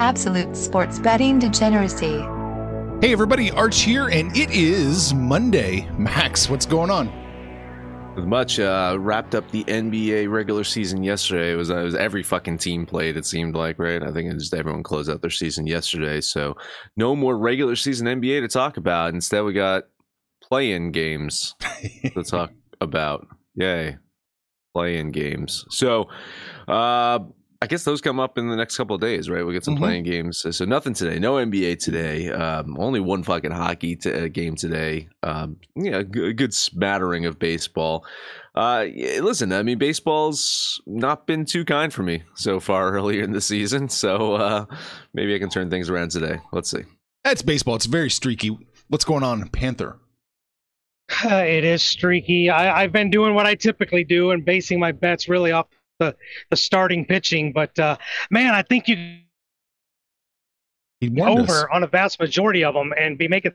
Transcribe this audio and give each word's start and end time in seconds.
Absolute 0.00 0.56
sports 0.56 0.98
betting 0.98 1.38
degeneracy. 1.38 2.18
Hey 3.00 3.12
everybody, 3.12 3.52
Arch 3.52 3.82
here, 3.82 4.08
and 4.08 4.36
it 4.36 4.50
is 4.50 5.14
Monday. 5.14 5.88
Max, 5.96 6.50
what's 6.50 6.66
going 6.66 6.90
on? 6.90 7.12
Much 8.16 8.58
uh, 8.58 8.96
wrapped 8.98 9.34
up 9.36 9.48
the 9.50 9.62
NBA 9.64 10.30
regular 10.30 10.64
season 10.64 11.02
yesterday. 11.04 11.52
It 11.52 11.56
was, 11.56 11.70
it 11.70 11.76
was 11.76 11.94
every 11.94 12.22
fucking 12.22 12.58
team 12.58 12.86
played. 12.86 13.16
It 13.16 13.24
seemed 13.26 13.54
like 13.54 13.78
right. 13.78 14.02
I 14.02 14.12
think 14.12 14.32
it 14.32 14.38
just 14.38 14.54
everyone 14.54 14.82
closed 14.82 15.10
out 15.10 15.20
their 15.20 15.30
season 15.30 15.66
yesterday. 15.66 16.20
So 16.20 16.56
no 16.96 17.14
more 17.14 17.36
regular 17.36 17.76
season 17.76 18.06
NBA 18.06 18.40
to 18.40 18.48
talk 18.48 18.76
about. 18.76 19.14
Instead, 19.14 19.42
we 19.44 19.52
got 19.52 19.84
play-in 20.42 20.90
games 20.90 21.54
to 22.14 22.24
talk 22.24 22.52
about. 22.80 23.26
Yay, 23.54 23.96
play-in 24.74 25.10
games. 25.10 25.64
So 25.70 26.08
uh, 26.66 27.20
I 27.62 27.66
guess 27.66 27.84
those 27.84 28.00
come 28.02 28.20
up 28.20 28.36
in 28.36 28.48
the 28.48 28.56
next 28.56 28.76
couple 28.76 28.94
of 28.94 29.00
days, 29.00 29.30
right? 29.30 29.44
We 29.46 29.52
get 29.54 29.64
some 29.64 29.76
Mhm. 29.76 29.78
playing 29.78 30.04
games. 30.04 30.44
So 30.50 30.64
nothing 30.64 30.92
today. 30.92 31.18
No 31.18 31.36
NBA 31.38 31.76
today. 31.76 32.28
Um, 32.30 32.76
only 32.78 33.00
one 33.00 33.22
fucking 33.22 33.52
hockey 33.52 33.96
t- 33.96 34.12
uh, 34.12 34.28
game 34.28 34.54
today. 34.54 35.08
Um, 35.22 35.56
yeah, 35.74 35.98
a 35.98 36.04
g- 36.04 36.24
a 36.26 36.32
good 36.34 36.52
smattering 36.52 37.24
of 37.24 37.38
baseball. 37.38 38.04
Uh, 38.54 38.84
yeah, 38.92 39.20
listen, 39.20 39.52
I 39.52 39.62
mean, 39.62 39.78
baseball's 39.78 40.80
not 40.86 41.26
been 41.26 41.44
too 41.46 41.64
kind 41.64 41.92
for 41.92 42.02
me 42.02 42.22
so 42.34 42.60
far 42.60 42.92
earlier 42.94 43.22
in 43.22 43.32
the 43.32 43.40
season. 43.40 43.88
So 43.88 44.34
uh, 44.34 44.66
maybe 45.14 45.34
I 45.34 45.38
can 45.38 45.48
turn 45.48 45.70
things 45.70 45.88
around 45.88 46.10
today. 46.10 46.40
Let's 46.52 46.70
see. 46.70 46.82
That's 47.24 47.40
baseball. 47.42 47.76
It's 47.76 47.86
very 47.86 48.10
streaky. 48.10 48.56
What's 48.88 49.04
going 49.06 49.22
on, 49.22 49.48
Panther? 49.48 49.96
it 51.24 51.64
is 51.64 51.82
streaky. 51.82 52.50
I, 52.50 52.82
I've 52.82 52.92
been 52.92 53.10
doing 53.10 53.34
what 53.34 53.46
I 53.46 53.54
typically 53.54 54.04
do 54.04 54.30
and 54.32 54.44
basing 54.44 54.78
my 54.78 54.92
bets 54.92 55.28
really 55.28 55.52
off 55.52 55.66
the, 56.00 56.16
the 56.50 56.56
starting 56.56 57.04
pitching. 57.04 57.52
But 57.52 57.78
uh, 57.78 57.96
man, 58.30 58.54
I 58.54 58.62
think 58.62 58.88
you 58.88 59.18
over 61.20 61.42
us. 61.52 61.64
on 61.72 61.82
a 61.82 61.86
vast 61.86 62.18
majority 62.20 62.64
of 62.64 62.74
them 62.74 62.92
and 62.98 63.18
be 63.18 63.28
making 63.28 63.52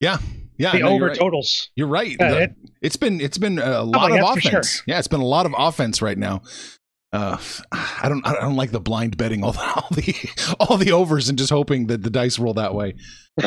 Yeah, 0.00 0.18
yeah. 0.58 0.72
the 0.72 0.78
no, 0.80 0.86
you're 0.86 0.94
over 0.96 1.06
right. 1.06 1.18
totals. 1.18 1.70
You're 1.76 1.86
right. 1.88 2.16
Yeah, 2.18 2.30
The- 2.30 2.42
it- 2.42 2.54
it's 2.80 2.96
been 2.96 3.20
it's 3.20 3.38
been 3.38 3.58
a 3.60 3.82
lot 3.82 4.10
yeah, 4.12 4.24
of 4.24 4.34
for 4.34 4.40
sure. 4.40 4.50
offense. 4.60 4.82
Yeah, 4.86 4.98
it's 4.98 5.06
been 5.08 5.20
a 5.20 5.24
lot 5.26 5.46
of 5.46 5.54
offense 5.56 6.02
right 6.02 6.18
now. 6.18 6.42
Uh, 7.12 7.36
I 7.70 8.08
don't 8.08 8.26
I 8.26 8.32
don't 8.40 8.56
like 8.56 8.70
the 8.72 8.80
blind 8.80 9.16
betting 9.16 9.44
all 9.44 9.52
the 9.52 9.60
all 9.62 9.88
the, 9.92 10.56
all 10.58 10.76
the 10.78 10.90
overs 10.92 11.28
and 11.28 11.38
just 11.38 11.50
hoping 11.50 11.86
that 11.88 12.02
the 12.02 12.10
dice 12.10 12.38
roll 12.38 12.54
that 12.54 12.74
way. 12.74 12.94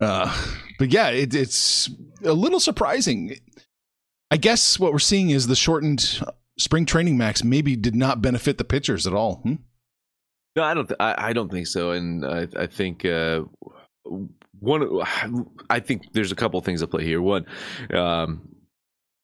Uh, 0.00 0.32
but 0.78 0.92
yeah, 0.92 1.08
it, 1.08 1.34
it's 1.34 1.90
a 2.24 2.32
little 2.32 2.60
surprising. 2.60 3.34
I 4.30 4.36
guess 4.36 4.78
what 4.78 4.92
we're 4.92 5.00
seeing 5.00 5.30
is 5.30 5.48
the 5.48 5.56
shortened 5.56 6.20
spring 6.58 6.84
training 6.84 7.16
max 7.16 7.42
maybe 7.44 7.76
did 7.76 7.94
not 7.94 8.20
benefit 8.20 8.58
the 8.58 8.64
pitchers 8.64 9.06
at 9.06 9.14
all. 9.14 9.36
Hmm? 9.36 9.54
No, 10.56 10.64
I 10.64 10.74
don't. 10.74 10.88
Th- 10.88 10.96
I, 10.98 11.14
I 11.28 11.32
don't 11.32 11.50
think 11.50 11.66
so. 11.66 11.92
And 11.92 12.26
I, 12.26 12.48
I 12.56 12.66
think 12.66 13.04
uh, 13.04 13.42
one. 14.58 15.00
I 15.70 15.80
think 15.80 16.12
there's 16.12 16.32
a 16.32 16.36
couple 16.36 16.58
of 16.58 16.64
things 16.64 16.82
at 16.82 16.90
play 16.90 17.04
here. 17.04 17.22
One, 17.22 17.46
um, 17.94 18.48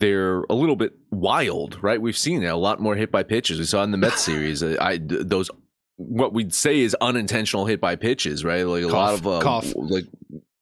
they're 0.01 0.43
a 0.43 0.55
little 0.55 0.77
bit 0.77 0.93
wild, 1.11 1.83
right? 1.83 2.01
We've 2.01 2.17
seen 2.17 2.43
that 2.43 2.53
a 2.53 2.57
lot 2.57 2.81
more 2.81 2.95
hit 2.95 3.11
by 3.11 3.25
pitches. 3.25 3.59
We 3.59 3.65
saw 3.65 3.83
in 3.83 3.91
the 3.91 3.99
Mets 3.99 4.21
series. 4.25 4.63
uh, 4.63 4.77
I 4.81 4.99
those 5.01 5.51
what 5.97 6.33
we'd 6.33 6.55
say 6.55 6.81
is 6.81 6.97
unintentional 7.01 7.67
hit 7.67 7.81
by 7.81 7.97
pitches, 7.97 8.45
right? 8.45 8.63
Like 8.63 8.85
a 8.85 8.89
lot 8.89 9.15
of 9.15 9.27
uh, 9.27 9.41
cough. 9.41 9.73
like. 9.75 10.05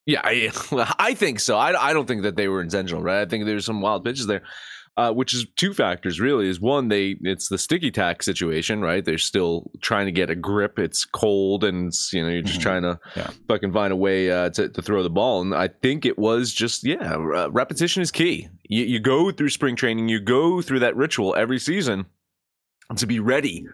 Yeah, 0.04 0.21
I, 0.25 0.50
I 0.99 1.15
think 1.15 1.39
so. 1.39 1.56
I, 1.56 1.91
I 1.91 1.93
don't 1.93 2.06
think 2.06 2.22
that 2.22 2.34
they 2.34 2.49
were 2.49 2.60
intentional, 2.60 3.03
right? 3.04 3.21
I 3.21 3.27
think 3.27 3.44
there's 3.44 3.65
some 3.65 3.81
wild 3.81 4.04
pitches 4.04 4.27
there 4.27 4.43
uh, 4.97 5.10
which 5.12 5.32
is 5.32 5.47
two 5.56 5.72
factors 5.72 6.20
really 6.20 6.48
is 6.48 6.60
one 6.60 6.88
they 6.88 7.16
it's 7.22 7.48
the 7.48 7.56
sticky 7.56 7.91
tack 7.91 8.22
situation 8.22 8.80
right? 8.82 9.04
They're 9.04 9.16
still 9.19 9.70
trying 9.80 10.04
to 10.06 10.12
get 10.12 10.28
a 10.28 10.34
grip. 10.34 10.78
It's 10.78 11.04
cold 11.06 11.64
and 11.64 11.88
it's, 11.88 12.12
you 12.12 12.22
know 12.22 12.28
you're 12.28 12.42
just 12.42 12.60
Mhm. 12.60 12.62
trying 12.62 12.82
to 12.82 12.98
Yeah. 13.16 13.30
fucking 13.48 13.72
find 13.72 13.92
a 13.92 13.97
way 13.97 14.30
uh, 14.30 14.50
to, 14.50 14.69
to 14.69 14.82
throw 14.82 15.03
the 15.03 15.10
ball. 15.10 15.41
And 15.41 15.54
i 15.54 15.69
think 15.69 16.04
it 16.04 16.19
was 16.19 16.53
just 16.53 16.84
yeah 16.84 17.14
uh, 17.14 17.48
repetition 17.50 18.03
is 18.03 18.10
key. 18.10 18.48
You, 18.69 18.84
you 18.84 19.00
go 19.00 19.30
through 19.30 19.48
spring 19.50 19.76
training 19.76 20.08
you 20.08 20.20
go 20.20 20.60
through 20.60 20.80
that 20.80 20.94
ritual 20.97 21.34
every 21.36 21.59
season 21.59 22.06
to 22.97 23.06
be 23.06 23.19
ready 23.19 23.66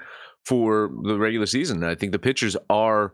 for 0.44 0.90
the 1.02 1.18
regular 1.18 1.46
season. 1.46 1.78
And 1.82 1.90
i 1.90 1.94
think 1.96 2.12
the 2.12 2.18
pitchers 2.18 2.56
are 2.70 3.12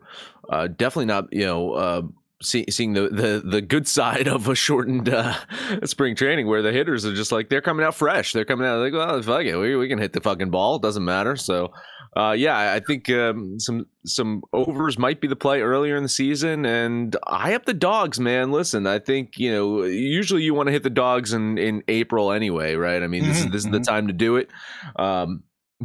uh, 0.51 0.67
definitely 0.69 1.07
not 1.07 1.25
you 1.33 1.47
know 1.47 1.73
uh, 1.73 2.03
see, 2.45 2.65
seeing 2.71 2.93
the, 2.93 3.09
the 3.09 3.43
the 3.45 3.61
good 3.61 3.89
side 3.89 4.29
of 4.29 4.47
a 4.49 4.55
shortened 4.55 5.09
uh, 5.09 5.35
spring 5.85 6.15
training 6.15 6.47
where 6.47 6.63
the 6.63 6.73
hitters 6.73 7.05
are 7.05 7.15
just 7.15 7.33
like 7.33 7.49
they're 7.49 7.61
coming 7.61 7.85
out 7.85 7.95
fresh. 7.95 8.33
They're 8.33 8.45
coming 8.45 8.67
out 8.67 8.79
like, 8.81 8.93
well, 8.93 9.21
fuck 9.23 9.43
it, 9.45 9.57
we, 9.57 9.75
we 9.77 9.89
can 9.89 9.99
hit 9.99 10.13
the 10.13 10.21
fucking 10.21 10.51
ball. 10.51 10.77
It 10.77 10.83
doesn't 10.83 11.05
matter. 11.05 11.35
So, 11.37 11.73
uh, 12.17 12.33
yeah, 12.39 12.73
I- 12.75 12.81
think 12.81 13.11
um, 13.11 13.59
some 13.59 13.87
some 14.07 14.43
overs 14.53 14.99
might 14.99 15.21
be 15.21 15.27
the 15.27 15.37
play 15.37 15.63
earlier 15.63 15.97
in 15.97 16.03
the 16.03 16.09
season, 16.09 16.65
and 16.67 17.17
I 17.27 17.55
up 17.55 17.65
the 17.65 17.75
dogs, 17.75 18.21
man. 18.21 18.53
Listen, 18.53 18.87
I 18.87 18.99
think 18.99 19.39
you 19.39 19.51
know 19.51 19.83
usually 19.85 20.43
you 20.43 20.55
want 20.55 20.67
to 20.69 20.73
hit 20.73 20.83
the 20.83 20.91
dogs 20.91 21.33
in 21.33 21.57
in 21.59 21.83
April 21.89 22.31
anyway, 22.31 22.75
right? 22.75 23.03
I 23.03 23.07
mean, 23.07 23.25
this 23.25 23.39
is 23.41 23.47
Mhm, 23.47 23.53
this 23.53 23.65
is 23.65 23.71
the 23.71 23.79
mhm. 23.81 23.87
time 23.87 24.07
to 24.09 24.13
do 24.13 24.37
it. 24.37 24.51
Um, 24.97 25.43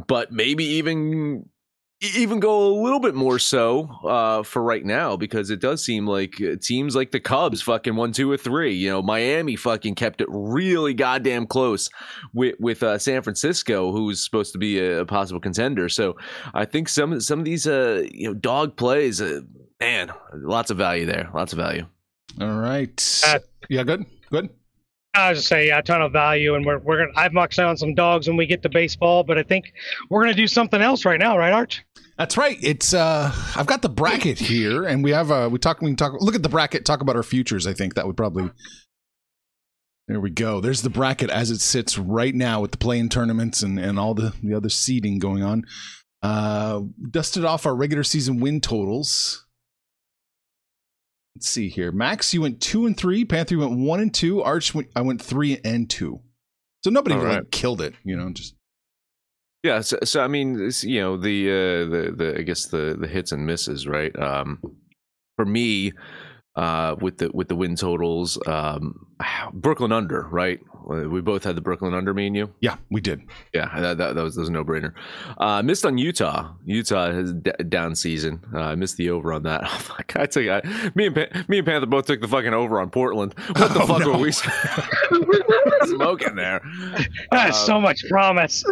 but 0.08 0.32
maybe 0.32 0.66
even 0.66 1.50
even 2.02 2.40
go 2.40 2.68
a 2.68 2.74
little 2.82 3.00
bit 3.00 3.14
more 3.14 3.40
so 3.40 3.90
uh, 4.06 4.44
for 4.44 4.62
right 4.62 4.86
now 4.86 5.18
because 5.18 5.50
it 5.50 5.60
does 5.60 5.84
seem 5.84 6.08
like 6.08 6.42
uh, 6.42 6.56
teams 6.62 6.96
like 6.96 7.12
the 7.12 7.20
Cubs 7.20 7.62
fucking 7.62 7.96
one, 7.96 8.14
two, 8.14 8.32
or 8.32 8.38
three. 8.38 8.74
You 8.74 8.90
know, 8.90 9.02
Miami 9.02 9.56
fucking 9.56 9.96
kept 9.96 10.22
it 10.22 10.28
really 10.30 10.94
goddamn 10.94 11.46
close 11.46 11.90
with 12.34 12.56
with 12.60 12.84
uh, 12.84 12.98
San 12.98 13.22
Francisco, 13.22 13.92
who's 13.92 14.24
supposed 14.24 14.54
to 14.54 14.60
be 14.60 14.80
a, 14.80 15.02
a 15.02 15.06
possible 15.06 15.42
contender. 15.42 15.90
So 15.90 16.16
I 16.54 16.66
think 16.66 16.88
some 16.88 17.20
some 17.20 17.40
of 17.40 17.46
these 17.46 17.68
uh, 17.68 18.06
you 18.12 18.28
know 18.30 18.34
dog 18.34 18.78
plays, 18.78 19.22
uh, 19.22 19.42
man, 19.80 20.12
lots 20.34 20.72
of 20.72 20.78
value 20.78 21.06
there, 21.06 21.30
lots 21.34 21.52
of 21.52 21.58
value. 21.58 21.86
All 22.40 22.60
right. 22.60 23.24
Uh, 23.28 23.40
yeah, 23.70 23.84
good. 23.84 24.06
Good. 24.32 24.50
I 25.14 25.30
was 25.30 25.40
just 25.40 25.50
say 25.50 25.68
yeah, 25.68 25.80
a 25.80 25.82
ton 25.82 26.02
of 26.02 26.12
value, 26.12 26.56
and 26.56 26.66
we're 26.66 26.80
we're 26.80 27.00
gonna. 27.00 27.12
I've 27.16 27.34
marked 27.34 27.58
down 27.58 27.78
some 27.78 27.96
dogs 27.96 28.28
when 28.28 28.38
we 28.38 28.46
get 28.46 28.62
to 28.64 28.70
baseball, 28.70 29.24
but 29.24 29.38
I 29.38 29.44
think 29.44 29.74
we're 30.10 30.22
gonna 30.22 30.34
do 30.34 30.48
something 30.48 30.82
else 30.82 31.04
right 31.06 31.20
now, 31.20 31.38
right, 31.38 31.52
Arch? 31.52 31.84
That's 32.18 32.36
right. 32.36 32.58
It's 32.62 32.94
uh 32.94 33.32
I've 33.56 33.66
got 33.66 33.82
the 33.82 33.88
bracket 33.90 34.40
here 34.40 34.84
and 34.84 35.02
we 35.06 35.12
have 35.12 35.32
uh 35.32 35.48
we 35.50 35.58
talk 35.58 35.82
we 35.82 35.88
can 35.88 35.96
talk 35.96 36.14
look 36.20 36.36
at 36.36 36.44
the 36.44 36.50
bracket, 36.50 36.84
talk 36.84 37.00
about 37.00 37.16
our 37.16 37.24
futures. 37.24 37.66
I 37.66 37.72
think 37.74 37.94
that 37.96 38.06
would 38.08 38.18
probably 38.18 38.52
There 40.10 40.20
we 40.20 40.30
go. 40.30 40.60
There's 40.60 40.82
the 40.82 40.90
bracket 40.90 41.30
as 41.30 41.50
it 41.50 41.62
sits 41.62 41.98
right 41.98 42.36
now 42.36 42.60
with 42.60 42.72
the 42.72 42.78
playing 42.78 43.08
tournaments 43.08 43.64
and, 43.64 43.80
and 43.80 43.98
all 43.98 44.14
the, 44.14 44.34
the 44.44 44.54
other 44.54 44.68
seeding 44.68 45.18
going 45.18 45.44
on. 45.44 45.64
Uh 46.22 46.82
dusted 47.10 47.46
off 47.46 47.66
our 47.66 47.74
regular 47.74 48.04
season 48.04 48.42
win 48.42 48.60
totals. 48.60 49.46
Let's 51.40 51.48
see 51.48 51.70
here. 51.70 51.94
Max, 51.94 52.34
you 52.34 52.42
went 52.42 52.60
two 52.60 52.86
and 52.86 52.98
three. 52.98 53.24
Panther 53.24 53.56
you 53.56 53.62
went 53.62 53.80
one 53.80 54.02
and 54.02 54.14
two. 54.14 54.44
Arch, 54.44 54.76
went, 54.76 54.90
I 54.94 55.00
went 55.00 55.22
three 55.22 55.58
and 55.64 55.90
two. 55.90 56.20
So 56.84 56.90
nobody 56.90 57.16
really 57.16 57.28
right. 57.28 57.50
killed 57.50 57.80
it, 57.80 57.94
you 58.04 58.18
know. 58.18 58.30
Just 58.34 58.56
Yeah, 59.64 59.80
so, 59.80 60.00
so 60.04 60.22
I 60.22 60.28
mean, 60.28 60.60
it's, 60.60 60.84
you 60.84 61.00
know, 61.00 61.16
the 61.16 61.50
uh, 61.50 61.90
the 61.90 62.14
the 62.14 62.40
I 62.40 62.42
guess 62.42 62.66
the 62.66 62.98
the 63.00 63.08
hits 63.08 63.32
and 63.32 63.46
misses, 63.46 63.88
right? 63.88 64.14
Um, 64.20 64.60
for 65.38 65.46
me, 65.46 65.94
uh, 66.58 66.98
with 67.00 67.20
the 67.20 67.32
with 67.34 67.48
the 67.48 67.56
win 67.56 67.78
totals, 67.78 68.38
um, 68.46 69.08
Brooklyn 69.54 69.92
under, 69.92 70.28
right? 70.30 70.60
We 70.86 71.22
both 71.22 71.44
had 71.44 71.56
the 71.56 71.62
Brooklyn 71.62 71.94
under, 71.94 72.14
me 72.16 72.26
and 72.28 72.36
you. 72.36 72.52
Yeah, 72.62 72.78
we 72.90 73.00
did. 73.00 73.22
Yeah, 73.54 73.70
that, 73.80 73.98
that, 74.00 74.16
that 74.16 74.24
was, 74.24 74.34
that 74.36 74.42
was 74.42 74.50
a 74.50 74.52
no 74.52 74.64
brainer. 74.64 74.94
Uh, 75.38 75.62
missed 75.62 75.86
on 75.86 76.00
Utah. 76.00 76.52
Utah 76.66 77.12
has 77.12 77.32
d- 77.34 77.52
down 77.68 77.96
season. 77.96 78.42
Uh, 78.56 78.62
I 78.62 78.76
missed 78.76 78.98
the 78.98 79.12
over 79.12 79.32
on 79.34 79.44
that. 79.44 79.64
Oh 79.92 79.98
God, 80.08 80.24
I 80.24 80.26
took 80.26 80.48
I, 80.48 80.92
me 80.96 81.06
and 81.08 81.16
pa- 81.16 81.44
me 81.48 81.60
and 81.60 81.68
Panther 81.68 81.86
both 81.86 82.06
took 82.06 82.22
the 82.22 82.28
fucking 82.28 82.54
over 82.54 82.80
on 82.80 82.90
Portland. 82.90 83.36
What 83.56 83.74
the 83.74 83.82
Oh, 83.82 83.86
fuck 83.88 84.00
no. 84.00 84.12
were 84.14 84.18
we 84.18 84.32
smoking 85.86 86.36
there? 86.36 86.62
That's 87.32 87.58
Uh, 87.58 87.66
so 87.66 87.82
much 87.82 88.04
promise. 88.10 88.64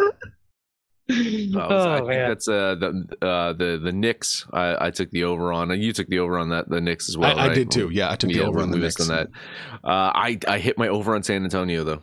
Oh, 1.56 1.68
so 1.68 1.90
I 1.92 1.96
think 1.98 2.08
man. 2.08 2.28
that's 2.28 2.48
uh, 2.48 2.74
the 2.78 3.26
uh, 3.26 3.52
the 3.54 3.80
the 3.82 3.92
Knicks. 3.92 4.46
I, 4.52 4.86
I 4.86 4.90
took 4.90 5.10
the 5.10 5.24
over 5.24 5.52
on. 5.52 5.70
and 5.70 5.82
You 5.82 5.92
took 5.92 6.08
the 6.08 6.18
over 6.18 6.38
on 6.38 6.50
that 6.50 6.68
the 6.68 6.80
Knicks 6.80 7.08
as 7.08 7.16
well. 7.16 7.38
I, 7.38 7.46
I 7.46 7.54
did 7.54 7.70
too. 7.70 7.88
Yeah, 7.90 8.10
I 8.10 8.16
took 8.16 8.30
the 8.30 8.40
over 8.42 8.60
on 8.60 8.70
the 8.70 8.76
we 8.76 8.82
Knicks. 8.82 9.00
on 9.00 9.08
that. 9.08 9.28
Uh, 9.82 10.12
I 10.14 10.38
I 10.46 10.58
hit 10.58 10.76
my 10.78 10.88
over 10.88 11.14
on 11.14 11.22
San 11.22 11.44
Antonio 11.44 11.84
though. 11.84 12.02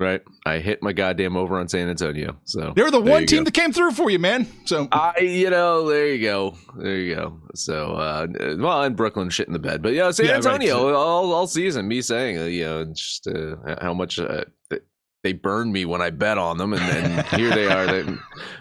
Right, 0.00 0.20
I 0.46 0.58
hit 0.58 0.80
my 0.80 0.92
goddamn 0.92 1.36
over 1.36 1.58
on 1.58 1.66
San 1.66 1.88
Antonio. 1.88 2.38
So 2.44 2.72
they're 2.76 2.92
the 2.92 3.00
one 3.00 3.26
team 3.26 3.40
go. 3.40 3.44
that 3.46 3.54
came 3.54 3.72
through 3.72 3.90
for 3.90 4.08
you, 4.10 4.20
man. 4.20 4.46
So 4.64 4.86
I, 4.92 5.18
you 5.18 5.50
know, 5.50 5.88
there 5.88 6.06
you 6.14 6.22
go, 6.24 6.54
there 6.76 6.96
you 6.98 7.16
go. 7.16 7.40
So, 7.56 7.94
uh, 7.94 8.28
well, 8.58 8.82
and 8.84 8.94
Brooklyn 8.96 9.28
shit 9.30 9.48
in 9.48 9.52
the 9.54 9.58
bed, 9.58 9.82
but 9.82 9.94
yeah, 9.94 10.12
San 10.12 10.26
Yeah, 10.26 10.32
right. 10.34 10.44
Antonio 10.46 10.94
all 10.94 11.32
all 11.32 11.48
season. 11.48 11.88
Me 11.88 12.00
saying, 12.00 12.38
uh, 12.38 12.44
you 12.44 12.64
know, 12.64 12.84
just 12.84 13.26
uh, 13.26 13.56
how 13.82 13.92
much 13.92 14.20
uh, 14.20 14.44
th- 14.70 14.82
they 15.24 15.32
burned 15.32 15.72
me 15.72 15.84
when 15.84 16.00
I 16.00 16.10
bet 16.10 16.38
on 16.38 16.58
them, 16.58 16.72
and 16.72 16.82
then 16.82 17.24
here 17.38 17.50
they 17.50 17.66
are. 17.66 17.86
They 17.86 18.04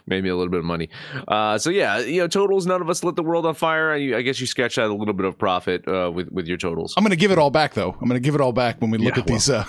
made 0.07 0.24
me 0.24 0.30
a 0.30 0.36
little 0.36 0.50
bit 0.50 0.59
of 0.59 0.65
money. 0.65 0.89
Uh, 1.27 1.57
so 1.57 1.69
yeah, 1.69 2.00
you 2.00 2.21
know, 2.21 2.27
totals. 2.27 2.65
None 2.65 2.81
of 2.81 2.89
us 2.89 3.04
lit 3.04 3.15
the 3.15 3.24
world 3.24 3.45
on 3.45 3.54
fire. 3.54 3.92
I, 3.92 4.18
I 4.18 4.21
guess 4.24 4.42
you 4.42 4.48
sketched 4.48 4.77
out 4.77 4.89
a 4.89 4.94
little 4.94 5.13
bit 5.13 5.25
of 5.25 5.38
profit 5.38 5.88
uh, 5.88 6.12
with 6.13 6.30
with 6.31 6.48
your 6.48 6.57
totals. 6.57 6.94
I'm 6.98 7.04
going 7.04 7.12
to 7.12 7.15
give 7.15 7.31
it 7.31 7.38
all 7.38 7.51
back, 7.51 7.74
though. 7.75 7.92
I'm 8.01 8.07
going 8.07 8.19
to 8.21 8.25
give 8.25 8.36
it 8.36 8.42
all 8.42 8.54
back 8.54 8.81
when 8.81 8.89
we 8.89 8.98
look 8.98 9.15
Yeah, 9.15 9.21
at 9.21 9.27
these. 9.27 9.50
Uh... 9.50 9.63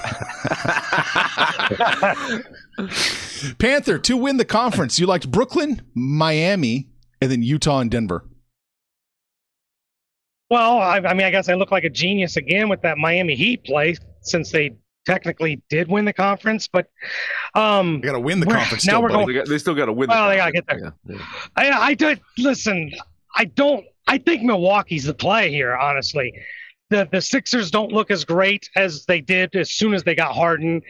Panther 3.59 3.99
to 3.99 4.17
win 4.17 4.39
the 4.39 4.45
conference. 4.45 4.99
You 4.99 5.07
liked 5.07 5.31
Brooklyn, 5.31 5.83
Miami, 5.95 6.89
and 7.21 7.31
then 7.31 7.43
Utah 7.43 7.81
and 7.81 7.91
Denver. 7.91 8.25
Well, 10.51 10.79
I, 10.79 10.99
I 10.99 11.13
mean, 11.13 11.27
I 11.27 11.31
guess 11.31 11.51
I 11.51 11.55
look 11.55 11.71
like 11.71 11.85
a 11.85 11.91
genius 11.91 12.37
again 12.39 12.71
with 12.71 12.81
that 12.81 12.97
Miami 12.97 13.35
Heat 13.35 13.65
play 13.65 13.97
since 14.23 14.51
they 14.51 14.77
technically 15.09 15.63
did 15.71 15.89
win 15.89 16.05
the 16.05 16.13
conference. 16.13 16.69
But 16.69 16.89
um, 17.55 17.95
You 17.97 18.01
got 18.03 18.13
to 18.13 18.21
win 18.21 18.41
the 18.41 18.47
We're- 18.47 18.59
conference. 18.61 18.87
now 18.87 18.93
still, 18.93 19.03
we're 19.03 19.09
buddy. 19.09 19.19
going- 19.25 19.27
they, 19.29 19.35
got, 19.35 19.49
they 19.49 19.59
still 19.59 19.75
got 19.75 19.87
to 19.87 19.93
win. 19.93 20.09
Well, 20.11 20.25
the 20.25 20.31
they 20.31 20.37
gotta 20.37 20.63
conference. 20.63 20.97
Yeah, 21.07 21.17
yeah. 21.17 21.79
I, 21.79 21.87
I 21.89 21.95
did 21.95 22.21
listen. 22.37 22.93
I 23.37 23.47
don't. 23.47 23.85
I 24.07 24.19
think 24.19 24.43
Milwaukee's 24.43 25.05
the 25.05 25.15
play 25.15 25.51
here. 25.51 25.77
Honestly, 25.77 26.33
the 26.91 27.07
the 27.13 27.21
Sixers 27.21 27.71
don't 27.71 27.93
look 27.93 28.11
as 28.11 28.25
great 28.25 28.69
as 28.77 29.05
they 29.07 29.21
did 29.21 29.55
as 29.55 29.71
soon 29.71 29.93
as 29.95 30.03
they 30.05 30.15
got 30.15 30.35
Harden. 30.35 30.81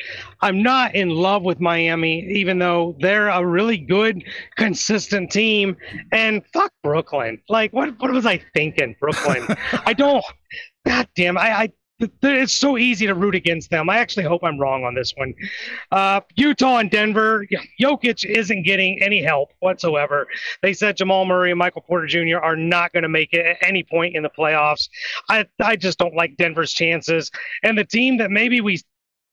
I'm 0.41 0.63
not 0.63 0.95
in 0.95 1.11
love 1.11 1.43
with 1.43 1.59
Miami, 1.61 2.21
even 2.29 2.59
though 2.61 2.97
they're 3.01 3.29
a 3.29 3.45
really 3.45 3.77
good, 3.79 4.23
consistent 4.57 5.31
team. 5.33 5.77
And 6.13 6.43
fuck 6.53 6.73
Brooklyn. 6.85 7.41
Like, 7.49 7.73
what 7.73 7.99
what 8.01 8.11
was 8.13 8.27
I 8.27 8.41
thinking, 8.55 8.95
Brooklyn? 9.01 9.45
I 9.87 9.93
don't. 9.93 10.25
God 10.87 11.09
damn. 11.17 11.37
I. 11.37 11.51
I 11.53 11.67
th- 11.67 11.71
th- 11.71 11.78
it's 12.01 12.53
so 12.53 12.79
easy 12.79 13.07
to 13.07 13.15
root 13.15 13.35
against 13.35 13.71
them. 13.71 13.91
I 13.91 13.99
actually 13.99 14.25
hope 14.25 14.45
I'm 14.45 14.59
wrong 14.59 14.85
on 14.85 14.95
this 14.95 15.13
one. 15.17 15.35
Uh, 15.91 16.21
Utah 16.37 16.79
and 16.79 16.91
Denver, 16.91 17.47
Jokic 17.81 18.25
isn't 18.25 18.63
getting 18.63 19.03
any 19.03 19.23
help 19.23 19.53
whatsoever. 19.61 20.29
They 20.63 20.73
said 20.73 20.97
Jamal 20.97 21.27
Murray 21.27 21.51
and 21.51 21.59
Michael 21.59 21.83
Porter 21.83 22.07
Jr. 22.07 22.39
are 22.39 22.57
not 22.57 22.93
going 22.93 23.03
to 23.03 23.09
make 23.09 23.33
it 23.33 23.45
at 23.45 23.57
any 23.63 23.83
point 23.83 24.15
in 24.15 24.23
the 24.23 24.31
playoffs. 24.31 24.89
I 25.29 25.47
I 25.61 25.77
just 25.77 25.99
don't 25.99 26.15
like 26.15 26.37
Denver's 26.37 26.73
chances. 26.73 27.31
And 27.63 27.77
the 27.77 27.85
team 27.85 28.19
that 28.19 28.31
maybe 28.31 28.61
we 28.61 28.81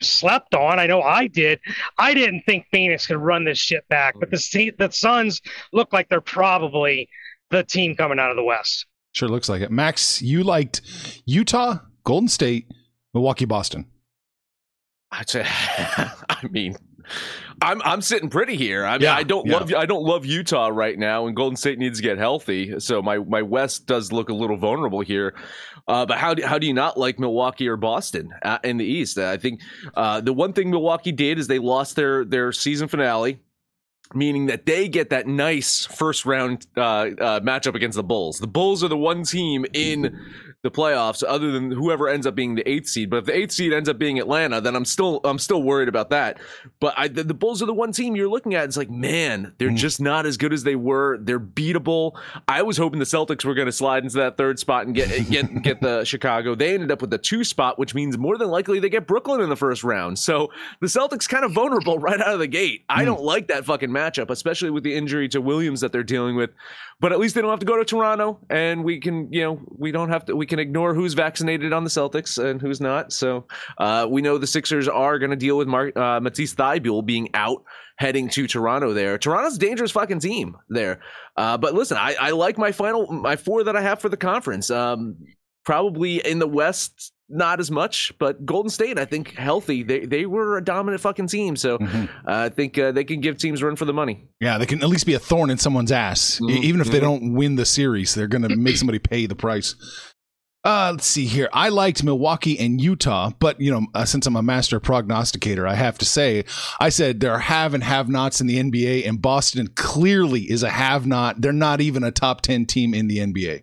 slept 0.02 0.56
on, 0.56 0.80
I 0.80 0.88
know 0.88 1.02
I 1.02 1.28
did. 1.28 1.60
I 1.98 2.14
didn't 2.14 2.44
think 2.46 2.66
Phoenix 2.72 3.06
could 3.08 3.18
run 3.18 3.46
this 3.46 3.60
shit 3.60 3.88
back, 3.90 4.16
but 4.20 4.32
the 4.32 4.74
the 4.78 4.92
Suns 4.92 5.42
look 5.72 5.94
like 5.94 6.10
they're 6.10 6.22
probably 6.22 7.10
the 7.52 7.64
team 7.64 7.96
coming 7.96 8.20
out 8.20 8.32
of 8.32 8.36
the 8.36 8.44
West. 8.44 8.88
Sure 9.14 9.30
looks 9.30 9.48
like 9.48 9.62
it. 9.62 9.72
Max, 9.72 10.22
you 10.22 10.44
liked 10.44 10.82
Utah, 11.26 11.78
Golden 12.06 12.30
State, 12.30 12.72
Milwaukee, 13.14 13.46
Boston. 13.46 13.86
I'd 15.12 15.30
say, 15.30 15.44
I 15.48 16.40
mean, 16.50 16.76
I'm 17.62 17.82
I'm 17.84 18.02
sitting 18.02 18.30
pretty 18.30 18.56
here. 18.56 18.86
I 18.86 18.94
mean, 18.94 19.02
Yeah, 19.04 19.16
I 19.16 19.24
don't 19.24 19.46
yeah. 19.46 19.58
love 19.58 19.74
I 19.74 19.86
don't 19.86 20.04
love 20.04 20.26
Utah 20.26 20.68
right 20.68 20.98
now, 20.98 21.28
and 21.28 21.36
Golden 21.36 21.56
State 21.56 21.80
needs 21.80 22.00
to 22.00 22.04
get 22.04 22.18
healthy. 22.18 22.80
So 22.80 23.02
my 23.02 23.18
my 23.20 23.42
West 23.42 23.86
does 23.88 24.12
look 24.12 24.30
a 24.30 24.34
little 24.34 24.58
vulnerable 24.58 25.02
here. 25.02 25.36
Uh, 25.88 26.06
but 26.06 26.18
how 26.18 26.34
do 26.34 26.44
how 26.44 26.58
do 26.58 26.68
you 26.68 26.74
not 26.74 26.98
like 26.98 27.20
Milwaukee 27.20 27.68
or 27.68 27.78
Boston 27.78 28.32
uh, 28.42 28.58
in 28.64 28.78
the 28.78 28.86
East? 28.86 29.18
I 29.18 29.38
think 29.38 29.62
uh, 29.96 30.22
the 30.22 30.34
one 30.34 30.54
thing 30.54 30.70
Milwaukee 30.72 31.12
did 31.12 31.40
is 31.40 31.48
they 31.48 31.60
lost 31.60 31.96
their 31.96 32.26
their 32.26 32.52
season 32.52 32.88
finale. 32.88 33.40
Meaning 34.14 34.46
that 34.48 34.66
they 34.66 34.88
get 34.88 35.10
that 35.10 35.28
nice 35.28 35.86
first 35.86 36.26
round 36.26 36.68
uh, 36.78 36.82
uh, 36.82 37.40
matchup 37.40 37.76
against 37.76 37.96
the 37.96 38.04
Bulls. 38.04 38.38
The 38.38 38.48
Bulls 38.48 38.84
are 38.84 38.88
the 38.88 38.98
one 38.98 39.24
team 39.24 39.66
in 39.74 40.20
the 40.66 40.72
playoffs, 40.72 41.24
other 41.26 41.52
than 41.52 41.70
whoever 41.70 42.10
ends 42.10 42.26
up 42.26 42.34
being 42.34 42.56
the 42.56 42.68
eighth 42.68 42.88
seed. 42.88 43.10
But 43.10 43.18
if 43.18 43.26
the 43.26 43.38
eighth 43.38 43.52
seed 43.52 43.72
ends 43.72 43.88
up 43.88 44.00
being 44.00 44.20
Atlanta, 44.20 44.60
then 44.62 44.76
I'm 44.76 44.84
still 44.84 45.22
I'm 45.24 45.38
still 45.38 45.62
worried 45.62 45.88
about 45.88 46.10
that. 46.10 46.40
But 46.80 46.96
I, 46.98 47.08
the, 47.08 47.24
the 47.24 47.36
Bulls 47.36 47.62
are 47.62 47.68
the 47.68 47.74
one 47.74 47.92
team 47.92 48.16
you're 48.16 48.28
looking 48.28 48.56
at. 48.56 48.66
It's 48.66 48.76
like, 48.76 48.90
man, 48.90 49.54
they're 49.60 49.70
just 49.70 50.02
not 50.02 50.26
as 50.26 50.38
good 50.38 50.54
as 50.54 50.64
they 50.64 50.76
were. 50.76 51.20
They're 51.20 51.40
beatable. 51.40 52.18
I 52.48 52.64
was 52.64 52.78
hoping 52.78 52.98
the 52.98 53.06
Celtics 53.06 53.46
were 53.46 53.54
going 53.54 53.68
to 53.68 53.72
slide 53.72 54.04
into 54.04 54.18
that 54.18 54.38
third 54.38 54.58
spot 54.58 54.88
and 54.88 54.96
get 54.96 55.30
get 55.30 55.62
get 55.62 55.82
the 55.82 56.04
Chicago. 56.06 56.56
They 56.56 56.74
ended 56.74 56.92
up 56.92 57.00
with 57.00 57.12
the 57.12 57.20
two 57.20 57.44
spot, 57.44 57.78
which 57.78 57.94
means 57.94 58.18
more 58.18 58.38
than 58.38 58.50
likely 58.50 58.80
they 58.80 58.90
get 58.90 59.06
Brooklyn 59.06 59.42
in 59.42 59.50
the 59.50 59.56
first 59.56 59.84
round. 59.84 60.18
So 60.18 60.52
the 60.82 60.88
Celtics 60.88 61.30
kind 61.30 61.46
of 61.46 61.52
vulnerable 61.52 62.00
right 62.00 62.20
out 62.20 62.34
of 62.34 62.40
the 62.40 62.48
gate. 62.48 62.86
I 62.90 63.06
don't 63.06 63.22
like 63.22 63.48
that 63.48 63.66
fucking 63.66 63.92
matchup, 63.96 64.30
especially 64.30 64.70
with 64.70 64.84
the 64.84 64.94
injury 64.94 65.28
to 65.30 65.42
Williams 65.42 65.82
that 65.82 65.92
they're 65.92 66.04
dealing 66.04 66.36
with. 66.36 66.52
But 67.00 67.12
at 67.12 67.20
least 67.20 67.36
they 67.36 67.42
don't 67.42 67.50
have 67.50 67.60
to 67.60 67.66
go 67.66 67.78
to 67.78 67.86
Toronto, 67.86 68.40
and 68.50 68.84
we 68.84 69.00
can, 69.00 69.32
you 69.32 69.42
know, 69.42 69.62
we 69.70 69.92
don't 69.92 70.10
have 70.10 70.26
to. 70.26 70.36
We 70.36 70.46
can 70.46 70.60
ignore 70.60 70.94
who's 70.94 71.14
vaccinated 71.14 71.74
on 71.74 71.84
the 71.84 71.90
Celtics 71.90 72.44
and 72.44 72.62
who's 72.62 72.80
not. 72.80 73.12
So 73.12 73.46
uh, 73.78 74.08
we 74.10 74.22
know 74.22 74.38
the 74.38 74.48
Sixers 74.48 74.88
are 74.88 75.20
going 75.20 75.32
to 75.32 75.38
deal 75.38 75.58
with 75.58 75.68
Mar- 75.68 75.98
uh, 75.98 76.20
Matisse 76.20 76.56
Thybulle 76.56 77.06
being 77.06 77.30
out 77.34 77.64
heading 77.98 78.30
to 78.30 78.48
Toronto. 78.48 78.94
There, 78.94 79.18
Toronto's 79.18 79.58
dangerous 79.58 79.92
fucking 79.92 80.20
team 80.20 80.58
there. 80.70 81.02
Uh, 81.38 81.58
but 81.58 81.74
listen, 81.74 81.98
I, 81.98 82.16
I 82.20 82.32
like 82.32 82.58
my 82.58 82.72
final 82.72 83.08
my 83.12 83.36
four 83.36 83.64
that 83.64 83.76
I 83.76 83.82
have 83.82 84.00
for 84.00 84.10
the 84.10 84.18
conference. 84.18 84.70
Um, 84.70 85.18
probably 85.66 86.26
in 86.26 86.40
the 86.40 86.48
West, 86.48 87.12
not 87.30 87.60
as 87.60 87.72
much, 87.72 88.14
but 88.20 88.46
Golden 88.46 88.70
State, 88.70 89.00
I 89.00 89.06
think, 89.06 89.34
healthy. 89.36 89.84
They 89.84 90.06
they 90.06 90.26
were 90.26 90.58
a 90.58 90.64
dominant 90.64 91.02
fucking 91.02 91.28
team, 91.28 91.56
so 91.56 91.78
uh, 91.82 92.08
I 92.28 92.50
think 92.50 92.78
uh, 92.78 92.92
they 92.92 93.04
can 93.04 93.22
give 93.22 93.38
teams 93.38 93.64
run 93.64 93.76
for 93.76 93.86
the 93.86 93.94
money. 93.94 94.28
Yeah, 94.40 94.58
they 94.58 94.66
can 94.66 94.82
at 94.82 94.90
least 94.90 95.06
be 95.06 95.14
a 95.14 95.20
thorn 95.20 95.50
in 95.50 95.58
someone's 95.58 95.92
ass. 95.92 96.40
Mhm, 96.42 96.64
Even 96.64 96.82
if 96.82 96.88
they 96.88 97.00
mhm. 97.00 97.02
don't 97.02 97.34
win 97.34 97.56
the 97.56 97.66
series, 97.66 98.14
they're 98.14 98.28
going 98.28 98.48
to 98.48 98.56
make 98.56 98.78
somebody 98.78 99.00
pay 99.00 99.26
the 99.26 99.36
price. 99.36 99.76
Uh, 100.66 100.90
let's 100.94 101.06
see 101.06 101.28
here. 101.28 101.48
I 101.54 101.70
liked 101.70 102.04
Milwaukee 102.04 102.58
and 102.58 102.82
Utah, 102.82 103.30
but 103.40 103.62
you 103.62 103.70
know, 103.70 103.86
uh, 103.94 104.04
since 104.04 104.26
I'm 104.26 104.36
a 104.36 104.42
master 104.42 104.80
prognosticator, 104.80 105.68
I 105.68 105.76
have 105.76 106.00
to 106.00 106.06
say, 106.06 106.44
I 106.80 106.90
said 106.90 107.20
there 107.20 107.34
are 107.34 107.40
have 107.40 107.76
and 107.76 107.84
have 107.84 108.10
nots 108.10 108.42
in 108.42 108.48
the 108.48 108.58
NBA, 108.58 109.08
and 109.08 109.22
Boston 109.22 109.68
clearly 109.76 110.42
is 110.42 110.64
a 110.64 110.70
have 110.70 111.06
not. 111.06 111.40
They're 111.40 111.54
not 111.54 111.82
even 111.82 112.04
a 112.04 112.12
top 112.12 112.42
10 112.42 112.66
team 112.66 112.96
in 112.96 113.08
the 113.08 113.20
NBA. 113.20 113.62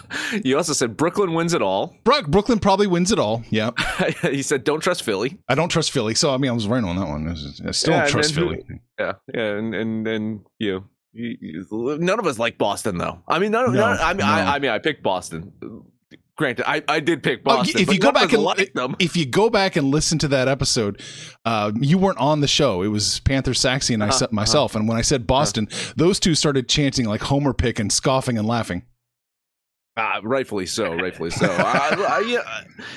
You 0.44 0.56
also 0.56 0.72
said 0.72 0.96
Brooklyn 0.96 1.34
wins 1.34 1.52
it 1.54 1.62
all. 1.62 1.94
Brook, 2.04 2.28
Brooklyn 2.28 2.58
probably 2.58 2.86
wins 2.86 3.12
it 3.12 3.18
all. 3.18 3.42
Yeah. 3.50 3.70
he 4.22 4.42
said 4.42 4.64
don't 4.64 4.80
trust 4.80 5.02
Philly. 5.02 5.38
I 5.48 5.54
don't 5.54 5.68
trust 5.68 5.90
Philly. 5.90 6.14
So, 6.14 6.32
I 6.32 6.38
mean, 6.38 6.50
I 6.50 6.54
was 6.54 6.66
right 6.68 6.82
on 6.82 6.96
that 6.96 7.06
one. 7.08 7.28
I 7.66 7.70
still 7.72 7.92
Yeah, 7.94 8.00
don't 8.02 8.10
trust 8.10 8.34
then 8.34 8.44
who- 8.44 8.50
Philly. 8.56 8.80
Yeah, 8.98 9.12
yeah, 9.34 9.40
and 9.42 9.74
and 9.74 10.06
and 10.08 10.40
you. 10.58 10.72
know, 10.72 10.84
you- 11.12 11.36
you- 11.40 11.98
None 12.00 12.18
of 12.18 12.26
us 12.26 12.38
like 12.38 12.56
Boston, 12.58 12.96
though. 12.98 13.22
I 13.28 13.38
mean, 13.38 13.52
none, 13.52 13.72
No, 13.74 13.80
none, 13.80 13.98
I 14.00 14.14
mean, 14.14 14.26
no. 14.26 14.32
I, 14.32 14.54
I 14.54 14.58
mean, 14.58 14.70
I 14.70 14.78
picked 14.78 15.02
Boston. 15.02 15.52
Granted, 16.34 16.66
I, 16.68 16.82
I 16.88 17.00
did 17.00 17.22
pick 17.22 17.40
Oh, 17.44 17.56
Boston. 17.58 17.78
if 17.82 17.92
you 17.92 17.98
go 17.98 18.10
back 18.10 18.32
and 18.32 18.42
like 18.42 18.72
them. 18.72 18.96
if 18.98 19.16
you 19.18 19.26
go 19.26 19.50
back 19.50 19.76
and 19.76 19.90
listen 19.90 20.18
to 20.20 20.28
that 20.28 20.48
episode, 20.48 21.00
uh, 21.44 21.70
you 21.78 21.98
weren't 21.98 22.16
on 22.18 22.40
the 22.40 22.48
show. 22.48 22.80
It 22.82 22.88
was 22.88 23.20
Panther 23.20 23.52
Saxy 23.52 23.92
and 23.92 24.02
I 24.02 24.08
Uh-huh, 24.08 24.16
said 24.16 24.32
myself. 24.32 24.74
And 24.74 24.88
when 24.88 24.96
I 24.96 25.02
said 25.02 25.26
Boston, 25.26 25.68
those 25.94 26.18
two 26.18 26.34
started 26.34 26.70
chanting 26.70 27.04
like 27.06 27.20
Homer 27.20 27.52
pick 27.52 27.78
and 27.78 27.92
scoffing 27.92 28.38
and 28.38 28.48
laughing. 28.48 28.82
Ah, 29.96 30.20
rightfully 30.22 30.64
so, 30.64 30.94
rightfully 30.94 31.30
so. 31.30 31.46
Yeah, 32.26 32.42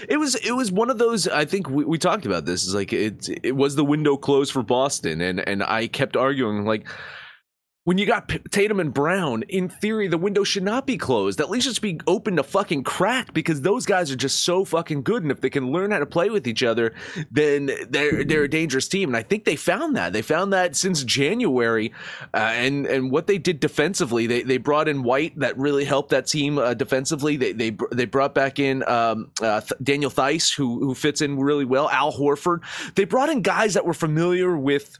it 0.07 0.17
was 0.17 0.35
it 0.35 0.53
was 0.53 0.71
one 0.71 0.89
of 0.89 0.97
those. 0.97 1.27
I 1.27 1.43
think 1.43 1.69
we, 1.69 1.83
we 1.83 1.97
talked 1.97 2.25
about 2.25 2.45
this. 2.45 2.65
Is 2.65 2.73
like 2.73 2.93
it 2.93 3.27
it 3.43 3.55
was 3.55 3.75
the 3.75 3.83
window 3.83 4.15
closed 4.15 4.53
for 4.53 4.63
Boston, 4.63 5.19
and 5.19 5.45
and 5.45 5.61
I 5.61 5.87
kept 5.87 6.15
arguing 6.15 6.65
like 6.65 6.87
when 7.85 7.99
you 7.99 8.07
got 8.07 8.27
Tatum 8.49 8.79
and 8.79 8.91
Brown, 8.91 9.43
in 9.43 9.69
theory, 9.69 10.07
the 10.07 10.17
window 10.17 10.43
should 10.43 10.63
not 10.63 10.87
be 10.87 10.97
closed. 10.97 11.39
At 11.39 11.51
least 11.51 11.67
it's 11.67 11.77
be 11.77 11.99
open 12.07 12.35
to 12.37 12.43
fucking 12.43 12.83
crack 12.83 13.31
because 13.31 13.61
those 13.61 13.85
guys 13.85 14.11
are 14.11 14.15
just 14.15 14.39
so 14.39 14.65
fucking 14.65 15.03
good. 15.03 15.21
And 15.21 15.31
if 15.31 15.39
they 15.39 15.51
can 15.51 15.71
learn 15.71 15.91
how 15.91 15.99
to 15.99 16.05
play 16.07 16.31
with 16.31 16.47
each 16.47 16.63
other, 16.63 16.95
then 17.29 17.69
they're 17.87 18.23
they're 18.23 18.45
a 18.45 18.49
dangerous 18.49 18.87
team. 18.87 19.09
And 19.09 19.15
I 19.15 19.21
think 19.21 19.45
they 19.45 19.55
found 19.55 19.95
that. 19.97 20.13
They 20.13 20.23
found 20.23 20.51
that 20.51 20.75
since 20.75 21.03
January, 21.03 21.93
uh, 22.33 22.37
and 22.37 22.87
and 22.87 23.11
what 23.11 23.27
they 23.27 23.37
did 23.37 23.59
defensively, 23.59 24.25
they 24.25 24.41
they 24.41 24.57
brought 24.57 24.87
in 24.87 25.03
White 25.03 25.37
that 25.39 25.55
really 25.55 25.85
helped 25.85 26.09
that 26.09 26.25
team 26.25 26.57
uh, 26.57 26.73
defensively. 26.73 27.37
They 27.37 27.53
they 27.53 27.77
they 27.91 28.05
brought 28.05 28.33
back 28.33 28.57
in 28.57 28.83
um, 28.89 29.29
uh, 29.43 29.61
Daniel 29.83 30.09
Theis, 30.09 30.51
who 30.51 30.79
who 30.79 30.95
fits 30.95 31.21
in 31.21 31.39
really 31.39 31.65
well. 31.65 31.87
Al 31.91 32.11
Horford. 32.11 32.61
They 32.95 33.05
brought 33.05 33.29
in 33.29 33.43
guys 33.43 33.75
that 33.75 33.85
were 33.85 33.93
familiar 33.93 34.57
with 34.57 34.97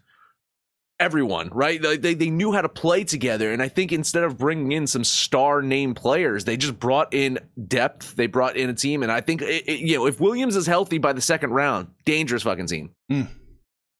everyone, 0.99 1.49
right? 1.51 1.81
They, 1.81 2.13
they 2.13 2.29
knew 2.29 2.51
how 2.51 2.61
to 2.61 2.69
play 2.69 3.03
together. 3.03 3.51
And 3.51 3.61
I 3.61 3.67
think 3.67 3.91
instead 3.91 4.23
of 4.23 4.37
bringing 4.37 4.71
in 4.71 4.87
some 4.87 5.03
star 5.03 5.61
name 5.61 5.93
players, 5.93 6.45
they 6.45 6.57
just 6.57 6.79
brought 6.79 7.13
in 7.13 7.39
depth. 7.67 8.15
They 8.15 8.27
brought 8.27 8.55
in 8.57 8.69
a 8.69 8.73
team. 8.73 9.03
And 9.03 9.11
I 9.11 9.21
think, 9.21 9.41
it, 9.41 9.67
it, 9.67 9.79
you 9.79 9.97
know, 9.97 10.05
if 10.07 10.19
Williams 10.19 10.55
is 10.55 10.67
healthy 10.67 10.97
by 10.97 11.13
the 11.13 11.21
second 11.21 11.51
round, 11.51 11.87
dangerous 12.05 12.43
fucking 12.43 12.67
team. 12.67 12.91
Mm. 13.11 13.27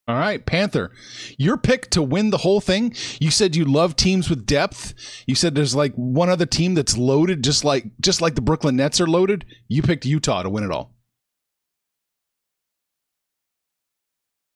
All 0.08 0.16
right, 0.16 0.46
Panther, 0.46 0.92
your 1.40 1.58
pick 1.58 1.90
to 1.90 2.04
win 2.04 2.30
the 2.30 2.38
whole 2.38 2.62
thing. 2.62 2.94
You 3.20 3.32
said 3.32 3.56
you 3.56 3.66
love 3.66 3.96
teams 3.96 4.30
with 4.30 4.46
depth. 4.46 4.94
You 5.26 5.34
said 5.34 5.56
there's 5.56 5.76
like 5.76 5.96
one 5.96 6.30
other 6.30 6.46
team 6.46 6.76
that's 6.76 6.96
loaded, 6.96 7.44
just 7.44 7.64
like 7.64 7.86
just 8.00 8.22
like 8.22 8.36
the 8.36 8.42
Brooklyn 8.42 8.76
Nets 8.76 9.02
are 9.02 9.08
loaded. 9.08 9.46
You 9.68 9.82
picked 9.82 10.06
Utah 10.06 10.44
to 10.44 10.50
win 10.52 10.64
it 10.64 10.70
all. 10.70 10.94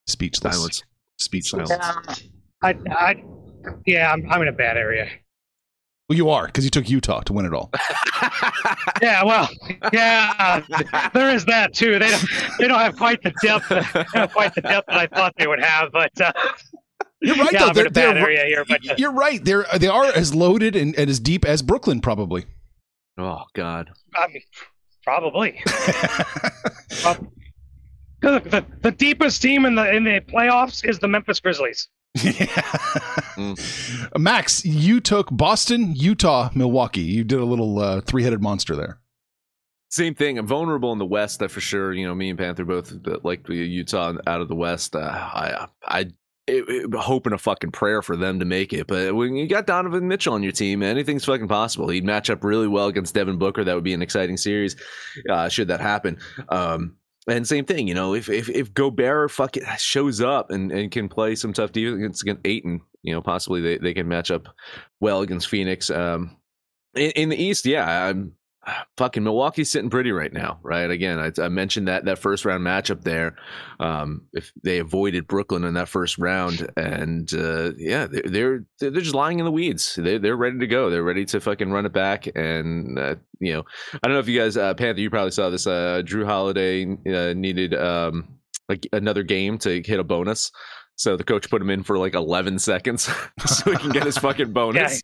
Speechless. 0.05 0.55
Silence. 0.55 0.83
Speechless. 1.19 1.69
Yeah, 1.69 2.01
I, 2.63 2.75
I, 2.91 3.23
yeah, 3.85 4.11
I'm, 4.11 4.29
I'm 4.31 4.41
in 4.41 4.47
a 4.47 4.53
bad 4.53 4.77
area. 4.77 5.09
Well, 6.07 6.17
you 6.17 6.29
are 6.29 6.47
because 6.47 6.63
you 6.63 6.71
took 6.71 6.89
Utah 6.89 7.21
to 7.21 7.33
win 7.33 7.45
it 7.45 7.53
all. 7.53 7.71
Yeah, 9.01 9.23
well, 9.23 9.47
yeah, 9.93 10.61
there 11.13 11.33
is 11.33 11.45
that 11.45 11.73
too. 11.73 11.99
They 11.99 12.09
don't, 12.09 12.25
they 12.59 12.67
don't 12.67 12.79
have 12.79 12.97
quite 12.97 13.23
the 13.23 13.31
depth, 13.41 13.69
they 13.69 14.27
quite 14.27 14.53
the 14.55 14.61
depth 14.61 14.87
that 14.87 14.97
I 14.97 15.07
thought 15.07 15.33
they 15.37 15.47
would 15.47 15.61
have. 15.63 15.91
But 15.93 16.19
uh, 16.19 16.33
You're 17.21 17.37
right, 17.37 17.53
yeah, 17.53 17.65
though. 17.67 17.71
They're, 17.73 17.87
a 17.87 17.89
bad 17.91 18.15
they're- 18.17 18.23
area 18.23 18.43
here. 18.45 18.65
But 18.67 18.81
uh, 18.89 18.95
you're 18.97 19.13
right. 19.13 19.41
They're 19.43 19.65
they 19.77 19.87
are 19.87 20.05
as 20.05 20.35
loaded 20.35 20.75
and, 20.75 20.93
and 20.97 21.09
as 21.09 21.21
deep 21.21 21.45
as 21.45 21.61
Brooklyn, 21.61 22.01
probably. 22.01 22.45
oh, 23.17 23.43
God. 23.53 23.89
I 24.15 24.27
mean, 24.27 24.41
probably. 25.03 25.61
The, 28.21 28.39
the, 28.39 28.65
the 28.81 28.91
deepest 28.91 29.41
team 29.41 29.65
in 29.65 29.75
the 29.75 29.95
in 29.95 30.03
the 30.03 30.21
playoffs 30.21 30.87
is 30.87 30.99
the 30.99 31.07
Memphis 31.07 31.39
Grizzlies. 31.39 31.87
Yeah, 32.23 33.55
Max, 34.17 34.65
you 34.65 34.99
took 34.99 35.29
Boston, 35.31 35.93
Utah, 35.95 36.49
Milwaukee. 36.53 37.01
You 37.01 37.23
did 37.23 37.39
a 37.39 37.45
little 37.45 37.79
uh, 37.79 38.01
three-headed 38.01 38.41
monster 38.41 38.75
there. 38.75 38.99
Same 39.89 40.13
thing. 40.13 40.37
I'm 40.37 40.45
vulnerable 40.45 40.91
in 40.91 40.99
the 40.99 41.05
West, 41.05 41.39
that 41.39 41.49
for 41.49 41.61
sure. 41.61 41.93
You 41.93 42.07
know, 42.07 42.13
me 42.13 42.29
and 42.29 42.37
Panther 42.37 42.65
both 42.65 42.93
uh, 43.07 43.19
like 43.23 43.47
Utah 43.49 44.13
out 44.27 44.41
of 44.41 44.47
the 44.47 44.55
West. 44.55 44.95
Uh, 44.95 44.99
I, 44.99 45.67
I, 45.83 45.99
it, 46.45 46.65
it, 46.67 46.93
hoping 46.93 47.33
a 47.33 47.37
fucking 47.37 47.71
prayer 47.71 48.01
for 48.01 48.15
them 48.15 48.39
to 48.39 48.45
make 48.45 48.71
it. 48.71 48.85
But 48.85 49.15
when 49.15 49.35
you 49.35 49.47
got 49.47 49.65
Donovan 49.65 50.07
Mitchell 50.07 50.33
on 50.33 50.43
your 50.43 50.51
team, 50.51 50.83
anything's 50.83 51.25
fucking 51.25 51.47
possible. 51.47 51.89
He'd 51.89 52.03
match 52.03 52.29
up 52.29 52.43
really 52.43 52.67
well 52.67 52.87
against 52.87 53.15
Devin 53.15 53.37
Booker. 53.37 53.63
That 53.63 53.73
would 53.75 53.83
be 53.83 53.93
an 53.93 54.01
exciting 54.01 54.37
series, 54.37 54.75
uh, 55.29 55.49
should 55.49 55.69
that 55.69 55.81
happen. 55.81 56.19
Um, 56.49 56.97
and 57.29 57.47
same 57.47 57.65
thing, 57.65 57.87
you 57.87 57.93
know, 57.93 58.13
if 58.13 58.29
if 58.29 58.49
if 58.49 58.73
Gobert 58.73 59.31
fucking 59.31 59.63
shows 59.77 60.21
up 60.21 60.51
and, 60.51 60.71
and 60.71 60.91
can 60.91 61.09
play 61.09 61.35
some 61.35 61.53
tough 61.53 61.71
defense 61.71 62.21
against 62.21 62.41
Ayton, 62.45 62.81
you 63.01 63.13
know, 63.13 63.21
possibly 63.21 63.61
they, 63.61 63.77
they 63.77 63.93
can 63.93 64.07
match 64.07 64.31
up 64.31 64.47
well 64.99 65.21
against 65.21 65.47
Phoenix. 65.47 65.89
Um, 65.89 66.37
in, 66.95 67.11
in 67.11 67.29
the 67.29 67.41
East, 67.41 67.65
yeah, 67.65 68.07
I'm 68.07 68.33
fucking 68.97 69.23
Milwaukee's 69.23 69.71
sitting 69.71 69.89
pretty 69.89 70.11
right 70.11 70.33
now, 70.33 70.59
right? 70.63 70.89
Again, 70.89 71.19
I, 71.19 71.31
I 71.41 71.49
mentioned 71.49 71.87
that 71.87 72.05
that 72.05 72.19
first 72.19 72.45
round 72.45 72.65
matchup 72.65 73.03
there. 73.03 73.35
Um, 73.79 74.23
if 74.33 74.51
they 74.63 74.79
avoided 74.79 75.27
Brooklyn 75.27 75.63
in 75.63 75.73
that 75.75 75.89
first 75.89 76.17
round, 76.17 76.69
and 76.77 77.31
uh, 77.33 77.71
yeah, 77.77 78.07
they're, 78.07 78.23
they're 78.25 78.65
they're 78.79 79.01
just 79.01 79.15
lying 79.15 79.39
in 79.39 79.45
the 79.45 79.51
weeds. 79.51 79.95
They're 79.95 80.19
they're 80.19 80.37
ready 80.37 80.59
to 80.59 80.67
go. 80.67 80.89
They're 80.89 81.03
ready 81.03 81.25
to 81.25 81.39
fucking 81.39 81.71
run 81.71 81.85
it 81.85 81.93
back. 81.93 82.27
And 82.35 82.97
uh, 82.97 83.15
you 83.39 83.53
know, 83.53 83.63
I 83.93 84.07
don't 84.07 84.13
know 84.13 84.19
if 84.19 84.27
you 84.27 84.39
guys, 84.39 84.57
uh, 84.57 84.73
Panther, 84.73 85.01
you 85.01 85.09
probably 85.09 85.31
saw 85.31 85.49
this. 85.49 85.67
Uh, 85.67 86.01
Jrue 86.05 86.25
Holiday 86.25 86.85
uh, 86.85 87.33
needed 87.33 87.73
um, 87.73 88.39
like 88.67 88.87
another 88.93 89.23
game 89.23 89.57
to 89.59 89.81
hit 89.81 89.99
a 89.99 90.03
bonus. 90.03 90.51
So 90.95 91.15
the 91.15 91.23
coach 91.23 91.49
put 91.49 91.61
him 91.61 91.69
in 91.69 91.81
for 91.81 91.97
like 91.97 92.13
11 92.13 92.59
seconds 92.59 93.03
so 93.45 93.71
he 93.71 93.77
can 93.77 93.91
get 93.91 94.03
his 94.03 94.17
fucking 94.17 94.51
bonus. 94.53 95.01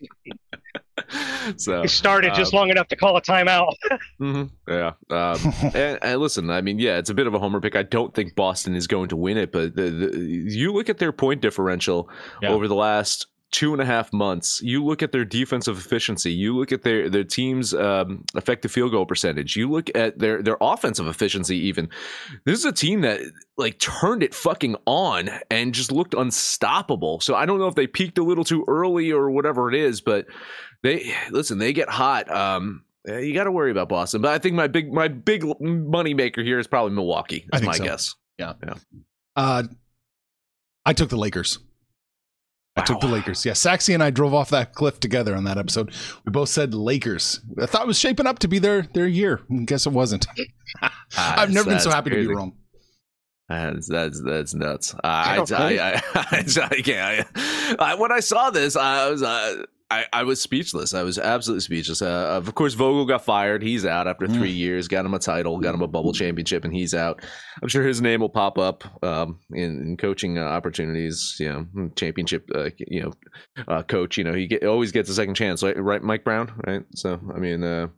so 1.58 1.82
He 1.82 1.88
started 1.88 2.34
just 2.34 2.54
um, 2.54 2.60
long 2.60 2.70
enough 2.70 2.88
to 2.90 2.96
call 2.96 3.18
a 3.18 3.22
timeout. 3.22 3.74
Mhm, 4.22 4.50
Yeah. 4.68 4.92
Um, 5.10 5.54
and, 5.76 6.00
and 6.02 6.22
listen, 6.22 6.50
I 6.50 6.62
mean, 6.62 6.80
yeah, 6.80 6.98
it's 6.98 7.10
a 7.10 7.14
bit 7.14 7.28
of 7.28 7.34
a 7.34 7.40
homer 7.40 7.60
pick. 7.60 7.76
I 7.76 7.84
don't 7.84 8.14
think 8.14 8.36
Boston 8.36 8.76
is 8.76 8.88
going 8.88 9.10
to 9.10 9.16
win 9.16 9.38
it, 9.38 9.52
but 9.52 9.76
the, 9.76 9.90
the, 9.90 10.18
you 10.20 10.72
look 10.74 10.90
at 10.90 10.98
their 10.98 11.12
point 11.12 11.42
differential 11.42 12.10
Yeah. 12.42 12.50
over 12.50 12.68
the 12.68 12.76
last 12.76 13.28
two 13.52 13.72
and 13.72 13.82
a 13.82 13.86
half 13.86 14.12
months. 14.12 14.62
You 14.62 14.84
look 14.84 15.02
at 15.02 15.14
their 15.14 15.24
defensive 15.24 15.78
efficiency. 15.78 16.32
You 16.34 16.58
look 16.58 16.74
at 16.74 16.82
their 16.82 17.10
their 17.10 17.24
team's 17.24 17.74
um, 17.74 18.26
effective 18.36 18.70
field 18.72 18.92
goal 18.92 19.06
percentage. 19.06 19.56
You 19.56 19.70
look 19.72 19.90
at 19.96 20.20
their 20.20 20.42
their 20.42 20.58
offensive 20.60 21.08
efficiency. 21.08 21.56
Even 21.58 21.88
this 22.46 22.60
is 22.60 22.66
a 22.66 22.74
team 22.74 23.02
that 23.02 23.22
like 23.56 23.80
turned 23.80 24.24
it 24.24 24.34
fucking 24.34 24.76
on 24.86 25.30
and 25.50 25.74
just 25.74 25.90
looked 25.92 26.14
unstoppable. 26.16 27.22
So 27.22 27.36
I 27.36 27.46
don't 27.46 27.60
know 27.60 27.68
if 27.68 27.76
they 27.76 27.88
peaked 27.88 28.18
a 28.18 28.24
little 28.24 28.44
too 28.44 28.66
early 28.68 29.12
or 29.12 29.32
whatever 29.32 29.70
it 29.70 29.76
is, 29.76 30.02
but 30.02 30.26
they 30.86 31.14
listen. 31.32 31.58
They 31.58 31.74
get 31.74 31.90
hot. 31.90 32.30
Um, 32.32 32.84
you 33.06 33.34
got 33.34 33.46
to 33.46 33.52
worry 33.52 33.72
about 33.72 33.90
Boston, 33.90 34.22
but 34.22 34.32
I 34.32 34.40
think 34.40 34.56
my 34.56 34.68
big 34.68 34.94
my 34.94 35.08
big 35.08 35.44
money 35.60 36.14
maker 36.14 36.44
here 36.44 36.60
is 36.60 36.68
probably 36.68 36.94
Milwaukee. 36.94 37.48
I 37.52 37.58
Is 37.58 37.62
think 37.62 37.72
my 37.72 37.78
so. 37.78 37.84
guess. 37.84 38.16
Uh, 39.36 39.64
I 40.86 40.94
took 40.94 41.10
the 41.10 41.18
Lakers. 41.18 41.60
I 42.78 42.84
took 42.84 43.00
the 43.00 43.08
Lakers. 43.08 43.46
Yeah, 43.46 43.54
Saxy 43.54 43.94
and 43.94 44.04
I 44.04 44.10
drove 44.10 44.34
off 44.34 44.50
that 44.50 44.74
cliff 44.74 45.00
together 45.00 45.34
on 45.36 45.46
that 45.46 45.58
episode. 45.58 45.92
We 46.26 46.32
both 46.32 46.50
said 46.50 46.74
Lakers. 46.74 47.40
I 47.60 47.68
thought 47.68 47.84
it 47.84 47.88
was 47.88 47.98
shaping 47.98 48.28
up 48.28 48.40
to 48.40 48.48
be 48.50 48.60
their 48.60 48.82
their 48.82 49.08
year. 49.08 49.42
Guess 49.66 49.86
it 49.86 49.94
wasn't. 49.94 50.28
I've 51.18 51.52
never 51.52 51.70
been 51.70 51.80
so 51.80 51.90
happy 51.90 52.10
to 52.10 52.16
be 52.18 52.28
wrong. 52.28 52.54
That's 53.48 53.88
that's 53.88 54.22
that's 54.24 54.54
nuts. 54.54 54.94
Uh, 54.96 55.00
I. 55.04 55.38
I, 55.38 55.54
I, 55.54 56.02
I, 56.16 56.68
I 56.72 56.82
can't. 56.82 57.28
I, 57.36 57.76
I, 57.80 57.96
when 57.96 58.12
I 58.12 58.20
saw 58.20 58.50
this, 58.50 58.76
I 58.76 59.10
was 59.10 59.22
uh, 59.22 59.64
I, 59.92 60.06
I 60.12 60.24
was 60.24 60.42
speechless. 60.42 60.96
I 60.96 61.04
was 61.04 61.20
absolutely 61.20 61.62
speechless. 61.62 62.02
Uh, 62.02 62.42
of 62.44 62.54
course, 62.56 62.74
Vogel 62.74 63.06
got 63.06 63.24
fired. 63.24 63.62
He's 63.62 63.86
out 63.86 64.08
after 64.08 64.28
three 64.28 64.52
years. 64.52 64.88
Got 64.88 65.06
him 65.06 65.14
a 65.14 65.20
title. 65.20 65.60
Got 65.60 65.76
him 65.76 65.84
a 65.84 65.88
bubble 65.88 66.12
championship, 66.12 66.66
and 66.66 66.74
he's 66.74 66.96
out. 66.96 67.22
I'm 67.62 67.68
sure 67.68 67.84
his 67.84 68.02
name 68.02 68.22
will 68.22 68.30
pop 68.30 68.58
up 68.58 68.84
um, 69.04 69.40
in, 69.52 69.82
in 69.82 69.98
coaching 69.98 70.40
uh, 70.40 70.44
opportunities. 70.44 71.36
You 71.40 71.68
know, 71.76 71.90
championship. 71.96 72.50
Uh, 72.54 72.72
you 72.80 73.04
know, 73.04 73.14
uh, 73.68 73.84
coach. 73.84 74.18
You 74.18 74.24
know, 74.24 74.34
he 74.34 74.48
get, 74.48 74.66
always 74.66 74.92
gets 74.92 75.10
a 75.10 75.14
second 75.14 75.36
chance. 75.36 75.62
Right, 75.62 75.78
right, 75.78 76.02
Mike 76.02 76.24
Brown. 76.24 76.52
Right. 76.66 76.84
So 76.96 77.20
I 77.34 77.38
mean. 77.38 77.92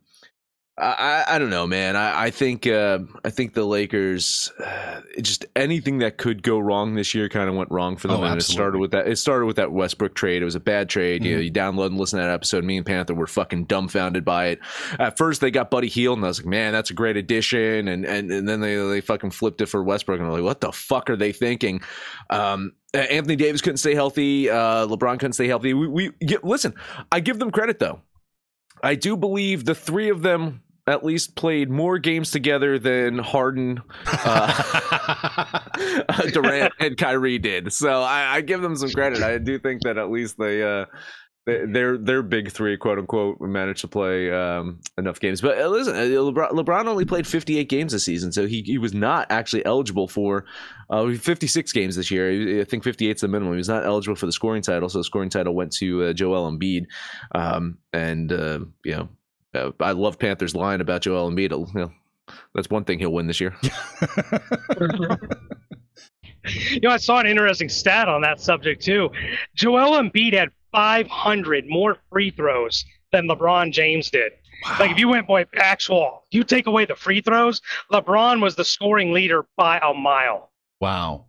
I, 0.80 1.24
I 1.28 1.40
don't 1.40 1.50
know, 1.50 1.66
man. 1.66 1.96
I, 1.96 2.26
I 2.26 2.30
think 2.30 2.68
uh, 2.68 3.00
I 3.26 3.32
think 3.32 3.56
the 3.56 3.66
Lakers, 3.66 4.52
uh, 4.64 5.02
just 5.22 5.46
anything 5.56 5.98
that 6.00 6.18
could 6.18 6.44
go 6.44 6.60
wrong 6.60 6.94
this 6.94 7.16
year 7.16 7.30
kind 7.30 7.50
of 7.50 7.56
went 7.56 7.72
wrong 7.72 7.98
for 7.98 8.08
them, 8.08 8.20
Oh, 8.20 8.24
and 8.24 8.40
it 8.40 8.44
started 8.44 8.78
with 8.78 8.92
that. 8.92 9.08
It 9.08 9.16
started 9.16 9.48
with 9.48 9.56
that 9.56 9.72
Westbrook 9.72 10.14
trade. 10.14 10.44
It 10.44 10.46
was 10.46 10.54
a 10.54 10.60
bad 10.60 10.88
trade. 10.88 11.24
You 11.24 11.36
know, 11.36 11.42
you 11.42 11.52
download 11.52 11.88
and 11.88 11.98
listen 11.98 12.20
to 12.20 12.26
that 12.26 12.32
episode. 12.32 12.64
Me 12.64 12.78
and 12.78 12.86
Panther 12.86 13.16
were 13.16 13.26
fucking 13.26 13.66
dumbfounded 13.66 14.24
by 14.24 14.48
it. 14.50 14.60
At 15.00 15.18
first, 15.18 15.42
they 15.42 15.50
got 15.50 15.72
Buddy 15.72 15.88
Hield, 15.88 16.20
and 16.20 16.26
I 16.26 16.28
was 16.28 16.40
like, 16.40 16.48
man, 16.48 16.74
that's 16.74 16.92
a 16.92 16.94
great 16.94 17.18
addition. 17.18 17.88
And 17.88 18.06
and 18.06 18.32
and 18.32 18.48
then 18.48 18.60
they 18.60 18.76
they 18.76 19.02
fucking 19.02 19.32
flipped 19.32 19.62
it 19.62 19.66
for 19.66 19.84
Westbrook, 19.84 20.20
and 20.20 20.28
I'm 20.28 20.34
like, 20.34 20.44
what 20.44 20.62
the 20.62 20.72
fuck 20.72 21.10
are 21.10 21.18
they 21.18 21.32
thinking? 21.32 21.82
Um, 22.30 22.74
Anthony 22.94 23.36
Davis 23.36 23.62
couldn't 23.62 23.78
stay 23.78 23.96
healthy. 23.96 24.50
Uh, 24.50 24.86
LeBron 24.86 25.20
couldn't 25.20 25.34
stay 25.34 25.48
healthy. 25.48 25.74
We, 25.74 25.88
we 25.88 26.12
yeah, 26.20 26.38
listen. 26.44 26.76
I 27.12 27.20
give 27.20 27.40
them 27.40 27.50
credit 27.50 27.80
though. 27.80 28.02
I 28.84 28.94
do 28.94 29.18
believe 29.18 29.66
the 29.66 29.74
three 29.74 30.10
of 30.10 30.22
them 30.22 30.62
at 30.88 31.04
least 31.04 31.36
played 31.36 31.70
more 31.70 32.00
games 32.00 32.32
together 32.32 32.80
than 32.80 33.20
Harden, 33.20 33.82
uh, 34.06 35.60
Durant, 36.32 36.74
and 36.80 36.98
Kyrie 36.98 37.40
did. 37.40 37.74
So 37.74 38.02
I, 38.02 38.36
I 38.36 38.42
give 38.42 38.62
them 38.62 38.76
some 38.76 38.92
credit. 38.92 39.22
I 39.22 39.38
do 39.38 39.60
think 39.60 39.84
that 39.84 39.98
at 39.98 40.10
least 40.10 40.38
they. 40.38 40.64
Uh, 40.64 40.86
their 41.48 41.98
their 41.98 42.24
big 42.24 42.52
three, 42.52 42.76
quote 42.76 43.00
unquote, 43.00 43.40
managed 43.40 43.80
to 43.82 43.88
play 43.88 44.30
um, 44.30 44.82
enough 44.98 45.22
games. 45.22 45.40
But 45.40 45.58
uh, 45.58 45.70
listen, 45.70 45.96
uh, 45.96 46.00
LeBron, 46.00 46.52
LeBron 46.52 46.88
only 46.88 47.06
played 47.06 47.26
58 47.26 47.70
games 47.70 47.94
this 47.94 48.04
season, 48.04 48.34
so 48.34 48.46
he, 48.46 48.64
he 48.64 48.78
was 48.78 48.94
not 48.94 49.28
actually 49.30 49.66
eligible 49.66 50.10
for 50.10 50.44
uh, 50.90 51.10
56 51.14 51.72
games 51.72 51.96
this 51.96 52.12
year. 52.12 52.60
I 52.60 52.66
think 52.66 52.84
58 52.84 53.16
is 53.16 53.22
the 53.22 53.30
minimum. 53.30 53.54
He 53.54 53.60
was 53.60 53.70
not 53.70 53.86
eligible 53.86 54.18
for 54.18 54.26
the 54.26 54.34
scoring 54.34 54.62
title, 54.62 54.90
so 54.90 54.98
the 54.98 55.06
scoring 55.06 55.30
title 55.30 55.56
went 55.56 55.72
to 55.78 56.04
uh, 56.04 56.14
Joel 56.14 56.52
Embiid. 56.52 56.88
Um, 57.34 57.78
and 57.94 58.30
uh, 58.32 58.60
you 58.84 58.98
know, 58.98 59.10
uh, 59.54 59.72
I 59.80 59.92
love 59.92 60.20
Panthers' 60.20 60.56
line 60.56 60.82
about 60.82 61.02
Joel 61.02 61.32
Embiid. 61.32 61.52
You 61.52 61.80
know, 61.80 61.92
that's 62.54 62.70
one 62.70 62.84
thing 62.84 63.00
he'll 63.00 63.14
win 63.14 63.28
this 63.28 63.40
year. 63.40 63.56
You 66.72 66.80
know, 66.82 66.90
I 66.90 66.98
saw 66.98 67.20
an 67.20 67.28
interesting 67.28 67.70
stat 67.70 68.08
on 68.08 68.22
that 68.22 68.40
subject 68.40 68.84
too. 68.84 69.10
Joel 69.56 70.02
Embiid 70.02 70.34
had 70.34 70.50
500 70.72 71.66
more 71.68 71.98
free 72.10 72.30
throws 72.32 72.86
than 73.12 73.28
LeBron 73.28 73.72
James 73.72 74.10
did. 74.10 74.34
Like 74.80 74.92
if 74.92 74.98
you 74.98 75.10
went 75.10 75.28
by 75.28 75.46
actual, 75.58 76.24
you 76.32 76.44
take 76.44 76.68
away 76.68 76.86
the 76.86 76.96
free 76.96 77.22
throws, 77.22 77.62
LeBron 77.92 78.42
was 78.42 78.56
the 78.56 78.66
scoring 78.66 79.14
leader 79.14 79.46
by 79.56 79.80
a 79.80 79.94
mile. 79.94 80.52
Wow. 80.82 81.26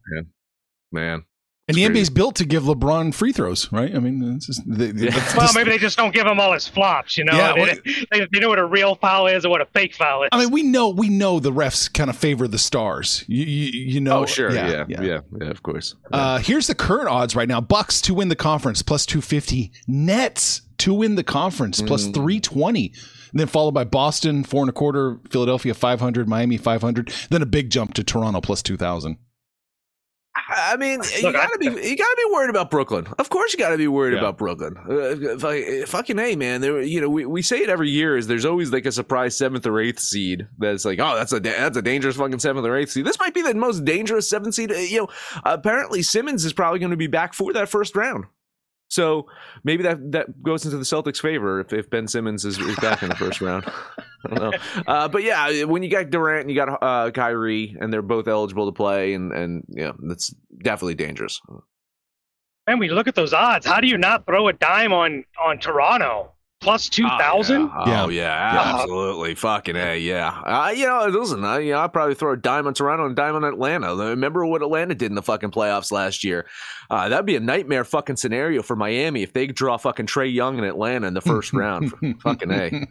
Man. 0.93 1.25
And 1.69 1.77
the 1.77 1.85
It's 1.85 1.99
NBA's 1.99 2.11
built 2.11 2.35
to 2.37 2.47
give 2.47 2.63
LeBron 2.63 3.13
free 3.13 3.31
throws, 3.33 3.71
right? 3.71 3.95
I 3.95 3.99
mean, 3.99 4.35
it's 4.37 4.47
just, 4.47 4.63
they, 4.67 4.87
Yeah. 4.87 5.35
Well, 5.37 5.51
maybe 5.55 5.69
they 5.71 5.77
just 5.79 5.99
don't 5.99 6.15
give 6.15 6.27
him 6.27 6.41
all 6.41 6.55
his 6.55 6.67
flops, 6.67 7.19
you 7.19 7.25
know. 7.25 7.35
Yeah, 7.35 7.53
they, 7.53 7.61
well- 7.61 7.75
they, 8.11 8.27
they 8.33 8.41
know 8.41 8.49
what 8.49 8.59
a 8.59 8.65
real 8.65 8.95
foul 8.95 9.27
is 9.27 9.45
and 9.45 9.51
what 9.51 9.61
a 9.61 9.67
fake 9.67 9.95
foul 9.95 10.23
is. 10.23 10.31
I 10.33 10.39
mean, 10.41 10.51
we 10.51 10.63
know 10.63 10.89
we 10.89 11.11
know 11.11 11.39
the 11.41 11.53
refs 11.53 11.93
kind 11.93 12.09
of 12.09 12.17
favor 12.17 12.49
the 12.49 12.57
stars. 12.59 13.23
You 13.29 13.45
you, 13.45 13.81
you 13.95 14.01
know. 14.01 14.21
oh, 14.23 14.27
sure. 14.27 14.51
Yeah. 14.51 14.87
Yeah. 14.89 15.21
Yeah. 15.41 15.49
of 15.51 15.63
course. 15.63 15.95
Uh, 16.11 16.39
here's 16.39 16.67
the 16.69 16.75
current 16.75 17.09
odds 17.09 17.37
right 17.37 17.49
now: 17.49 17.61
Bucks 17.61 18.01
to 18.03 18.15
win 18.15 18.29
the 18.29 18.37
conference 18.37 18.81
plus 18.81 19.05
two 19.05 19.21
fifty, 19.21 19.71
Nets 19.87 20.63
to 20.79 20.95
win 20.95 21.17
the 21.17 21.25
conference 21.25 21.83
plus 21.83 22.07
Mm. 22.07 22.15
three 22.15 22.41
twenty, 22.41 22.93
and 23.33 23.41
then 23.41 23.47
followed 23.47 23.73
by 23.73 23.85
Boston 23.85 24.43
four 24.45 24.63
and 24.63 24.71
a 24.71 24.73
quarter, 24.73 25.19
Philadelphia 25.31 25.75
five 25.75 26.01
hundred, 26.01 26.29
Miami 26.29 26.57
five 26.57 26.81
hundred, 26.81 27.13
then 27.31 27.43
a 27.43 27.47
big 27.47 27.69
jump 27.71 27.93
to 27.95 28.03
Toronto 28.05 28.41
plus 28.41 28.63
two 28.63 28.77
thousand. 28.79 29.19
I 30.49 30.77
mean, 30.77 31.01
you 31.17 31.23
Look, 31.23 31.35
I- 31.37 31.47
gotta 31.47 31.59
be 31.59 31.67
you 31.67 31.97
gotta 31.97 32.17
be 32.17 32.33
worried 32.33 32.51
about 32.51 32.71
Brooklyn. 32.71 33.07
Of 33.19 33.29
course, 33.29 33.53
you 33.53 33.59
gotta 33.59 33.77
be 33.77 33.87
worried 33.89 34.15
Yeah. 34.15 34.21
about 34.21 34.39
Brooklyn. 34.39 34.77
Uh, 34.79 35.87
fucking 35.87 36.17
hey, 36.17 36.37
man. 36.37 36.61
There, 36.63 36.81
you 36.81 37.01
know, 37.01 37.09
we, 37.11 37.27
we 37.27 37.43
say 37.43 37.59
it 37.59 37.69
every 37.69 37.91
year. 37.91 38.17
Is 38.17 38.27
there's 38.27 38.45
always 38.47 38.73
like 38.73 38.87
a 38.87 38.93
surprise 38.93 39.37
seventh 39.37 39.67
or 39.67 39.79
eighth 39.81 40.01
seed 40.01 40.47
that's 40.59 40.85
like, 40.85 40.99
oh, 41.01 41.15
that's 41.17 41.33
a 41.33 41.41
that's 41.41 41.77
a 41.77 41.83
dangerous 41.83 42.17
fucking 42.17 42.39
seventh 42.39 42.67
or 42.67 42.77
eighth 42.77 42.91
seed. 42.93 43.05
This 43.05 43.19
might 43.19 43.35
be 43.35 43.43
the 43.43 43.55
most 43.55 43.85
dangerous 43.85 44.29
seventh 44.29 44.55
seed. 44.55 44.73
Uh, 44.73 44.77
You 44.77 45.01
know, 45.01 45.09
apparently 45.45 46.03
Simmons 46.03 46.45
is 46.45 46.53
probably 46.55 46.79
going 46.79 46.93
to 46.93 46.97
be 46.97 47.09
back 47.09 47.35
for 47.35 47.53
that 47.53 47.69
first 47.69 47.95
round. 47.95 48.25
So 48.91 49.27
maybe 49.65 49.83
that 49.83 50.13
that 50.13 50.43
goes 50.43 50.65
into 50.65 50.79
the 50.79 50.85
Celtics' 50.85 51.19
favor 51.21 51.61
if, 51.61 51.75
if 51.75 51.91
Ben 51.91 52.09
Simmons 52.09 52.47
is, 52.47 52.57
is 52.59 52.77
back 52.77 53.03
in 53.03 53.11
the 53.11 53.17
first 53.17 53.43
round. 53.43 53.65
I 54.27 54.35
don't 54.35 54.51
know. 54.53 54.59
Uh, 54.87 55.09
but 55.09 55.23
yeah, 55.23 55.65
when 55.65 55.83
you 55.83 55.91
got 55.91 56.11
Durant 56.11 56.43
and 56.43 56.51
you 56.51 56.57
got 56.57 56.83
uh, 56.83 57.11
Kyrie, 57.11 57.77
and 57.81 57.93
they're 57.93 58.03
both 58.03 58.29
eligible 58.29 58.67
to 58.67 58.73
play, 58.73 59.15
and 59.15 59.33
and 59.33 59.65
yeah, 59.69 59.93
that's 60.01 60.35
definitely 60.63 60.95
dangerous. 60.95 61.41
Man, 62.67 62.79
we 62.79 62.89
look 62.91 63.07
at 63.09 63.15
those 63.15 63.33
odds. 63.33 63.67
How 63.67 63.81
do 63.81 63.87
you 63.87 63.97
not 63.97 64.27
throw 64.27 64.49
a 64.49 64.53
dime 64.53 64.93
on 64.93 65.25
on 65.43 65.59
Toronto 65.59 66.33
plus 66.61 66.89
two 66.89 67.07
thousand? 67.19 67.71
Oh, 67.75 67.85
Yeah. 67.87 67.93
yeah, 67.93 68.05
oh, 68.05 68.09
yeah, 68.09 68.53
Yeah. 68.55 68.75
absolutely, 68.75 69.35
fucking 69.37 69.77
a, 69.77 69.97
yeah. 69.97 70.29
Uh, 70.45 70.71
you 70.77 70.85
know, 70.85 71.07
listen, 71.07 71.45
I, 71.45 71.61
you 71.61 71.73
know, 71.73 71.79
I'd 71.79 71.93
probably 71.95 72.15
throw 72.15 72.33
a 72.33 72.37
dime 72.37 72.67
on 72.67 72.75
Toronto 72.75 73.05
and 73.07 73.13
a 73.13 73.15
dime 73.15 73.37
on 73.37 73.45
Atlanta. 73.45 73.95
Remember 73.95 74.45
what 74.45 74.61
Atlanta 74.61 74.95
did 74.95 75.11
in 75.11 75.15
the 75.15 75.23
fucking 75.23 75.51
playoffs 75.53 75.91
last 75.93 76.25
year? 76.25 76.47
Uh, 76.91 77.09
that'd 77.09 77.25
be 77.25 77.37
a 77.37 77.41
nightmare 77.41 77.85
fucking 77.85 78.17
scenario 78.17 78.63
for 78.63 78.77
Miami 78.77 79.23
if 79.23 79.33
they 79.33 79.47
draw 79.47 79.77
fucking 79.79 80.07
Trae 80.07 80.31
Young 80.35 80.59
in 80.59 80.65
Atlanta 80.65 81.07
in 81.07 81.15
the 81.15 81.21
first 81.23 81.53
round. 81.55 81.93
fucking 82.23 82.51
a. 82.51 82.87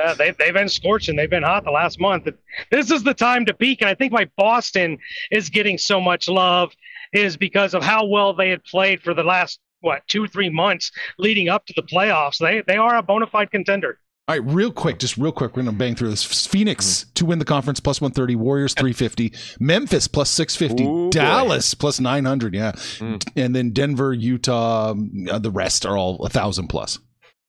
Uh, 0.00 0.14
they, 0.14 0.30
they've 0.38 0.54
been 0.54 0.68
scorching. 0.68 1.16
They've 1.16 1.28
been 1.28 1.42
hot 1.42 1.64
the 1.64 1.70
last 1.70 2.00
month. 2.00 2.28
This 2.70 2.90
is 2.90 3.02
the 3.02 3.14
time 3.14 3.44
to 3.46 3.54
peak. 3.54 3.82
And 3.82 3.90
I 3.90 3.94
think 3.94 4.12
why 4.12 4.26
Boston 4.36 4.98
is 5.30 5.50
getting 5.50 5.76
so 5.78 6.00
much 6.00 6.28
love 6.28 6.72
is 7.12 7.36
because 7.36 7.74
of 7.74 7.82
how 7.82 8.06
well 8.06 8.32
they 8.32 8.48
had 8.48 8.64
played 8.64 9.02
for 9.02 9.12
the 9.12 9.22
last, 9.22 9.60
what, 9.80 10.00
two, 10.08 10.26
three 10.28 10.48
months 10.48 10.90
leading 11.18 11.48
up 11.50 11.66
to 11.66 11.74
the 11.76 11.82
playoffs. 11.82 12.38
They, 12.38 12.62
they 12.66 12.76
are 12.76 12.96
a 12.96 13.02
bona 13.02 13.26
fide 13.26 13.50
contender. 13.50 13.98
All 14.28 14.36
right, 14.38 14.44
real 14.54 14.70
quick, 14.70 15.00
just 15.00 15.16
real 15.18 15.32
quick, 15.32 15.56
we're 15.56 15.64
gonna 15.64 15.76
bang 15.76 15.96
through 15.96 16.10
this. 16.10 16.46
Phoenix 16.46 17.06
to 17.14 17.26
win 17.26 17.40
the 17.40 17.44
conference 17.44 17.80
plus 17.80 18.00
one 18.00 18.12
thirty, 18.12 18.36
Warriors 18.36 18.72
three 18.72 18.92
fifty, 18.92 19.32
Memphis 19.58 20.06
plus 20.06 20.30
six 20.30 20.54
fifty, 20.54 20.84
Ooh, 20.84 21.06
boy. 21.06 21.10
Dallas 21.10 21.74
plus 21.74 21.98
nine 21.98 22.24
hundred, 22.24 22.54
yeah, 22.54 22.70
Mm. 22.72 23.20
and 23.34 23.54
then 23.54 23.70
Denver, 23.70 24.14
Utah, 24.14 24.94
uh, 25.28 25.38
the 25.40 25.50
rest 25.50 25.84
are 25.84 25.98
all 25.98 26.24
a 26.24 26.28
thousand 26.28 26.68
plus. 26.68 27.00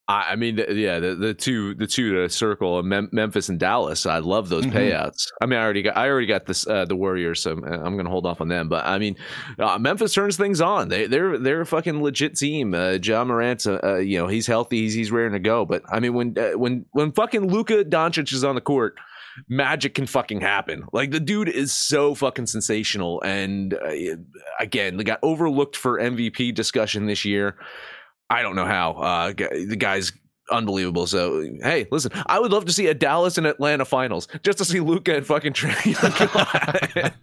I 0.07 0.31
I 0.31 0.35
mean, 0.35 0.57
the- 0.57 0.73
yeah, 0.73 0.99
the, 0.99 1.15
the 1.15 1.33
two, 1.33 1.73
the 1.75 1.87
two 1.87 2.13
to 2.13 2.29
circle, 2.29 2.81
Mem- 2.83 3.09
Memphis 3.11 3.47
and 3.49 3.59
Dallas. 3.59 4.05
I 4.05 4.17
love 4.19 4.49
those 4.49 4.65
Mhm. 4.65 4.73
payouts. 4.73 5.27
I 5.41 5.45
mean, 5.45 5.57
I 5.59 5.63
already 5.63 5.81
got, 5.81 5.95
I 5.95 6.09
already 6.09 6.27
got 6.27 6.45
this, 6.45 6.67
uh, 6.67 6.85
the 6.85 6.95
Warriors, 6.95 7.41
so 7.41 7.51
I'm, 7.53 7.63
I'm 7.63 7.93
going 7.93 8.05
to 8.05 8.11
hold 8.11 8.25
off 8.25 8.41
on 8.41 8.47
them. 8.49 8.67
But 8.69 8.85
I 8.85 8.97
mean, 8.97 9.15
uh, 9.59 9.77
Memphis 9.79 10.13
turns 10.13 10.35
things 10.37 10.59
on. 10.61 10.89
They, 10.89 11.07
they're, 11.07 11.37
they're 11.37 11.61
a 11.61 11.65
fucking 11.65 12.01
legit 12.03 12.35
team. 12.35 12.73
Uh, 12.73 12.97
John 12.97 13.27
Morant, 13.27 13.65
uh, 13.65 13.79
uh, 13.83 13.95
you 13.97 14.17
know, 14.17 14.27
he's 14.27 14.45
healthy, 14.47 14.81
he's, 14.81 14.93
he's 14.93 15.11
raring 15.11 15.33
to 15.33 15.39
go. 15.39 15.65
But 15.65 15.83
I 15.89 15.99
mean, 15.99 16.13
when, 16.13 16.37
uh, 16.37 16.57
when, 16.57 16.85
when 16.91 17.11
fucking 17.13 17.47
Luka 17.49 17.85
Doncic 17.85 18.33
is 18.33 18.43
on 18.43 18.55
the 18.55 18.61
court. 18.61 18.95
Magic 19.49 19.95
can 19.95 20.05
fucking 20.05 20.41
happen. 20.41 20.83
Like 20.93 21.09
the 21.09 21.19
dude 21.19 21.49
is 21.49 21.71
so 21.73 22.13
fucking 22.13 22.45
sensational, 22.45 23.19
and 23.23 23.73
uh, 23.73 23.89
again, 24.59 24.95
they 24.97 25.03
got 25.03 25.17
overlooked 25.23 25.75
for 25.75 25.97
MVP 25.99 26.53
discussion 26.53 27.07
this 27.07 27.25
year. 27.25 27.55
I 28.33 28.41
don't 28.41 28.55
know 28.55 28.65
how. 28.65 28.93
Uh, 28.93 29.33
the 29.33 29.75
guy's 29.77 30.11
unbelievable. 30.49 31.05
So 31.05 31.47
hey, 31.61 31.87
listen, 31.91 32.11
I 32.25 32.39
would 32.39 32.51
love 32.51 32.65
to 32.65 32.73
see 32.73 32.87
a 32.87 32.93
Dallas 32.93 33.37
and 33.37 33.45
Atlanta 33.45 33.85
finals 33.85 34.27
just 34.43 34.57
to 34.57 34.65
see 34.65 34.79
Luka 34.79 35.15
and 35.15 35.25
fucking 35.25 35.53
Trae. 35.53 37.13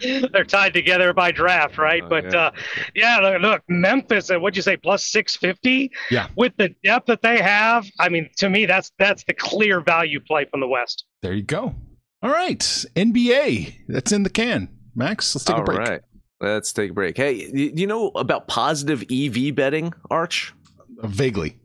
They're 0.32 0.44
tied 0.44 0.72
together 0.72 1.12
by 1.12 1.30
draft, 1.32 1.76
right? 1.78 2.02
Oh, 2.02 2.08
but 2.08 2.32
yeah. 2.32 2.38
uh, 2.38 2.50
yeah, 2.94 3.18
look, 3.18 3.42
look 3.42 3.62
Memphis. 3.68 4.30
Uh, 4.30 4.38
what'd 4.38 4.56
you 4.56 4.62
say? 4.62 4.76
Plus 4.78 5.04
six 5.04 5.36
fifty. 5.36 5.90
Yeah. 6.10 6.28
With 6.34 6.54
the 6.56 6.74
depth 6.82 7.06
that 7.06 7.20
they 7.22 7.40
have, 7.42 7.86
I 7.98 8.08
mean, 8.08 8.30
to 8.38 8.48
me, 8.48 8.64
that's 8.66 8.90
that's 8.98 9.22
the 9.24 9.34
clear 9.34 9.80
value 9.80 10.20
play 10.20 10.46
from 10.50 10.60
the 10.60 10.68
West. 10.68 11.04
There 11.22 11.34
you 11.34 11.42
go. 11.42 11.74
All 12.22 12.30
right, 12.30 12.58
NBA, 12.58 13.74
that's 13.88 14.12
in 14.12 14.22
the 14.22 14.30
can. 14.30 14.68
Max, 14.94 15.34
let's 15.34 15.44
take 15.44 15.56
All 15.56 15.62
a 15.62 15.64
break. 15.64 15.78
right, 15.88 16.00
let's 16.40 16.72
take 16.72 16.90
a 16.90 16.94
break. 16.94 17.16
Hey, 17.16 17.50
do 17.50 17.80
you 17.80 17.86
know 17.86 18.08
about 18.14 18.48
positive 18.48 19.04
EV 19.10 19.54
betting, 19.54 19.92
Arch? 20.10 20.54
Vaguely. 21.02 21.56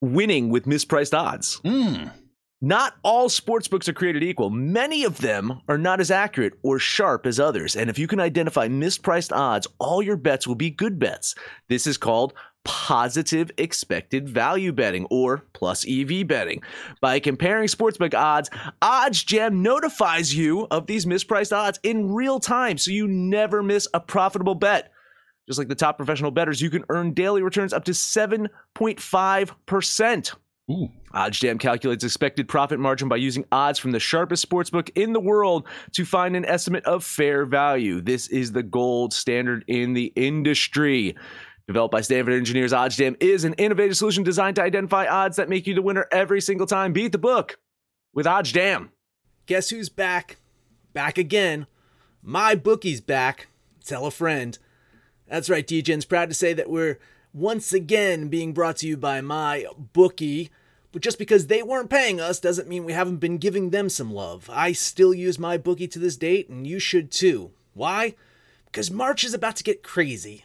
Winning 0.00 0.50
with 0.50 0.66
mispriced 0.66 1.16
odds. 1.16 1.60
Mm. 1.64 2.10
Not 2.60 2.96
all 3.02 3.28
sportsbooks 3.28 3.88
are 3.88 3.92
created 3.92 4.22
equal. 4.22 4.48
Many 4.48 5.04
of 5.04 5.18
them 5.18 5.60
are 5.68 5.76
not 5.76 6.00
as 6.00 6.10
accurate 6.10 6.54
or 6.62 6.78
sharp 6.78 7.26
as 7.26 7.38
others. 7.38 7.76
And 7.76 7.90
if 7.90 7.98
you 7.98 8.06
can 8.06 8.20
identify 8.20 8.68
mispriced 8.68 9.36
odds, 9.36 9.66
all 9.78 10.02
your 10.02 10.16
bets 10.16 10.46
will 10.46 10.54
be 10.54 10.70
good 10.70 10.98
bets. 10.98 11.34
This 11.68 11.86
is 11.86 11.98
called 11.98 12.32
positive 12.64 13.50
expected 13.58 14.28
value 14.28 14.72
betting 14.72 15.06
or 15.10 15.44
plus 15.52 15.86
EV 15.88 16.26
betting. 16.26 16.62
By 17.00 17.20
comparing 17.20 17.68
sportsbook 17.68 18.14
odds, 18.14 18.50
OddsJam 18.82 19.54
notifies 19.54 20.34
you 20.34 20.66
of 20.70 20.86
these 20.86 21.06
mispriced 21.06 21.56
odds 21.56 21.78
in 21.82 22.12
real 22.12 22.40
time 22.40 22.76
so 22.78 22.90
you 22.90 23.06
never 23.06 23.62
miss 23.62 23.86
a 23.94 24.00
profitable 24.00 24.54
bet. 24.54 24.90
Just 25.46 25.58
like 25.58 25.68
the 25.68 25.74
top 25.74 25.98
professional 25.98 26.30
bettors, 26.30 26.62
you 26.62 26.70
can 26.70 26.84
earn 26.88 27.12
daily 27.12 27.42
returns 27.42 27.74
up 27.74 27.84
to 27.84 27.92
7.5%. 27.92 30.34
Ooh. 30.70 30.88
OddsJam 31.14 31.60
calculates 31.60 32.02
expected 32.02 32.48
profit 32.48 32.80
margin 32.80 33.08
by 33.08 33.16
using 33.16 33.44
odds 33.52 33.78
from 33.78 33.92
the 33.92 34.00
sharpest 34.00 34.48
sportsbook 34.48 34.90
in 34.94 35.12
the 35.12 35.20
world 35.20 35.68
to 35.92 36.04
find 36.04 36.34
an 36.34 36.46
estimate 36.46 36.84
of 36.86 37.04
fair 37.04 37.44
value. 37.44 38.00
This 38.00 38.28
is 38.28 38.52
the 38.52 38.62
gold 38.62 39.12
standard 39.12 39.64
in 39.68 39.92
the 39.92 40.06
industry. 40.16 41.14
Developed 41.66 41.92
by 41.92 42.02
Stanford 42.02 42.34
engineers, 42.34 42.72
OddsJam 42.72 43.16
is 43.20 43.44
an 43.44 43.54
innovative 43.54 43.96
solution 43.96 44.22
designed 44.22 44.56
to 44.56 44.62
identify 44.62 45.06
odds 45.06 45.36
that 45.36 45.48
make 45.48 45.66
you 45.66 45.74
the 45.74 45.80
winner 45.80 46.06
every 46.12 46.40
single 46.40 46.66
time. 46.66 46.92
Beat 46.92 47.12
the 47.12 47.18
book 47.18 47.58
with 48.12 48.26
OddsJam. 48.26 48.90
Guess 49.46 49.70
who's 49.70 49.88
back? 49.88 50.36
Back 50.92 51.16
again. 51.16 51.66
MyBookie's 52.26 53.00
back. 53.00 53.48
Tell 53.82 54.04
a 54.04 54.10
friend. 54.10 54.58
That's 55.26 55.48
right, 55.48 55.66
DJ's 55.66 56.04
proud 56.04 56.28
to 56.28 56.34
say 56.34 56.52
that 56.52 56.68
we're 56.68 56.98
once 57.32 57.72
again 57.72 58.28
being 58.28 58.52
brought 58.52 58.76
to 58.78 58.86
you 58.86 58.98
by 58.98 59.22
my 59.22 59.64
bookie. 59.94 60.50
But 60.92 61.00
just 61.00 61.18
because 61.18 61.46
they 61.46 61.62
weren't 61.62 61.90
paying 61.90 62.20
us 62.20 62.40
doesn't 62.40 62.68
mean 62.68 62.84
we 62.84 62.92
haven't 62.92 63.16
been 63.16 63.38
giving 63.38 63.70
them 63.70 63.88
some 63.88 64.12
love. 64.12 64.50
I 64.52 64.72
still 64.72 65.14
use 65.14 65.38
MyBookie 65.38 65.90
to 65.92 65.98
this 65.98 66.16
date, 66.16 66.50
and 66.50 66.66
you 66.66 66.78
should 66.78 67.10
too. 67.10 67.52
Why? 67.72 68.14
Because 68.66 68.90
March 68.90 69.24
is 69.24 69.34
about 69.34 69.56
to 69.56 69.64
get 69.64 69.82
crazy, 69.82 70.44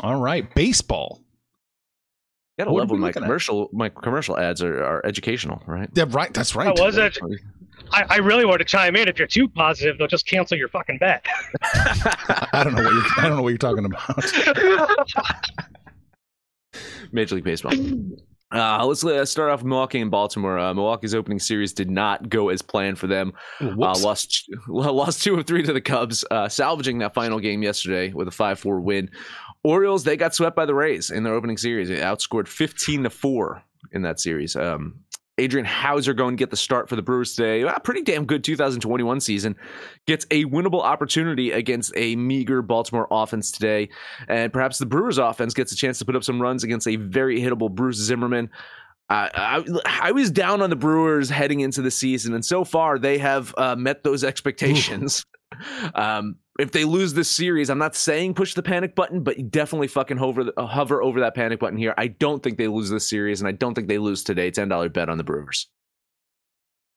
All 0.00 0.16
right, 0.20 0.52
baseball. 0.54 1.20
You 2.58 2.64
gotta 2.64 2.72
What 2.72 2.80
love 2.80 2.90
when 2.90 3.00
my 3.00 3.06
looking 3.08 3.22
at? 3.22 3.26
commercial 3.26 3.68
my 3.72 3.88
commercial 3.88 4.38
ads 4.38 4.62
are, 4.62 4.82
are 4.82 5.06
educational, 5.06 5.62
right? 5.66 5.88
Yeah, 5.94 6.04
right. 6.08 6.32
That's 6.32 6.54
right. 6.54 6.66
How 6.66 6.84
was 6.84 6.96
it? 6.96 7.16
I, 7.92 8.04
I 8.08 8.16
really 8.18 8.44
want 8.44 8.58
to 8.60 8.64
chime 8.64 8.94
in. 8.96 9.08
If 9.08 9.18
you're 9.18 9.26
too 9.26 9.48
positive, 9.48 9.98
they'll 9.98 10.06
just 10.06 10.26
cancel 10.26 10.56
your 10.56 10.68
fucking 10.68 10.98
bet. 10.98 11.24
I 11.62 12.62
don't 12.64 12.74
know 12.74 12.82
what 12.82 12.92
you're. 12.92 13.02
I 13.18 13.28
don't 13.28 13.36
know 13.36 13.42
what 13.42 13.48
you're 13.48 13.58
talking 13.58 13.84
about. 13.84 14.24
Major 17.12 17.34
League 17.36 17.44
Baseball. 17.44 17.72
Uh, 18.52 18.84
let's 18.84 19.04
uh, 19.04 19.24
start 19.24 19.50
off 19.50 19.60
with 19.60 19.66
Milwaukee 19.68 20.00
and 20.00 20.10
Baltimore. 20.10 20.58
Uh, 20.58 20.74
Milwaukee's 20.74 21.14
opening 21.14 21.38
series 21.38 21.72
did 21.72 21.88
not 21.90 22.28
go 22.28 22.48
as 22.48 22.62
planned 22.62 22.98
for 22.98 23.06
them. 23.06 23.32
Uh, 23.60 23.68
Whoops. 23.68 24.02
lost 24.02 24.50
lost 24.68 25.22
two 25.22 25.38
of 25.38 25.46
three 25.46 25.62
to 25.62 25.72
the 25.72 25.80
Cubs, 25.80 26.24
uh, 26.30 26.48
salvaging 26.48 26.98
that 26.98 27.14
final 27.14 27.38
game 27.38 27.62
yesterday 27.62 28.12
with 28.12 28.28
a 28.28 28.32
five 28.32 28.58
four 28.58 28.80
win. 28.80 29.10
Orioles 29.62 30.04
they 30.04 30.16
got 30.16 30.34
swept 30.34 30.56
by 30.56 30.66
the 30.66 30.74
Rays 30.74 31.10
in 31.10 31.22
their 31.22 31.34
opening 31.34 31.56
series. 31.56 31.88
They 31.88 31.98
outscored 31.98 32.48
fifteen 32.48 33.02
to 33.04 33.10
four 33.10 33.62
in 33.92 34.02
that 34.02 34.20
series. 34.20 34.56
Um, 34.56 35.00
Adrian 35.40 35.64
Houser 35.64 36.12
going 36.12 36.36
to 36.36 36.40
get 36.40 36.50
the 36.50 36.56
start 36.56 36.88
for 36.88 36.96
the 36.96 37.02
Brewers 37.02 37.34
today. 37.34 37.62
A 37.62 37.80
pretty 37.80 38.02
damn 38.02 38.26
good 38.26 38.44
2021 38.44 39.20
season. 39.20 39.56
Gets 40.06 40.26
a 40.30 40.44
winnable 40.44 40.82
opportunity 40.82 41.50
against 41.50 41.92
a 41.96 42.14
meager 42.14 42.60
Baltimore 42.60 43.08
offense 43.10 43.50
today. 43.50 43.88
And 44.28 44.52
perhaps 44.52 44.78
the 44.78 44.86
Brewers 44.86 45.16
offense 45.16 45.54
gets 45.54 45.72
a 45.72 45.76
chance 45.76 45.98
to 46.00 46.04
put 46.04 46.14
up 46.14 46.24
some 46.24 46.42
runs 46.42 46.62
against 46.62 46.86
a 46.86 46.96
very 46.96 47.40
hittable 47.40 47.70
Bruce 47.70 47.96
Zimmerman. 47.96 48.50
Uh, 49.08 49.28
I, 49.34 49.64
I 49.86 50.12
was 50.12 50.30
down 50.30 50.62
on 50.62 50.70
the 50.70 50.76
Brewers 50.76 51.30
heading 51.30 51.60
into 51.60 51.82
the 51.82 51.90
season, 51.90 52.34
and 52.34 52.44
so 52.44 52.62
far 52.62 52.98
they 52.98 53.18
have 53.18 53.52
uh, 53.58 53.74
met 53.74 54.04
those 54.04 54.22
expectations. 54.22 55.24
um, 55.94 56.36
if 56.60 56.72
they 56.72 56.84
lose 56.84 57.14
this 57.14 57.30
series, 57.30 57.70
I'm 57.70 57.78
not 57.78 57.96
saying 57.96 58.34
push 58.34 58.54
the 58.54 58.62
panic 58.62 58.94
button, 58.94 59.22
but 59.22 59.50
definitely 59.50 59.88
fucking 59.88 60.16
hover 60.16 60.52
uh, 60.56 60.66
hover 60.66 61.02
over 61.02 61.20
that 61.20 61.34
panic 61.34 61.60
button 61.60 61.78
here. 61.78 61.94
I 61.96 62.08
don't 62.08 62.42
think 62.42 62.58
they 62.58 62.68
lose 62.68 62.90
this 62.90 63.08
series, 63.08 63.40
and 63.40 63.48
I 63.48 63.52
don't 63.52 63.74
think 63.74 63.88
they 63.88 63.98
lose 63.98 64.22
today. 64.22 64.50
Ten 64.50 64.68
dollar 64.68 64.88
bet 64.88 65.08
on 65.08 65.18
the 65.18 65.24
Brewers. 65.24 65.68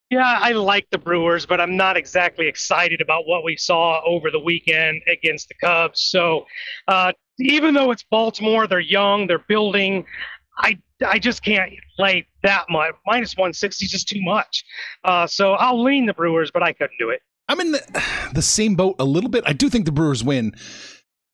Yeah, 0.09 0.37
I 0.39 0.51
like 0.51 0.87
the 0.91 0.97
Brewers, 0.97 1.45
but 1.45 1.59
I'm 1.59 1.75
not 1.75 1.97
exactly 1.97 2.47
excited 2.47 3.01
about 3.01 3.25
what 3.25 3.43
we 3.43 3.55
saw 3.57 4.01
over 4.05 4.29
the 4.29 4.39
weekend 4.39 5.01
against 5.07 5.47
the 5.47 5.55
Cubs. 5.55 6.01
So, 6.01 6.45
uh, 6.87 7.13
even 7.39 7.73
though 7.73 7.89
it's 7.89 8.03
Baltimore, 8.03 8.67
they're 8.67 8.79
young, 8.79 9.25
they're 9.25 9.45
building. 9.47 10.05
I 10.57 10.77
I 11.05 11.19
just 11.19 11.43
can't 11.43 11.71
play 11.97 12.27
that 12.43 12.65
much. 12.69 12.93
Minus 13.05 13.35
160 13.35 13.85
is 13.85 13.91
just 13.91 14.07
too 14.07 14.21
much. 14.21 14.63
Uh, 15.03 15.25
so 15.25 15.53
I'll 15.53 15.83
lean 15.83 16.05
the 16.05 16.13
Brewers, 16.13 16.51
but 16.51 16.61
I 16.61 16.73
couldn't 16.73 16.97
do 16.99 17.09
it. 17.09 17.21
I'm 17.47 17.59
in 17.59 17.71
the, 17.71 18.03
the 18.33 18.41
same 18.41 18.75
boat 18.75 18.95
a 18.99 19.05
little 19.05 19.29
bit. 19.29 19.43
I 19.45 19.53
do 19.53 19.69
think 19.69 19.85
the 19.85 19.91
Brewers 19.91 20.23
win. 20.23 20.53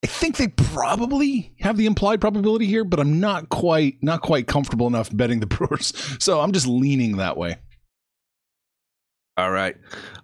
I 0.03 0.07
think 0.07 0.37
they 0.37 0.47
probably 0.47 1.53
have 1.59 1.75
the 1.75 1.85
implied 1.85 2.21
probability 2.21 2.65
here, 2.65 2.85
but 2.85 3.01
I'm 3.01 3.19
not 3.19 3.49
quite 3.49 3.95
not 4.01 4.21
quite 4.21 4.47
comfortable 4.47 4.87
enough 4.87 5.15
betting 5.15 5.41
the 5.41 5.45
Brewers. 5.47 5.93
So 6.19 6.39
I'm 6.39 6.53
just 6.53 6.67
leaning 6.67 7.17
that 7.17 7.37
way. 7.37 7.57
All 9.35 9.51
right. 9.51 9.77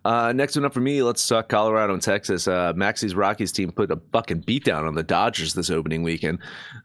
Uh, 0.04 0.34
next 0.34 0.58
one 0.58 0.66
up 0.66 0.74
for 0.74 0.82
me, 0.82 1.02
let's 1.02 1.26
talk 1.26 1.48
Colorado 1.48 1.94
and 1.94 2.02
Texas. 2.02 2.50
Uh, 2.50 2.74
Maxi's 2.76 3.16
Rockies 3.16 3.54
team 3.54 3.72
put 3.72 3.90
a 3.90 4.00
fucking 4.12 4.44
beatdown 4.44 4.86
on 4.86 4.94
the 4.94 5.04
Dodgers 5.04 5.54
this 5.54 5.70
opening 5.70 6.04
weekend, 6.04 6.40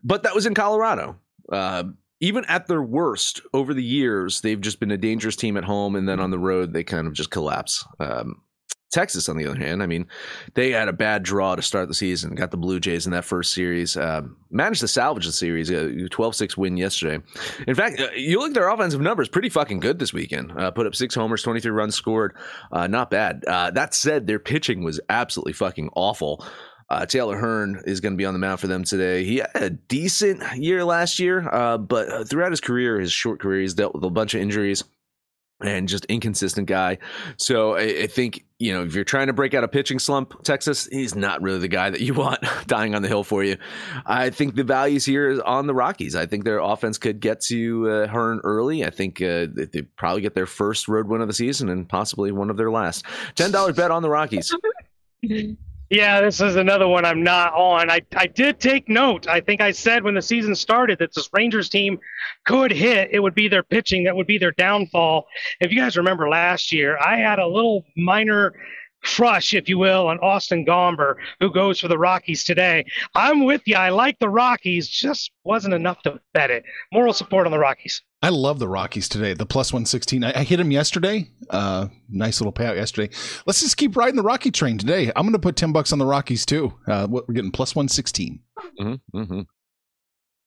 but 0.05 0.23
that 0.23 0.35
was 0.35 0.47
in 0.47 0.55
Colorado. 0.55 1.17
Uh, 1.51 1.85
even 2.21 2.45
at 2.45 2.69
their 2.69 2.83
worst 2.83 3.41
over 3.53 3.75
the 3.75 3.83
years, 3.83 4.43
they've 4.43 4.61
just 4.61 4.79
been 4.79 4.93
a 4.93 4.97
dangerous 4.97 5.35
team 5.35 5.57
at 5.57 5.65
home, 5.65 5.97
and 5.97 6.09
then 6.09 6.21
on 6.21 6.31
the 6.31 6.39
road, 6.39 6.73
they 6.73 6.85
kind 6.85 7.09
of 7.09 7.15
just 7.15 7.33
collapse. 7.33 7.85
Um, 7.99 8.43
Texas, 8.91 9.29
on 9.29 9.37
the 9.37 9.47
other 9.47 9.59
hand, 9.59 9.83
I 9.83 9.87
mean, 9.87 10.09
they 10.55 10.71
had 10.73 10.89
a 10.89 10.93
bad 10.93 11.23
draw 11.23 11.55
to 11.55 11.63
start 11.63 11.87
the 11.87 11.95
season. 11.95 12.35
Got 12.35 12.51
the 12.51 12.57
Blue 12.57 12.81
Jays 12.81 13.07
in 13.07 13.13
that 13.13 13.25
first 13.25 13.53
series. 13.53 13.97
Uh, 13.97 14.23
managed 14.51 14.81
to 14.81 14.89
salvage 14.89 15.27
the 15.27 15.33
series. 15.33 15.71
A 15.71 15.91
12-6 16.09 16.57
win 16.57 16.77
yesterday. 16.77 17.25
In 17.69 17.75
fact, 17.77 18.01
uh, 18.01 18.11
you 18.17 18.41
look 18.41 18.49
at 18.49 18.55
their 18.55 18.69
offensive 18.69 19.01
numbers, 19.01 19.29
pretty 19.29 19.49
fucking 19.49 19.79
good 19.79 20.01
this 20.01 20.13
weekend. 20.13 20.53
Uh, 20.53 20.73
put 20.73 20.89
up 20.89 20.97
six 20.97 21.15
homers, 21.15 21.43
23 21.43 21.71
runs 21.71 21.95
scored. 21.95 22.37
Uh, 22.73 22.89
not 22.89 23.11
bad. 23.11 23.45
Uh, 23.47 23.71
that 23.71 23.95
said, 23.95 24.27
their 24.27 24.41
pitching 24.41 24.83
was 24.83 25.01
absolutely 25.09 25.53
fucking 25.53 25.91
awful. 25.95 26.45
Uh, 26.89 27.07
Taylor 27.07 27.39
Hearn 27.39 27.81
is 27.87 28.01
going 28.01 28.15
to 28.15 28.19
be 28.19 28.25
on 28.25 28.35
the 28.35 28.41
mound 28.41 28.59
for 28.59 28.67
them 28.67 28.83
today. 28.83 29.23
He 29.23 29.37
had 29.37 29.51
a 29.55 29.71
decent 29.71 30.43
year 30.57 30.85
last 30.85 31.21
year, 31.21 31.49
uh, 31.49 31.79
but 31.79 32.09
uh, 32.11 32.25
throughout 32.25 32.51
his 32.51 32.61
career, 32.61 32.99
his 32.99 33.13
short 33.13 33.39
career, 33.39 33.61
he's 33.61 33.75
dealt 33.75 33.95
with 33.95 34.03
a 34.03 34.11
bunch 34.11 34.35
of 34.35 34.41
injuries 34.41 34.83
and 35.63 35.89
just 35.89 36.05
inconsistent 36.07 36.67
guy. 36.67 36.99
So 37.37 37.77
I, 37.77 38.03
I 38.03 38.07
think 38.07 38.45
you 38.59 38.73
know 38.73 38.83
if 38.85 38.95
you're 38.95 39.05
trying 39.05 39.29
to 39.29 39.33
break 39.33 39.55
out 39.55 39.65
a 39.65 39.69
pitching 39.69 39.99
slump, 39.99 40.43
Texas, 40.43 40.87
he's 40.87 41.15
not 41.15 41.43
really 41.43 41.59
the 41.59 41.69
guy 41.69 41.91
that 41.91 42.01
you 42.01 42.15
want 42.21 42.45
dying 42.67 42.95
on 42.95 43.03
the 43.03 43.09
hill 43.09 43.25
for 43.25 43.45
you. 43.45 43.57
I 44.07 44.31
think 44.31 44.55
the 44.55 44.65
values 44.65 45.05
here 45.05 45.29
is 45.29 45.41
on 45.41 45.67
the 45.67 45.75
Rockies. 45.75 46.15
I 46.15 46.27
think 46.27 46.45
their 46.45 46.59
offense 46.59 46.99
could 46.99 47.21
get 47.21 47.41
to 47.43 47.91
uh, 47.91 48.07
Hearn 48.09 48.41
early. 48.45 48.85
I 48.85 48.91
think 48.91 49.21
uh, 49.21 49.47
they 49.53 49.83
probably 49.97 50.23
get 50.23 50.35
their 50.35 50.47
first 50.47 50.89
road 50.89 51.09
win 51.09 51.21
of 51.21 51.29
the 51.29 51.35
season 51.35 51.69
and 51.69 51.89
possibly 51.89 52.33
one 52.33 52.51
of 52.51 52.57
their 52.57 52.71
last. 52.71 53.05
Ten 53.35 53.51
dollars 53.51 53.77
bet 53.77 53.91
on 53.91 54.03
the 54.03 54.11
Rockies. 54.11 54.55
Yeah, 55.91 56.21
this 56.21 56.41
is 56.41 56.55
another 56.55 56.87
one 56.87 57.05
I'm 57.05 57.25
not 57.25 57.53
on. 57.53 57.91
I, 57.91 58.01
I 58.15 58.29
did 58.29 58.61
take 58.61 58.89
note. 58.89 59.27
I 59.27 59.41
think 59.41 59.61
I 59.61 59.73
said 59.73 60.05
when 60.05 60.15
the 60.15 60.23
season 60.23 60.55
started 60.55 61.01
that 61.01 61.13
this 61.13 61.29
Rangers 61.33 61.69
team 61.69 61.99
could 62.47 62.71
hit. 62.71 63.09
It 63.11 63.19
would 63.19 63.35
be 63.35 63.49
their 63.49 63.65
pitching 63.65 64.05
that 64.05 64.15
would 64.15 64.29
be 64.29 64.39
their 64.39 64.53
downfall. 64.53 65.27
If 65.61 65.73
you 65.73 65.81
guys 65.81 65.97
remember 65.97 66.29
last 66.29 66.71
year, 66.71 66.97
I 66.97 67.17
had 67.17 67.41
a 67.41 67.47
little 67.47 67.85
minor 67.97 68.55
crush, 69.03 69.53
if 69.53 69.69
you 69.69 69.79
will, 69.79 70.07
on 70.07 70.19
Austin 70.21 70.65
Gomber, 70.65 71.17
who 71.41 71.53
goes 71.53 71.81
for 71.81 71.89
the 71.89 71.99
Rockies 71.99 72.45
today. 72.45 72.85
I'm 73.17 73.45
with 73.45 73.63
you. 73.67 73.75
I 73.75 73.89
like 73.89 74.17
the 74.21 74.29
Rockies, 74.29 74.89
just 74.89 75.33
wasn't 75.43 75.75
enough 75.75 76.03
to 76.03 76.21
bet 76.33 76.53
it. 76.53 76.63
Moral 76.93 77.13
support 77.13 77.47
on 77.47 77.53
the 77.53 77.59
Rockies. 77.59 78.01
I 78.23 78.29
love 78.29 78.59
the 78.59 78.69
Rockies 78.69 79.09
today. 79.09 79.33
The 79.33 79.47
plus 79.47 79.73
116. 79.73 80.25
I, 80.25 80.41
I 80.41 80.45
hit 80.45 80.59
them 80.59 80.71
yesterday. 80.71 81.31
Uh, 81.49 81.89
nice 82.09 82.41
little 82.41 82.53
payout 82.53 82.77
yesterday. 82.77 83.15
Let's 83.47 83.61
just 83.61 83.79
keep 83.79 83.97
riding 83.97 84.17
the 84.17 84.23
Rocky 84.23 84.51
train 84.51 84.77
today. 84.77 85.11
I'm 85.17 85.23
going 85.25 85.33
to 85.33 85.39
put 85.39 85.57
10 85.57 85.73
bucks 85.73 85.93
on 85.93 85.99
the 85.99 86.07
Rockies 86.07 86.45
too. 86.45 86.75
Uh, 86.87 87.07
what 87.07 87.27
we're 87.27 87.35
getting 87.35 87.51
plus 87.51 87.75
116. 87.75 88.41
Mm-hmm, 88.79 89.19
mm-hmm. 89.19 89.41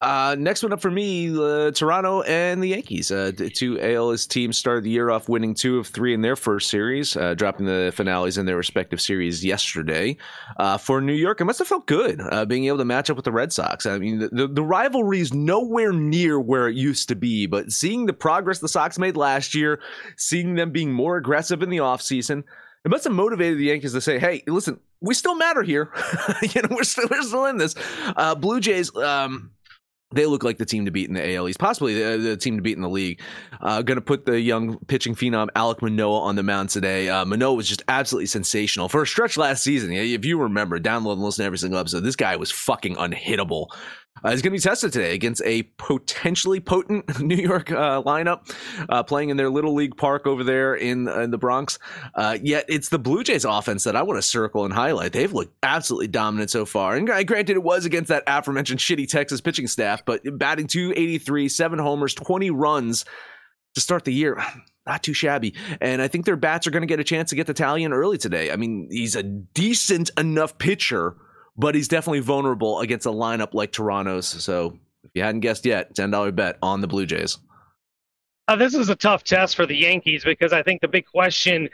Uh, 0.03 0.35
next 0.37 0.61
one 0.61 0.73
up 0.73 0.81
for 0.81 0.91
me, 0.91 1.33
uh, 1.33 1.71
Toronto 1.71 2.23
and 2.23 2.61
the 2.61 2.67
Yankees. 2.67 3.09
Uh, 3.09 3.31
two 3.53 3.79
ALS 3.79 4.27
teams 4.27 4.57
started 4.57 4.83
the 4.83 4.89
year 4.89 5.09
off 5.09 5.29
winning 5.29 5.53
two 5.53 5.77
of 5.77 5.87
three 5.87 6.13
in 6.13 6.21
their 6.21 6.35
first 6.35 6.69
series, 6.69 7.15
uh, 7.15 7.33
dropping 7.35 7.65
the 7.65 7.89
finales 7.95 8.37
in 8.37 8.45
their 8.45 8.57
respective 8.57 8.99
series 8.99 9.45
yesterday. 9.45 10.17
Uh, 10.57 10.77
for 10.77 10.99
New 10.99 11.13
York, 11.13 11.39
it 11.39 11.45
must 11.45 11.59
have 11.59 11.69
felt 11.69 11.85
good 11.85 12.19
uh, 12.31 12.43
being 12.43 12.65
able 12.65 12.79
to 12.79 12.85
match 12.85 13.09
up 13.09 13.15
with 13.15 13.23
the 13.23 13.31
Red 13.31 13.53
Sox. 13.53 13.85
I 13.85 13.97
mean, 13.97 14.19
the, 14.19 14.49
the, 14.49 14.61
rivalry 14.61 15.21
is 15.21 15.33
nowhere 15.33 15.93
near 15.93 16.37
where 16.37 16.67
it 16.67 16.75
used 16.75 17.07
to 17.07 17.15
be, 17.15 17.45
but 17.45 17.71
seeing 17.71 18.05
the 18.05 18.11
progress 18.11 18.59
the 18.59 18.67
Sox 18.67 18.99
made 18.99 19.15
last 19.15 19.55
year, 19.55 19.79
seeing 20.17 20.55
them 20.55 20.71
being 20.71 20.91
more 20.91 21.15
aggressive 21.15 21.63
in 21.63 21.69
the 21.69 21.77
offseason, 21.77 22.43
it 22.83 22.91
must 22.91 23.05
have 23.05 23.13
motivated 23.13 23.57
the 23.57 23.65
Yankees 23.65 23.93
to 23.93 24.01
say, 24.01 24.19
"Hey, 24.19 24.43
listen, 24.47 24.81
we 24.99 25.13
still 25.13 25.35
matter 25.35 25.63
here. 25.63 25.93
you 26.41 26.61
know, 26.61 26.67
we're 26.71 26.83
still 26.83 27.07
we're 27.09 27.21
still 27.21 27.45
in 27.45 27.57
this." 27.57 27.73
Blue 28.39 28.59
Jays. 28.59 28.93
Um, 28.97 29.51
they 30.13 30.25
look 30.25 30.43
like 30.43 30.57
the 30.57 30.65
team 30.65 30.85
to 30.85 30.91
beat 30.91 31.07
in 31.07 31.15
the 31.15 31.35
AL 31.35 31.49
East, 31.49 31.59
possibly 31.59 31.93
the, 31.95 32.17
the 32.17 32.37
team 32.37 32.57
to 32.57 32.61
beat 32.61 32.75
in 32.75 32.81
the 32.81 32.89
league. 32.89 33.19
Uh, 33.61 33.81
going 33.81 33.97
to 33.97 34.01
put 34.01 34.25
the 34.25 34.39
young 34.39 34.77
pitching 34.87 35.15
phenom 35.15 35.47
Alek 35.55 35.81
Manoah 35.81 36.21
on 36.21 36.35
the 36.35 36.43
mound 36.43 36.69
today. 36.69 37.09
Uh, 37.09 37.25
Manoah 37.25 37.53
was 37.53 37.67
just 37.67 37.83
absolutely 37.87 38.27
sensational 38.27 38.89
for 38.89 39.01
a 39.01 39.07
stretch 39.07 39.37
last 39.37 39.63
season. 39.63 39.91
If 39.91 40.25
you 40.25 40.39
remember, 40.39 40.79
download 40.79 41.13
and 41.13 41.21
listen 41.21 41.43
to 41.43 41.45
every 41.47 41.57
single 41.57 41.79
episode. 41.79 42.01
This 42.01 42.15
guy 42.15 42.35
was 42.35 42.51
fucking 42.51 42.95
unhittable. 42.95 43.67
Uh, 44.23 44.31
he's 44.31 44.41
going 44.41 44.51
to 44.51 44.57
be 44.57 44.59
tested 44.59 44.93
today 44.93 45.13
against 45.13 45.41
a 45.43 45.63
potentially 45.77 46.59
potent 46.59 47.19
New 47.21 47.35
York 47.35 47.71
uh, 47.71 48.01
lineup 48.03 48.55
uh, 48.89 49.03
playing 49.03 49.29
in 49.29 49.37
their 49.37 49.49
little 49.49 49.73
league 49.73 49.97
park 49.97 50.27
over 50.27 50.43
there 50.43 50.75
in, 50.75 51.07
in 51.07 51.31
the 51.31 51.37
Bronx. 51.37 51.79
Uh, 52.15 52.37
yet 52.41 52.65
it's 52.69 52.89
the 52.89 52.99
Blue 52.99 53.23
Jays 53.23 53.43
offense 53.43 53.83
that 53.83 53.95
I 53.95 54.03
want 54.03 54.17
to 54.17 54.21
circle 54.21 54.65
and 54.65 54.73
highlight. 54.73 55.13
They've 55.13 55.33
looked 55.33 55.55
absolutely 55.63 56.07
dominant 56.07 56.51
so 56.51 56.65
far. 56.65 56.95
And 56.95 57.07
granted, 57.07 57.49
it 57.49 57.63
was 57.63 57.85
against 57.85 58.09
that 58.09 58.23
aforementioned 58.27 58.79
shitty 58.79 59.09
Texas 59.09 59.41
pitching 59.41 59.67
staff, 59.67 60.05
but 60.05 60.21
batting 60.37 60.67
283, 60.67 61.49
seven 61.49 61.79
homers, 61.79 62.13
20 62.13 62.51
runs 62.51 63.05
to 63.75 63.81
start 63.81 64.05
the 64.05 64.13
year. 64.13 64.43
Not 64.85 65.01
too 65.01 65.13
shabby. 65.13 65.55
And 65.79 66.01
I 66.01 66.09
think 66.09 66.25
their 66.25 66.35
bats 66.35 66.67
are 66.67 66.71
going 66.71 66.81
to 66.81 66.87
get 66.87 66.99
a 66.99 67.05
chance 67.05 67.29
to 67.29 67.37
get 67.37 67.47
the 67.47 67.53
Taillon 67.53 67.93
early 67.93 68.17
today. 68.17 68.51
I 68.51 68.57
mean, 68.57 68.89
he's 68.91 69.15
a 69.15 69.23
decent 69.23 70.11
enough 70.17 70.57
pitcher 70.57 71.15
but 71.57 71.75
he's 71.75 71.87
definitely 71.87 72.19
vulnerable 72.19 72.79
against 72.79 73.05
a 73.05 73.11
lineup 73.11 73.53
like 73.53 73.71
Toronto's. 73.71 74.27
So 74.27 74.77
if 75.03 75.11
you 75.13 75.23
hadn't 75.23 75.41
guessed 75.41 75.65
yet, 75.65 75.93
$10 75.93 76.35
bet 76.35 76.57
on 76.61 76.81
the 76.81 76.87
Blue 76.87 77.05
Jays. 77.05 77.37
Uh, 78.47 78.55
this 78.55 78.73
is 78.73 78.89
a 78.89 78.95
tough 78.95 79.23
test 79.23 79.55
for 79.55 79.65
the 79.65 79.75
Yankees 79.75 80.23
because 80.23 80.51
I 80.51 80.63
think 80.63 80.81
the 80.81 80.87
big 80.87 81.05
question 81.05 81.69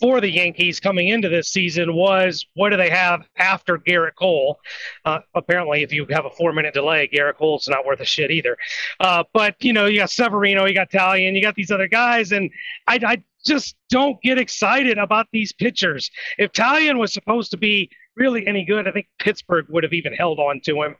for 0.00 0.20
the 0.20 0.30
Yankees 0.30 0.80
coming 0.80 1.08
into 1.08 1.28
this 1.28 1.48
season 1.48 1.94
was 1.94 2.46
what 2.54 2.70
do 2.70 2.76
they 2.76 2.90
have 2.90 3.26
after 3.36 3.78
Gerrit 3.78 4.14
Cole? 4.14 4.58
Uh, 5.04 5.20
apparently, 5.34 5.82
if 5.82 5.92
you 5.92 6.06
have 6.10 6.24
a 6.24 6.30
four 6.30 6.52
minute 6.52 6.74
delay, 6.74 7.08
Gerrit 7.12 7.36
Cole's 7.36 7.68
not 7.68 7.84
worth 7.84 8.00
a 8.00 8.04
shit 8.04 8.30
either. 8.30 8.56
Uh, 8.98 9.24
but, 9.32 9.56
you 9.60 9.72
know, 9.72 9.86
you 9.86 9.98
got 9.98 10.10
Severino, 10.10 10.64
you 10.66 10.74
got 10.74 10.90
Taillon, 10.90 11.34
you 11.34 11.42
got 11.42 11.54
these 11.54 11.70
other 11.70 11.88
guys, 11.88 12.32
and 12.32 12.50
I, 12.86 12.98
I 13.06 13.22
just 13.44 13.76
don't 13.88 14.20
get 14.22 14.38
excited 14.38 14.98
about 14.98 15.26
these 15.32 15.52
pitchers. 15.52 16.10
If 16.38 16.52
Taillon 16.52 16.98
was 16.98 17.12
supposed 17.12 17.50
to 17.52 17.56
be 17.56 17.90
really 18.20 18.46
any 18.46 18.64
good. 18.64 18.86
I 18.86 18.92
think 18.92 19.08
Pittsburgh 19.18 19.66
would 19.70 19.82
have 19.82 19.94
even 19.94 20.12
held 20.12 20.38
on 20.38 20.60
to 20.66 20.82
him. 20.82 20.94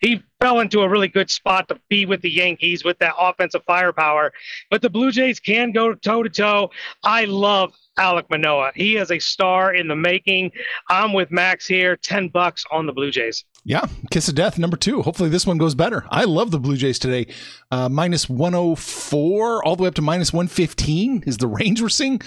He 0.00 0.22
fell 0.40 0.60
into 0.60 0.82
a 0.82 0.88
really 0.88 1.08
good 1.08 1.30
spot 1.30 1.68
to 1.68 1.80
be 1.88 2.06
with 2.06 2.20
the 2.20 2.30
Yankees 2.30 2.84
with 2.84 2.98
that 2.98 3.14
offensive 3.18 3.62
firepower. 3.66 4.32
But 4.70 4.82
the 4.82 4.90
Blue 4.90 5.10
Jays 5.10 5.40
can 5.40 5.72
go 5.72 5.94
toe 5.94 6.22
to 6.22 6.28
toe. 6.28 6.70
I 7.02 7.24
love 7.24 7.72
Alek 7.98 8.30
Manoah. 8.30 8.72
He 8.74 8.96
is 8.96 9.10
a 9.10 9.18
star 9.18 9.74
in 9.74 9.88
the 9.88 9.96
making. 9.96 10.52
I'm 10.90 11.14
with 11.14 11.30
Max 11.30 11.66
here. 11.66 11.96
10 11.96 12.28
bucks 12.28 12.64
on 12.70 12.86
the 12.86 12.92
Blue 12.92 13.10
Jays. 13.10 13.44
Yeah, 13.68 13.86
kiss 14.12 14.28
of 14.28 14.36
death 14.36 14.58
number 14.58 14.76
two. 14.76 15.02
Hopefully 15.02 15.28
this 15.28 15.44
one 15.44 15.58
goes 15.58 15.74
better. 15.74 16.04
I 16.08 16.22
love 16.22 16.52
the 16.52 16.60
Blue 16.60 16.76
Jays 16.76 17.00
today. 17.00 17.26
Uh, 17.72 17.88
minus 17.88 18.28
104 18.28 19.64
all 19.64 19.74
the 19.74 19.82
way 19.82 19.88
up 19.88 19.94
to 19.96 20.02
minus 20.02 20.32
115 20.32 21.24
is 21.26 21.38
the 21.38 21.48
range 21.48 21.82
we're 21.82 21.88
seeing. 21.88 22.20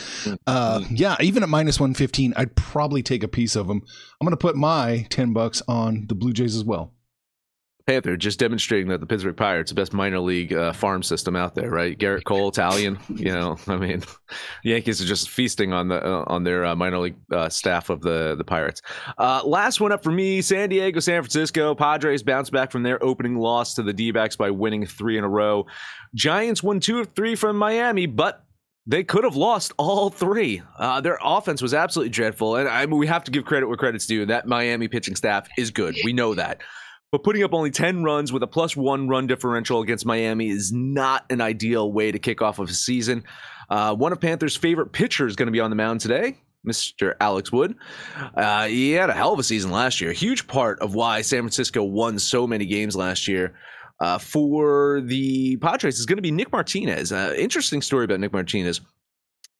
Uh, 0.45 0.83
yeah, 0.91 1.15
even 1.21 1.41
at 1.41 1.47
minus 1.47 1.79
115, 1.79 2.33
I'd 2.35 2.57
probably 2.57 3.01
take 3.01 3.23
a 3.23 3.29
piece 3.29 3.55
of 3.55 3.67
them. 3.67 3.81
I'm 4.19 4.25
going 4.25 4.31
to 4.31 4.37
put 4.37 4.57
my 4.57 5.07
10 5.11 5.31
bucks 5.31 5.61
on 5.65 6.07
the 6.09 6.15
Blue 6.15 6.33
Jays 6.33 6.57
as 6.57 6.65
well. 6.65 6.91
Panther 7.89 8.15
just 8.15 8.37
demonstrating 8.37 8.87
that 8.89 8.99
the 8.99 9.07
Pittsburgh 9.07 9.35
Pirates, 9.35 9.71
the 9.71 9.75
best 9.75 9.93
minor 9.93 10.19
league 10.19 10.53
uh, 10.53 10.71
farm 10.73 11.01
system 11.01 11.35
out 11.35 11.55
there, 11.55 11.71
right? 11.71 11.97
Gerrit 11.97 12.23
Cole, 12.23 12.47
Italian. 12.47 12.99
You 13.09 13.31
know, 13.33 13.57
I 13.67 13.77
mean, 13.77 14.03
Yankees 14.63 15.01
are 15.01 15.05
just 15.05 15.31
feasting 15.31 15.73
on 15.73 15.87
the 15.87 16.05
uh, 16.05 16.23
on 16.27 16.43
their 16.43 16.65
uh, 16.65 16.75
minor 16.75 16.99
league 16.99 17.15
uh, 17.31 17.49
staff 17.49 17.89
of 17.89 18.01
the 18.01 18.35
the 18.35 18.43
Pirates. 18.43 18.83
Uh, 19.17 19.41
last 19.43 19.81
one 19.81 19.91
up 19.91 20.03
for 20.03 20.11
me: 20.11 20.39
San 20.43 20.69
Diego, 20.69 20.99
San 20.99 21.23
Francisco. 21.23 21.73
Padres 21.73 22.21
bounce 22.21 22.51
back 22.51 22.71
from 22.71 22.83
their 22.83 23.03
opening 23.03 23.37
loss 23.37 23.73
to 23.73 23.81
the 23.81 23.91
D-backs 23.91 24.35
by 24.35 24.51
winning 24.51 24.85
three 24.85 25.17
in 25.17 25.23
a 25.23 25.29
row. 25.29 25.65
Giants 26.13 26.61
won 26.61 26.79
two 26.79 26.99
of 26.99 27.07
three 27.15 27.33
from 27.33 27.57
Miami, 27.57 28.05
but 28.05 28.45
they 28.85 29.03
could 29.03 29.23
have 29.23 29.35
lost 29.35 29.73
all 29.77 30.11
three. 30.11 30.61
Uh, 30.77 31.01
their 31.01 31.17
offense 31.23 31.59
was 31.59 31.73
absolutely 31.73 32.11
dreadful, 32.11 32.55
and 32.55 32.69
I 32.69 32.85
mean, 32.85 32.99
we 32.99 33.07
have 33.07 33.23
to 33.23 33.31
give 33.31 33.45
credit 33.45 33.65
where 33.65 33.77
credit's 33.77 34.05
due. 34.05 34.27
That 34.27 34.45
Miami 34.45 34.87
pitching 34.87 35.15
staff 35.15 35.47
is 35.57 35.71
good. 35.71 35.95
We 36.03 36.13
know 36.13 36.35
that. 36.35 36.61
But 37.11 37.23
putting 37.23 37.43
up 37.43 37.53
only 37.53 37.71
10 37.71 38.03
runs 38.03 38.31
with 38.31 38.43
a 38.43 38.47
plus 38.47 38.77
one 38.77 39.07
run 39.07 39.25
differential 39.27 39.81
against 39.81 40.05
Miami 40.05 40.49
is 40.49 40.71
not 40.71 41.25
an 41.29 41.41
ideal 41.41 41.91
way 41.91 42.11
to 42.11 42.19
kick 42.19 42.41
off 42.41 42.59
of 42.59 42.69
a 42.69 42.73
season. 42.73 43.23
Uh, 43.69 43.95
one 43.95 44.11
of 44.11 44.21
Panthers' 44.21 44.55
favorite 44.55 44.91
pitchers 44.91 45.31
is 45.31 45.35
going 45.35 45.47
to 45.47 45.51
be 45.51 45.59
on 45.59 45.69
the 45.69 45.75
mound 45.75 46.01
today. 46.01 46.37
Mr. 46.67 47.15
Alex 47.21 47.51
Wood. 47.51 47.75
Uh, 48.35 48.67
he 48.67 48.91
had 48.91 49.09
a 49.09 49.13
hell 49.13 49.33
of 49.33 49.39
a 49.39 49.43
season 49.43 49.71
last 49.71 50.01
year. 50.01 50.11
A 50.11 50.13
huge 50.13 50.45
part 50.47 50.79
of 50.79 50.93
why 50.93 51.21
San 51.21 51.41
Francisco 51.41 51.83
won 51.83 52.19
so 52.19 52.45
many 52.45 52.65
games 52.65 52.95
last 52.95 53.27
year. 53.27 53.55
Uh, 53.99 54.17
for 54.17 55.01
the 55.01 55.57
Padres 55.57 55.99
is 55.99 56.05
going 56.05 56.17
to 56.17 56.21
be 56.21 56.31
Nick 56.31 56.51
Martinez. 56.51 57.11
Uh, 57.11 57.33
interesting 57.37 57.81
story 57.81 58.05
about 58.05 58.19
Nick 58.19 58.31
Martinez. 58.31 58.81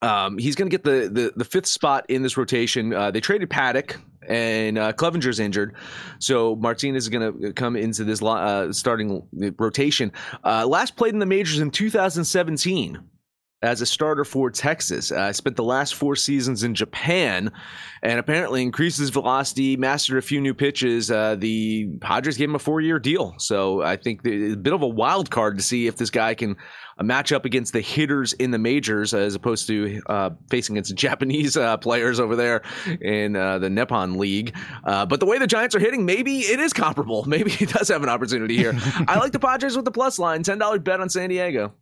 Um, 0.02 0.38
he's 0.38 0.54
going 0.54 0.70
to 0.70 0.74
get 0.74 0.84
the, 0.84 1.10
the, 1.12 1.32
the 1.36 1.44
fifth 1.44 1.66
spot 1.66 2.06
in 2.08 2.22
this 2.22 2.36
rotation. 2.36 2.94
Uh, 2.94 3.10
they 3.10 3.20
traded 3.20 3.50
Paddack, 3.50 3.96
and 4.28 4.78
uh, 4.78 4.92
Clevenger's 4.92 5.40
injured, 5.40 5.74
so 6.18 6.56
Martinez 6.56 7.04
is 7.04 7.08
going 7.08 7.40
to 7.40 7.52
come 7.52 7.76
into 7.76 8.04
this 8.04 8.22
uh, 8.22 8.72
starting 8.72 9.22
rotation. 9.58 10.12
Uh, 10.44 10.66
last 10.66 10.96
played 10.96 11.14
in 11.14 11.20
the 11.20 11.26
majors 11.26 11.60
in 11.60 11.70
2017 11.70 12.98
as 13.62 13.80
a 13.80 13.86
starter 13.86 14.24
for 14.24 14.50
Texas. 14.50 15.12
Uh, 15.12 15.32
spent 15.32 15.56
the 15.56 15.64
last 15.64 15.94
four 15.94 16.16
seasons 16.16 16.62
in 16.62 16.74
Japan 16.74 17.52
and 18.02 18.18
apparently 18.18 18.62
increased 18.62 18.98
his 18.98 19.10
velocity, 19.10 19.76
mastered 19.76 20.18
a 20.18 20.22
few 20.22 20.40
new 20.40 20.54
pitches. 20.54 21.10
Uh, 21.10 21.36
the 21.36 21.88
Padres 22.00 22.36
gave 22.36 22.48
him 22.48 22.54
a 22.54 22.60
four 22.60 22.80
year 22.80 22.98
deal. 22.98 23.34
So 23.38 23.82
I 23.82 23.96
think 23.96 24.20
it's 24.24 24.54
a 24.54 24.56
bit 24.56 24.72
of 24.72 24.82
a 24.82 24.88
wild 24.88 25.30
card 25.30 25.58
to 25.58 25.62
see 25.62 25.86
if 25.86 25.96
this 25.96 26.10
guy 26.10 26.34
can 26.34 26.56
uh, 26.98 27.02
match 27.02 27.32
up 27.32 27.44
against 27.44 27.74
the 27.74 27.80
hitters 27.80 28.32
in 28.34 28.50
the 28.50 28.58
majors 28.58 29.12
as 29.12 29.34
opposed 29.34 29.66
to 29.66 30.00
uh, 30.06 30.30
facing 30.48 30.76
against 30.76 30.94
Japanese 31.00 31.56
uh, 31.56 31.76
players 31.76 32.18
over 32.18 32.36
there 32.36 32.62
in 33.00 33.36
uh, 33.36 33.58
the 33.58 33.68
Nippon 33.68 34.16
League. 34.18 34.56
Uh, 34.84 35.04
but 35.04 35.20
the 35.20 35.26
way 35.26 35.38
the 35.38 35.46
Giants 35.46 35.74
are 35.74 35.80
hitting, 35.80 36.06
maybe 36.06 36.40
it 36.40 36.60
is 36.60 36.72
comparable. 36.72 37.24
Maybe 37.30 37.50
he 37.50 37.64
does 37.64 37.88
have 37.88 38.02
an 38.02 38.08
opportunity 38.08 38.56
here. 38.56 38.72
I 39.08 39.18
like 39.18 39.32
the 39.32 39.38
Padres 39.38 39.76
with 39.76 39.84
the 39.84 39.90
plus 39.90 40.18
line, 40.18 40.42
$10 40.42 40.82
bet 40.82 41.00
on 41.00 41.08
San 41.08 41.28
Diego. 41.28 41.74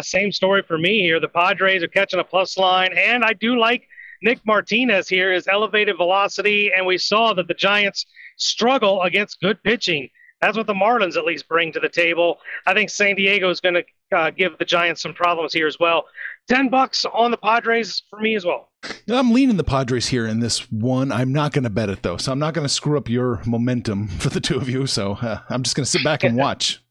Same 0.00 0.32
story 0.32 0.62
for 0.62 0.78
me 0.78 1.00
here. 1.00 1.20
The 1.20 1.28
Padres 1.28 1.82
are 1.82 1.88
catching 1.88 2.20
a 2.20 2.24
plus 2.24 2.56
line, 2.56 2.92
and 2.96 3.24
I 3.24 3.32
do 3.34 3.58
like 3.58 3.86
Nick 4.22 4.40
Martinez 4.46 5.08
here, 5.08 5.32
his 5.32 5.48
elevated 5.48 5.96
velocity, 5.96 6.70
and 6.74 6.86
we 6.86 6.98
saw 6.98 7.34
that 7.34 7.48
the 7.48 7.54
Giants 7.54 8.06
struggle 8.36 9.02
against 9.02 9.40
good 9.40 9.62
pitching. 9.62 10.08
That's 10.40 10.56
what 10.56 10.66
the 10.66 10.74
Marlins 10.74 11.16
at 11.16 11.24
least 11.24 11.48
bring 11.48 11.72
to 11.72 11.80
the 11.80 11.88
table. 11.88 12.38
I 12.66 12.74
think 12.74 12.90
San 12.90 13.14
Diego 13.14 13.48
is 13.48 13.60
going 13.60 13.76
to 13.76 14.16
uh, 14.16 14.30
give 14.30 14.58
the 14.58 14.64
Giants 14.64 15.00
some 15.00 15.14
problems 15.14 15.52
here 15.52 15.68
as 15.68 15.78
well. 15.78 16.04
10 16.48 16.68
bucks 16.68 17.04
on 17.04 17.30
the 17.30 17.36
Padres 17.36 18.02
for 18.10 18.18
me 18.18 18.34
as 18.34 18.44
well. 18.44 18.70
I'm 19.08 19.32
leaning 19.32 19.56
the 19.56 19.64
Padres 19.64 20.08
here 20.08 20.26
in 20.26 20.40
this 20.40 20.70
one. 20.70 21.12
I'm 21.12 21.32
not 21.32 21.52
going 21.52 21.64
to 21.64 21.70
bet 21.70 21.88
it 21.88 22.02
though. 22.02 22.16
So 22.16 22.32
I'm 22.32 22.40
not 22.40 22.54
going 22.54 22.66
to 22.66 22.72
screw 22.72 22.98
up 22.98 23.08
your 23.08 23.40
momentum 23.46 24.08
for 24.18 24.30
the 24.30 24.40
two 24.40 24.56
of 24.56 24.68
you. 24.68 24.86
So 24.86 25.12
uh, 25.12 25.38
I'm 25.48 25.62
just 25.62 25.76
going 25.76 25.84
to 25.84 25.90
sit 25.90 26.02
back 26.02 26.24
and 26.24 26.36
watch. 26.36 26.82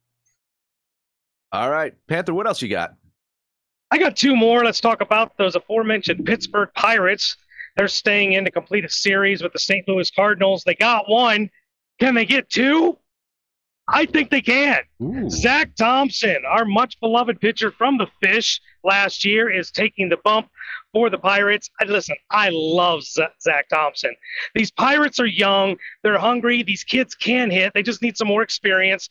All 1.52 1.70
right, 1.70 1.94
Panther, 2.08 2.34
what 2.34 2.48
else 2.48 2.62
you 2.62 2.70
got? 2.70 2.96
I 3.92 3.98
got 3.98 4.16
two 4.16 4.36
more. 4.36 4.64
Let's 4.64 4.80
talk 4.80 5.02
about 5.02 5.38
those 5.38 5.56
aforementioned 5.56 6.26
Pittsburgh 6.26 6.70
Pirates. 6.76 7.36
They're 7.76 7.90
staying 7.90 8.34
in 8.34 8.46
to 8.46 8.52
complete 8.52 8.86
a 8.86 8.90
series 8.90 9.44
with 9.44 9.52
the 9.52 9.60
St. 9.60 9.86
Louis 9.88 10.10
Cardinals. 10.12 10.64
They 10.64 10.76
got 10.76 11.10
one. 11.10 11.50
Can 12.00 12.16
they 12.16 12.26
get 12.26 12.50
two? 12.50 12.98
I 13.88 14.06
think 14.06 14.30
they 14.30 14.42
can. 14.42 14.80
Ooh. 15.02 15.30
Zach 15.30 15.76
Thompson, 15.76 16.38
our 16.48 16.64
much 16.64 17.00
beloved 17.02 17.42
pitcher 17.42 17.72
from 17.72 17.98
the 17.98 18.08
Fish 18.22 18.62
last 18.84 19.26
year, 19.26 19.50
is 19.50 19.72
taking 19.72 20.08
the 20.08 20.18
bump 20.24 20.50
for 20.94 21.10
the 21.10 21.18
Pirates. 21.18 21.70
I, 21.80 21.86
listen, 21.86 22.16
I 22.30 22.50
love 22.52 23.04
Zach 23.04 23.70
Thompson. 23.70 24.16
These 24.56 24.72
Pirates 24.72 25.20
are 25.20 25.26
young, 25.26 25.78
they're 26.04 26.18
hungry. 26.18 26.64
These 26.64 26.84
kids 26.84 27.16
can 27.16 27.50
hit. 27.50 27.74
They 27.74 27.84
just 27.84 28.02
need 28.02 28.18
some 28.18 28.28
more 28.28 28.42
experience. 28.42 29.10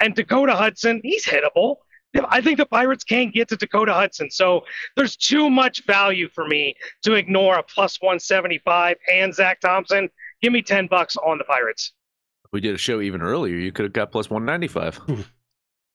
And 0.00 0.14
Dakota 0.14 0.54
Hudson, 0.54 1.00
he's 1.02 1.26
hittable. 1.26 1.76
I 2.28 2.40
think 2.42 2.58
the 2.58 2.66
Pirates 2.66 3.04
can't 3.04 3.32
get 3.32 3.48
to 3.48 3.56
Dakota 3.56 3.94
Hudson. 3.94 4.30
So 4.30 4.64
there's 4.96 5.16
too 5.16 5.48
much 5.48 5.86
value 5.86 6.28
for 6.28 6.46
me 6.46 6.74
to 7.04 7.14
ignore 7.14 7.58
a 7.58 7.62
plus 7.62 8.00
175 8.00 8.96
and 9.12 9.34
Zach 9.34 9.60
Thompson. 9.60 10.10
Give 10.42 10.52
me 10.52 10.60
10 10.62 10.88
bucks 10.88 11.16
on 11.16 11.38
the 11.38 11.44
Pirates. 11.44 11.92
We 12.52 12.60
did 12.60 12.74
a 12.74 12.78
show 12.78 13.00
even 13.00 13.22
earlier. 13.22 13.56
You 13.56 13.72
could 13.72 13.84
have 13.84 13.94
got 13.94 14.12
plus 14.12 14.28
195. 14.28 15.24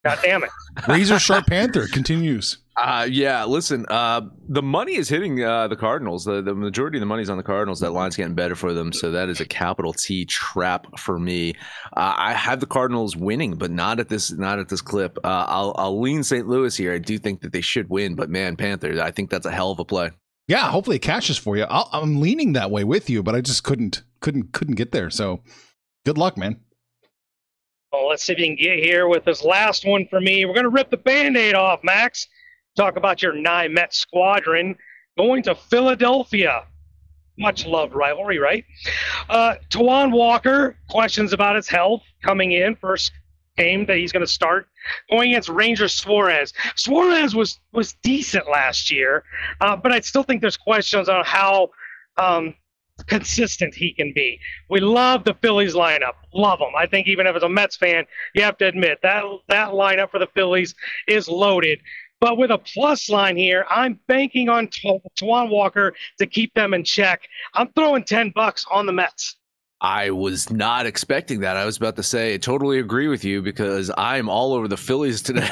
God 0.04 0.20
damn 0.24 0.44
it. 0.44 0.50
Razor 0.88 1.20
Sharp 1.20 1.46
Panther 1.48 1.88
continues. 1.88 2.58
Uh, 2.78 3.08
yeah, 3.10 3.44
listen, 3.44 3.88
uh, 3.90 4.22
the 4.50 4.62
money 4.62 4.96
is 4.96 5.10
hitting 5.10 5.44
uh, 5.44 5.68
the 5.68 5.76
Cardinals. 5.76 6.26
The, 6.26 6.44
the 6.44 6.54
majority 6.54 6.98
of 6.98 7.00
the 7.00 7.08
money 7.08 7.24
is 7.24 7.30
on 7.30 7.38
the 7.38 7.44
Cardinals. 7.44 7.80
That 7.80 7.92
line's 7.92 8.16
getting 8.16 8.36
better 8.36 8.56
for 8.56 8.72
them. 8.72 8.94
So 8.94 9.10
that 9.12 9.30
is 9.30 9.42
a 9.42 9.46
capital 9.46 9.94
T 9.94 10.26
trap 10.26 11.00
for 11.00 11.18
me. 11.18 11.56
Uh, 11.96 12.14
I 12.16 12.34
have 12.34 12.60
the 12.60 12.68
Cardinals 12.68 13.16
winning, 13.16 13.56
but 13.56 13.72
not 13.72 14.00
at 14.00 14.10
this 14.10 14.32
not 14.32 14.60
at 14.60 14.70
this 14.70 14.82
clip. 14.82 15.18
Uh, 15.24 15.46
I'll, 15.48 15.74
I'll 15.78 16.00
lean 16.00 16.24
St. 16.24 16.48
Louis 16.48 16.78
here. 16.78 16.94
I 16.94 17.00
do 17.00 17.18
think 17.18 17.42
that 17.42 17.52
they 17.52 17.62
should 17.62 17.90
win, 17.90 18.14
but 18.14 18.30
man, 18.30 18.56
Panthers, 18.56 19.00
I 19.00 19.10
think 19.10 19.32
that's 19.32 19.48
a 19.48 19.52
hell 19.52 19.72
of 19.72 19.80
a 19.80 19.86
play. 19.86 20.12
Yeah, 20.48 20.70
hopefully 20.70 20.98
it 20.98 21.02
cashes 21.02 21.38
for 21.38 21.58
you. 21.58 21.64
i 21.64 21.84
I'm 21.92 22.22
leaning 22.22 22.54
that 22.54 22.70
way 22.70 22.84
with 22.84 23.10
you, 23.10 23.24
but 23.24 23.34
I 23.34 23.42
just 23.42 23.64
couldn't 23.64 24.04
couldn't 24.20 24.54
couldn't 24.54 24.76
get 24.76 24.92
there. 24.92 25.10
So 25.10 25.42
good 26.06 26.20
luck, 26.20 26.38
man. 26.38 26.60
Well, 27.92 28.08
let's 28.08 28.24
see 28.24 28.34
if 28.34 28.40
you 28.40 28.46
can 28.46 28.56
get 28.56 28.78
here 28.78 29.08
with 29.08 29.26
this 29.26 29.44
last 29.44 29.84
one 29.84 30.06
for 30.08 30.22
me. 30.22 30.46
We're 30.46 30.54
going 30.54 30.66
to 30.66 30.70
rip 30.70 30.92
the 30.92 30.98
band 30.98 31.38
aid 31.38 31.56
off, 31.56 31.80
Max. 31.84 32.28
Talk 32.78 32.96
about 32.96 33.24
your 33.24 33.34
nine 33.34 33.74
Met 33.74 33.94
squadron 33.94 34.76
going 35.18 35.42
to 35.44 35.56
Philadelphia. 35.56 36.64
Much 37.40 37.66
loved 37.66 37.94
rivalry, 37.94 38.38
right? 38.38 38.66
Uh, 39.30 39.56
Taijuan 39.70 40.12
Walker, 40.12 40.78
questions 40.90 41.34
about 41.34 41.56
his 41.56 41.68
health 41.68 42.04
coming 42.24 42.52
in. 42.52 42.76
First 42.76 43.12
game 43.58 43.88
that 43.88 43.98
he's 43.98 44.12
going 44.12 44.26
to 44.26 44.32
start 44.32 44.68
going 45.10 45.32
against 45.32 45.50
Ranger 45.50 45.88
Suarez. 45.88 46.54
Suarez 46.76 47.36
was 47.36 47.60
was 47.74 47.94
decent 48.04 48.48
last 48.48 48.92
year, 48.92 49.24
uh, 49.60 49.76
but 49.76 49.92
I 49.92 50.00
still 50.02 50.24
think 50.24 50.42
there's 50.42 50.58
questions 50.58 51.10
on 51.10 51.26
how 51.26 51.70
um, 52.18 52.54
consistent 53.08 53.74
he 53.74 53.94
can 53.94 54.14
be. 54.14 54.40
We 54.70 54.80
love 54.80 55.24
the 55.24 55.34
Phillies 55.36 55.74
lineup, 55.74 56.14
love 56.34 56.60
them. 56.60 56.74
I 56.78 56.86
think 56.88 57.08
even 57.08 57.28
if 57.28 57.36
as 57.36 57.44
a 57.44 57.50
Mets 57.50 57.76
fan, 57.76 58.06
you 58.34 58.44
have 58.44 58.58
to 58.60 58.68
admit 58.68 59.00
that 59.04 59.24
that 59.50 59.70
lineup 59.70 60.12
for 60.12 60.20
the 60.20 60.28
Phillies 60.28 60.76
is 61.08 61.28
loaded. 61.28 61.80
But 62.20 62.38
with 62.38 62.52
a 62.52 62.58
plus 62.58 63.10
line 63.10 63.38
here, 63.38 63.66
I'm 63.70 64.00
banking 64.08 64.50
on 64.50 64.68
Taijuan 64.68 65.50
Walker 65.50 65.94
to 66.20 66.26
keep 66.26 66.54
them 66.54 66.74
in 66.74 66.84
check. 66.84 67.22
I'm 67.54 67.72
throwing 67.74 68.04
10 68.04 68.32
bucks 68.36 68.66
on 68.72 68.86
the 68.86 68.94
Mets. 68.94 69.38
I 69.80 70.10
was 70.10 70.50
not 70.50 70.88
expecting 70.88 71.42
that. 71.42 71.56
I 71.56 71.64
was 71.64 71.78
about 71.78 71.98
to 71.98 72.04
say, 72.04 72.34
I 72.34 72.38
totally 72.38 72.80
agree 72.80 73.08
with 73.08 73.24
you 73.24 73.44
because 73.44 73.92
I'm 73.96 74.28
all 74.28 74.54
over 74.54 74.68
the 74.68 74.78
Phillies 74.78 75.22
today. 75.22 75.44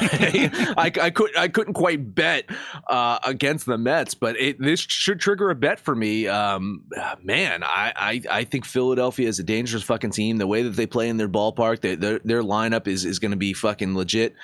I, 0.76 0.90
I 1.00 1.10
could 1.10 1.36
I 1.36 1.46
couldn't 1.46 1.74
quite 1.74 2.12
bet 2.12 2.46
uh, 2.88 3.20
against 3.24 3.66
the 3.66 3.78
Mets, 3.78 4.14
but 4.14 4.36
it, 4.36 4.60
this 4.60 4.80
should 4.80 5.20
trigger 5.20 5.50
a 5.50 5.54
bet 5.54 5.78
for 5.78 5.94
me. 5.94 6.26
Um, 6.26 6.86
man, 7.22 7.62
I, 7.62 7.92
I, 7.94 8.22
I 8.38 8.44
think 8.44 8.64
Philadelphia 8.64 9.28
is 9.28 9.38
a 9.38 9.44
dangerous 9.44 9.84
fucking 9.84 10.10
team. 10.10 10.38
The 10.38 10.46
way 10.48 10.62
that 10.64 10.70
they 10.70 10.86
play 10.86 11.08
in 11.08 11.18
their 11.18 11.28
ballpark, 11.28 11.80
they, 11.80 11.94
their 11.94 12.18
their 12.24 12.42
lineup 12.42 12.88
is 12.88 13.04
is 13.04 13.20
going 13.20 13.30
to 13.30 13.36
be 13.36 13.52
fucking 13.52 13.94
legit. 13.94 14.34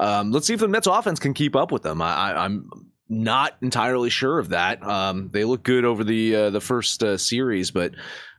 Um, 0.00 0.32
let's 0.32 0.46
see 0.46 0.54
if 0.54 0.60
the 0.60 0.68
Mets 0.68 0.86
offense 0.86 1.20
can 1.20 1.34
keep 1.34 1.54
up 1.54 1.70
with 1.70 1.82
them. 1.82 2.00
I, 2.00 2.44
I'm 2.44 2.70
not 3.08 3.56
entirely 3.60 4.08
sure 4.08 4.38
of 4.38 4.48
that. 4.48 4.82
Um, 4.82 5.28
they 5.32 5.44
look 5.44 5.62
good 5.62 5.84
over 5.84 6.04
the 6.04 6.34
uh, 6.34 6.50
the 6.50 6.60
first 6.60 7.02
uh, 7.02 7.18
series, 7.18 7.70
but 7.70 7.92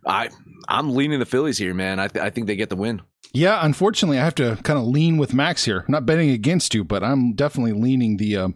I 0.05 0.29
I'm 0.67 0.95
leaning 0.95 1.19
the 1.19 1.25
Phillies 1.25 1.57
here, 1.57 1.73
man. 1.73 1.99
I 1.99 2.07
th- 2.07 2.23
I 2.23 2.31
think 2.31 2.47
they 2.47 2.55
get 2.55 2.69
the 2.69 2.75
win. 2.75 3.01
Yeah, 3.33 3.59
unfortunately, 3.63 4.17
I 4.19 4.25
have 4.25 4.35
to 4.35 4.57
kind 4.63 4.79
of 4.79 4.85
lean 4.85 5.17
with 5.17 5.33
Max 5.33 5.63
here. 5.63 5.85
I'm 5.87 5.91
not 5.91 6.05
betting 6.05 6.31
against 6.31 6.73
you, 6.73 6.83
but 6.83 7.03
I'm 7.03 7.33
definitely 7.33 7.71
leaning 7.71 8.17
the, 8.17 8.35
uh, 8.35 8.49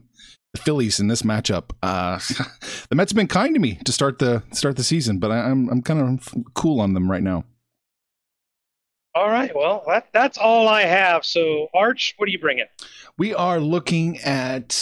the 0.54 0.60
Phillies 0.60 1.00
in 1.00 1.08
this 1.08 1.22
matchup. 1.22 1.72
Uh, 1.82 2.18
the 2.90 2.96
Mets 2.96 3.12
have 3.12 3.16
been 3.16 3.28
kind 3.28 3.54
to 3.54 3.60
me 3.60 3.80
to 3.86 3.92
start 3.92 4.20
the 4.20 4.44
start 4.52 4.76
the 4.78 4.84
season, 4.84 5.20
but 5.20 5.32
I, 5.32 5.50
I'm 5.50 5.70
I'm 5.70 5.82
kind 5.82 6.02
of 6.02 6.34
cool 6.56 6.82
on 6.82 6.94
them 6.94 7.10
right 7.10 7.24
now. 7.24 7.46
All 9.16 9.30
right, 9.30 9.56
well 9.56 9.84
that 9.88 10.10
that's 10.12 10.38
all 10.38 10.68
I 10.68 10.82
have. 10.82 11.26
So 11.26 11.70
Arch, 11.74 12.14
what 12.18 12.28
are 12.28 12.32
you 12.32 12.40
bringing? 12.40 12.66
We 13.18 13.34
are 13.34 13.60
looking 13.62 14.20
at 14.20 14.74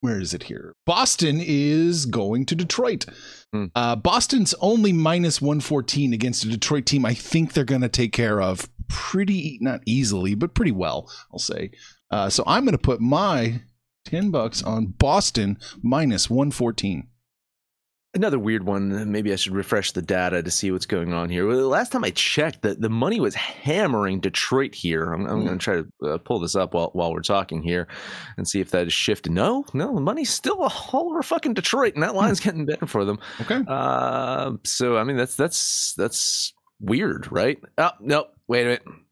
where 0.00 0.20
is 0.20 0.34
it 0.34 0.42
here? 0.42 0.76
Boston 0.84 1.40
is 1.40 2.04
going 2.04 2.44
to 2.44 2.54
Detroit. 2.54 3.06
Mm. 3.54 3.70
Uh, 3.74 3.96
Boston's 3.96 4.54
only 4.60 4.92
minus 4.92 5.40
114 5.40 6.12
against 6.12 6.44
a 6.44 6.48
Detroit 6.48 6.84
team 6.84 7.06
I 7.06 7.14
think 7.14 7.54
they're 7.54 7.64
going 7.64 7.80
to 7.80 7.88
take 7.88 8.12
care 8.12 8.42
of 8.42 8.68
pretty, 8.88 9.58
not 9.62 9.80
easily, 9.86 10.34
but 10.34 10.54
pretty 10.54 10.72
well, 10.72 11.10
I'll 11.32 11.38
say. 11.38 11.70
Uh, 12.10 12.28
so 12.28 12.44
I'm 12.46 12.64
going 12.64 12.72
to 12.72 12.78
put 12.78 13.00
my 13.00 13.62
10 14.04 14.30
bucks 14.30 14.62
on 14.62 14.88
Boston 14.98 15.58
minus 15.82 16.28
114. 16.28 17.08
Another 18.14 18.38
weird 18.38 18.64
one. 18.64 19.10
Maybe 19.10 19.32
I 19.32 19.36
should 19.36 19.54
refresh 19.54 19.90
the 19.90 20.02
data 20.02 20.42
to 20.42 20.50
see 20.50 20.70
what's 20.70 20.86
going 20.86 21.12
on 21.12 21.30
here. 21.30 21.46
Well, 21.46 21.56
the 21.56 21.66
last 21.66 21.90
time 21.90 22.04
I 22.04 22.10
checked, 22.10 22.62
the, 22.62 22.74
the 22.74 22.88
money 22.88 23.18
was 23.18 23.34
hammering 23.34 24.20
Detroit 24.20 24.74
here. 24.74 25.12
I'm, 25.12 25.26
I'm 25.26 25.40
mm. 25.40 25.46
going 25.46 25.58
to 25.58 25.64
try 25.64 25.74
to 25.76 26.14
uh, 26.14 26.18
pull 26.18 26.38
this 26.38 26.54
up 26.54 26.74
while, 26.74 26.90
while 26.92 27.12
we're 27.12 27.22
talking 27.22 27.62
here 27.62 27.88
and 28.36 28.46
see 28.46 28.60
if 28.60 28.70
that 28.70 28.86
is 28.86 28.92
shifted. 28.92 29.32
No, 29.32 29.64
no, 29.74 29.92
the 29.94 30.00
money's 30.00 30.30
still 30.30 30.62
all 30.62 31.10
over 31.10 31.22
fucking 31.22 31.54
Detroit, 31.54 31.94
and 31.94 32.02
that 32.04 32.14
line's 32.14 32.40
mm. 32.40 32.44
getting 32.44 32.66
better 32.66 32.86
for 32.86 33.04
them. 33.04 33.18
Okay. 33.40 33.62
Uh, 33.66 34.52
so 34.62 34.96
I 34.96 35.04
mean, 35.04 35.16
that's 35.16 35.34
that's 35.34 35.94
that's 35.94 36.54
weird, 36.80 37.30
right? 37.32 37.58
Oh 37.78 37.90
no, 38.00 38.26
wait 38.46 38.62
a 38.62 38.64
minute 38.64 39.03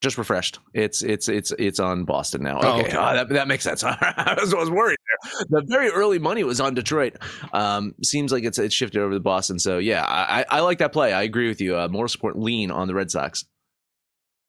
just 0.00 0.16
refreshed. 0.16 0.58
It's 0.72 1.02
it's 1.02 1.28
it's 1.28 1.52
it's 1.58 1.78
on 1.78 2.04
Boston 2.04 2.42
now. 2.42 2.60
Oh, 2.62 2.68
okay, 2.68 2.68
oh, 2.68 2.80
okay. 2.80 2.96
Oh, 2.96 3.14
that, 3.14 3.28
that 3.30 3.48
makes 3.48 3.64
sense. 3.64 3.84
I, 3.84 4.36
was, 4.40 4.54
I 4.54 4.56
was 4.56 4.70
worried 4.70 4.98
there. 5.06 5.60
The 5.60 5.66
very 5.66 5.90
early 5.90 6.18
money 6.18 6.42
was 6.42 6.60
on 6.60 6.74
Detroit. 6.74 7.16
Um, 7.52 7.94
seems 8.02 8.32
like 8.32 8.44
it's 8.44 8.58
it's 8.58 8.74
shifted 8.74 9.00
over 9.00 9.12
to 9.12 9.20
Boston. 9.20 9.58
So 9.58 9.78
yeah, 9.78 10.04
I, 10.06 10.44
I 10.48 10.60
like 10.60 10.78
that 10.78 10.92
play. 10.92 11.12
I 11.12 11.22
agree 11.22 11.48
with 11.48 11.60
you. 11.60 11.76
Uh, 11.76 11.88
more 11.88 12.08
support 12.08 12.38
lean 12.38 12.70
on 12.70 12.88
the 12.88 12.94
Red 12.94 13.10
Sox. 13.10 13.44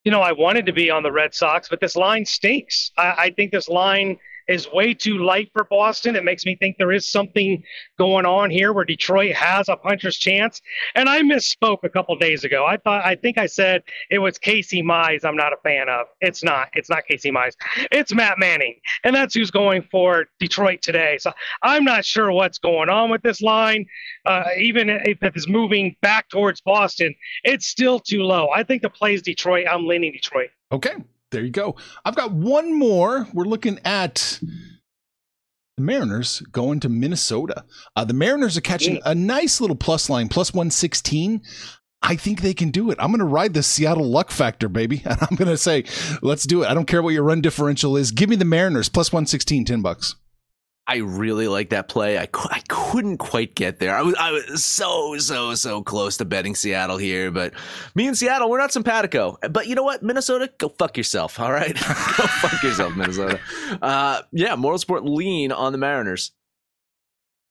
You 0.04 0.12
know, 0.12 0.22
I 0.22 0.32
wanted 0.32 0.66
to 0.66 0.74
be 0.74 0.90
on 0.90 1.04
the 1.04 1.12
Red 1.12 1.34
Sox, 1.36 1.70
but 1.70 1.80
this 1.80 1.96
line 1.96 2.26
stinks. 2.26 2.92
I, 2.98 3.14
I 3.18 3.30
think 3.32 3.52
this 3.52 3.70
line 3.70 4.18
is 4.52 4.72
way 4.72 4.94
too 4.94 5.18
light 5.18 5.50
for 5.54 5.64
Boston. 5.64 6.16
It 6.16 6.24
makes 6.24 6.46
me 6.46 6.56
think 6.56 6.78
there 6.78 6.92
is 6.92 7.12
something 7.12 7.64
going 7.98 8.26
on 8.26 8.50
here 8.50 8.74
where 8.74 8.86
Detroit 8.86 9.34
has 9.34 9.70
a 9.70 9.76
puncher's 9.76 10.18
chance. 10.18 10.62
And 10.96 11.10
I 11.10 11.22
misspoke 11.22 11.84
a 11.84 11.90
couple 11.90 12.16
days 12.18 12.44
ago. 12.44 12.66
I 12.66 12.78
thought 12.78 13.06
I 13.06 13.16
think 13.16 13.38
I 13.38 13.46
said 13.46 13.84
it 14.10 14.20
was 14.20 14.38
Casey 14.38 14.84
Mize. 14.84 15.26
I'm 15.26 15.36
not 15.36 15.54
a 15.54 15.58
fan 15.64 15.90
of. 15.90 16.08
It's 16.20 16.44
not. 16.44 16.70
It's 16.74 16.90
not 16.90 17.06
Casey 17.06 17.32
Mize. 17.32 17.54
It's 17.92 18.14
Matt 18.14 18.38
Manning, 18.38 18.76
and 19.04 19.16
that's 19.16 19.34
who's 19.34 19.52
going 19.52 19.84
for 19.92 20.26
Detroit 20.40 20.82
today. 20.82 21.18
So 21.20 21.32
I'm 21.64 21.84
not 21.84 22.06
sure 22.06 22.32
what's 22.32 22.58
going 22.58 22.90
on 22.90 23.10
with 23.10 23.22
this 23.22 23.42
line. 23.42 23.86
Uh, 24.26 24.44
even 24.58 24.90
if 24.90 25.18
it's 25.22 25.48
moving 25.48 25.96
back 26.02 26.30
towards 26.30 26.62
Boston, 26.62 27.16
it's 27.44 27.68
still 27.68 28.00
too 28.00 28.24
low. 28.24 28.50
I 28.54 28.64
think 28.64 28.82
the 28.82 28.90
plays 28.90 29.22
Detroit. 29.22 29.66
I'm 29.70 29.88
leaning 29.88 30.12
Detroit. 30.12 30.50
Okay 30.72 30.96
there 31.32 31.44
you 31.44 31.52
go. 31.52 31.76
I've 32.06 32.16
got 32.16 32.32
one 32.32 32.78
more. 32.78 33.28
We're 33.34 33.46
looking 33.46 33.80
at 33.84 34.40
the 35.78 35.84
Mariners 35.84 36.42
going 36.52 36.80
to 36.82 36.90
Minnesota. 36.90 37.66
Uh, 37.96 38.06
the 38.06 38.14
Mariners 38.14 38.58
are 38.58 38.62
catching 38.62 39.00
a 39.06 39.16
nice 39.16 39.62
little 39.62 39.76
plus 39.76 40.10
line, 40.10 40.28
plus 40.28 40.54
116. 40.54 41.42
I 42.04 42.16
think 42.16 42.42
they 42.42 42.54
can 42.54 42.72
do 42.72 42.90
it. 42.92 42.98
I'm 43.00 43.12
going 43.12 43.20
to 43.20 43.26
ride 43.26 43.54
the 43.54 43.64
Seattle 43.64 44.10
luck 44.10 44.32
factor, 44.32 44.68
baby. 44.68 45.04
And 45.06 45.18
I'm 45.22 45.36
going 45.36 45.50
to 45.50 45.58
say, 45.58 45.86
let's 46.22 46.46
do 46.46 46.64
it. 46.64 46.68
I 46.68 46.74
don't 46.74 46.88
care 46.88 47.02
what 47.02 47.14
your 47.14 47.24
run 47.24 47.42
differential 47.42 47.96
is. 47.96 48.12
Give 48.12 48.30
me 48.30 48.36
the 48.36 48.46
Mariners, 48.46 48.90
plus 48.90 49.12
116, 49.12 49.66
10 49.66 49.82
bucks. 49.82 50.16
I 50.92 50.98
really 50.98 51.48
like 51.48 51.70
that 51.70 51.88
play. 51.88 52.18
I, 52.18 52.28
I 52.50 52.62
couldn't 52.68 53.16
quite 53.18 53.56
get 53.56 53.80
there. 53.80 53.96
I 53.96 54.02
was 54.02 54.14
I 54.20 54.32
was 54.32 54.66
so 54.66 55.18
so 55.20 55.56
so 55.56 55.82
close 55.82 56.18
to 56.18 56.26
betting 56.26 56.54
Seattle 56.54 56.98
here, 56.98 57.32
but 57.32 57.54
me 57.96 58.08
and 58.08 58.18
Seattle 58.18 58.50
we're 58.50 58.58
not 58.60 58.74
simpatico. 58.74 59.38
But 59.50 59.68
you 59.68 59.76
know 59.76 59.84
what, 59.84 60.04
Minnesota, 60.04 60.52
go 60.58 60.68
fuck 60.68 60.98
yourself. 60.98 61.40
All 61.40 61.54
right, 61.54 61.74
go 61.76 61.82
fuck 61.82 62.62
yourself, 62.62 62.94
Minnesota. 62.98 63.40
Uh, 63.82 64.24
yeah, 64.34 64.56
moral 64.56 64.78
support 64.80 65.06
lean 65.06 65.54
on 65.54 65.72
the 65.72 65.78
Mariners. 65.78 66.34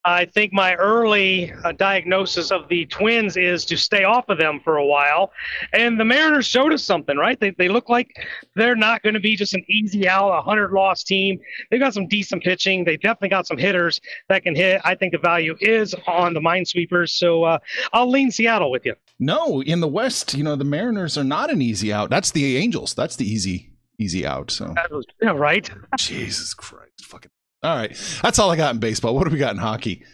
I 0.04 0.24
think 0.24 0.52
my 0.52 0.74
early 0.76 1.52
uh, 1.64 1.72
diagnosis 1.72 2.50
of 2.50 2.68
the 2.68 2.86
Twins 2.86 3.36
is 3.36 3.66
to 3.66 3.76
stay 3.76 4.04
off 4.04 4.28
of 4.28 4.38
them 4.38 4.60
for 4.64 4.78
a 4.78 4.86
while. 4.86 5.32
And 5.74 6.00
the 6.00 6.04
Mariners 6.04 6.46
showed 6.46 6.72
us 6.72 6.82
something, 6.82 7.16
right? 7.18 7.38
They, 7.38 7.50
they 7.50 7.68
look 7.68 7.90
like 7.90 8.10
they're 8.56 8.76
not 8.76 9.02
going 9.02 9.14
to 9.14 9.20
be 9.20 9.36
just 9.36 9.52
an 9.52 9.64
easy 9.68 10.08
out, 10.08 10.30
100 10.30 10.72
loss 10.72 11.04
team. 11.04 11.38
They've 11.70 11.80
got 11.80 11.92
some 11.92 12.08
decent 12.08 12.42
pitching. 12.42 12.84
They 12.84 12.96
definitely 12.96 13.28
got 13.28 13.46
some 13.46 13.58
hitters 13.58 14.00
that 14.28 14.42
can 14.42 14.54
hit. 14.54 14.80
I 14.84 14.94
think 14.94 15.12
the 15.12 15.18
value 15.18 15.56
is 15.60 15.94
on 16.06 16.32
the 16.32 16.40
Minesweepers. 16.40 17.10
So 17.10 17.44
uh, 17.44 17.58
I'll 17.92 18.10
lean 18.10 18.30
Seattle 18.30 18.70
with 18.70 18.86
you. 18.86 18.94
No, 19.18 19.62
in 19.62 19.80
the 19.80 19.88
West, 19.88 20.32
you 20.32 20.42
know, 20.42 20.56
the 20.56 20.64
Mariners 20.64 21.18
are 21.18 21.24
not 21.24 21.50
an 21.50 21.60
easy 21.60 21.92
out. 21.92 22.08
That's 22.08 22.30
the 22.30 22.56
Angels. 22.56 22.94
That's 22.94 23.16
the 23.16 23.30
easy, 23.30 23.72
easy 23.98 24.24
out. 24.24 24.50
So, 24.50 24.74
yeah, 25.20 25.32
right. 25.32 25.70
Jesus 25.98 26.54
Christ. 26.54 27.04
Fucking 27.04 27.30
all 27.62 27.76
right. 27.76 27.90
That's 28.22 28.38
all 28.38 28.50
I 28.50 28.56
got 28.56 28.74
in 28.74 28.80
baseball. 28.80 29.14
What 29.14 29.24
do 29.24 29.32
we 29.32 29.38
got 29.38 29.52
in 29.52 29.58
hockey? 29.58 30.04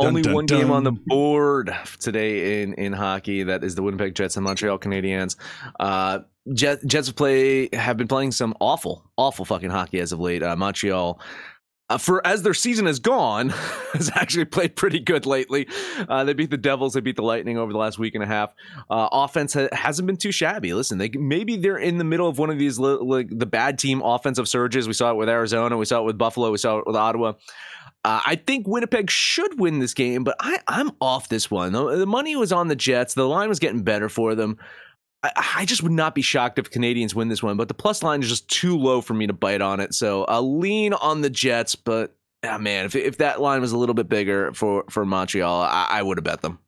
Dun, 0.00 0.08
Only 0.08 0.22
dun, 0.22 0.34
one 0.34 0.46
dun. 0.46 0.60
game 0.60 0.70
on 0.70 0.84
the 0.84 0.92
board 0.92 1.74
today 1.98 2.62
in, 2.62 2.74
in 2.74 2.92
hockey. 2.92 3.42
That 3.42 3.64
is 3.64 3.74
the 3.74 3.82
Winnipeg 3.82 4.14
Jets 4.14 4.36
and 4.36 4.44
Montreal 4.44 4.78
Canadiens. 4.78 5.36
Uh, 5.80 6.20
Jet, 6.54 6.78
Jets 6.86 7.10
play 7.10 7.68
have 7.74 7.96
been 7.96 8.08
playing 8.08 8.30
some 8.32 8.54
awful, 8.60 9.10
awful 9.16 9.44
fucking 9.44 9.70
hockey 9.70 9.98
as 10.00 10.12
of 10.12 10.20
late. 10.20 10.42
Uh, 10.42 10.54
Montreal 10.56 11.20
uh, 11.90 11.98
for 11.98 12.26
as 12.26 12.42
their 12.42 12.54
season 12.54 12.86
has 12.86 12.98
gone, 12.98 13.48
has 13.92 14.10
actually 14.14 14.44
played 14.44 14.76
pretty 14.76 15.00
good 15.00 15.26
lately. 15.26 15.66
Uh, 16.08 16.24
they 16.24 16.34
beat 16.34 16.50
the 16.50 16.56
Devils, 16.56 16.94
they 16.94 17.00
beat 17.00 17.16
the 17.16 17.22
Lightning 17.22 17.56
over 17.58 17.72
the 17.72 17.78
last 17.78 17.98
week 17.98 18.14
and 18.14 18.22
a 18.22 18.26
half. 18.26 18.52
Uh, 18.90 19.08
offense 19.10 19.54
ha- 19.54 19.68
hasn't 19.72 20.06
been 20.06 20.16
too 20.16 20.32
shabby. 20.32 20.74
Listen, 20.74 20.98
they 20.98 21.08
maybe 21.10 21.56
they're 21.56 21.78
in 21.78 21.98
the 21.98 22.04
middle 22.04 22.28
of 22.28 22.38
one 22.38 22.50
of 22.50 22.58
these 22.58 22.78
li- 22.78 22.98
like 23.00 23.28
the 23.30 23.46
bad 23.46 23.78
team 23.78 24.02
offensive 24.02 24.48
surges. 24.48 24.86
We 24.86 24.94
saw 24.94 25.10
it 25.10 25.16
with 25.16 25.28
Arizona, 25.28 25.76
we 25.76 25.84
saw 25.84 26.00
it 26.00 26.04
with 26.04 26.18
Buffalo, 26.18 26.50
we 26.50 26.58
saw 26.58 26.78
it 26.78 26.86
with 26.86 26.96
Ottawa. 26.96 27.34
Uh, 28.04 28.20
I 28.24 28.36
think 28.36 28.66
Winnipeg 28.68 29.10
should 29.10 29.58
win 29.58 29.80
this 29.80 29.92
game, 29.92 30.22
but 30.22 30.36
I, 30.38 30.58
I'm 30.68 30.92
off 31.00 31.28
this 31.28 31.50
one. 31.50 31.72
The, 31.72 31.96
the 31.96 32.06
money 32.06 32.36
was 32.36 32.52
on 32.52 32.68
the 32.68 32.76
Jets. 32.76 33.14
The 33.14 33.28
line 33.28 33.48
was 33.48 33.58
getting 33.58 33.82
better 33.82 34.08
for 34.08 34.34
them. 34.36 34.56
I, 35.22 35.30
I, 35.58 35.64
just 35.64 35.82
would 35.82 35.92
not 35.92 36.14
be 36.14 36.22
shocked 36.22 36.58
if 36.58 36.70
Canadiens 36.70 37.14
win 37.14 37.28
this 37.28 37.42
one, 37.42 37.56
but 37.56 37.68
the 37.68 37.74
plus 37.74 38.02
line 38.02 38.22
is 38.22 38.28
just 38.28 38.48
too 38.48 38.76
low 38.76 39.00
for 39.00 39.14
me 39.14 39.26
to 39.26 39.32
bite 39.32 39.60
on 39.60 39.80
it. 39.80 39.94
So 39.94 40.24
I'll 40.24 40.58
lean 40.58 40.92
on 40.92 41.22
the 41.22 41.30
Jets, 41.30 41.74
but 41.74 42.14
oh 42.44 42.58
man, 42.58 42.84
if 42.86 42.94
if 42.94 43.18
that 43.18 43.40
line 43.40 43.60
was 43.60 43.72
a 43.72 43.78
little 43.78 43.94
bit 43.94 44.08
bigger 44.08 44.52
for 44.52 44.84
for 44.90 45.04
Montreal, 45.04 45.62
I, 45.62 45.86
I 45.90 46.02
would 46.02 46.18
have 46.18 46.24
bet 46.24 46.42
them. 46.42 46.58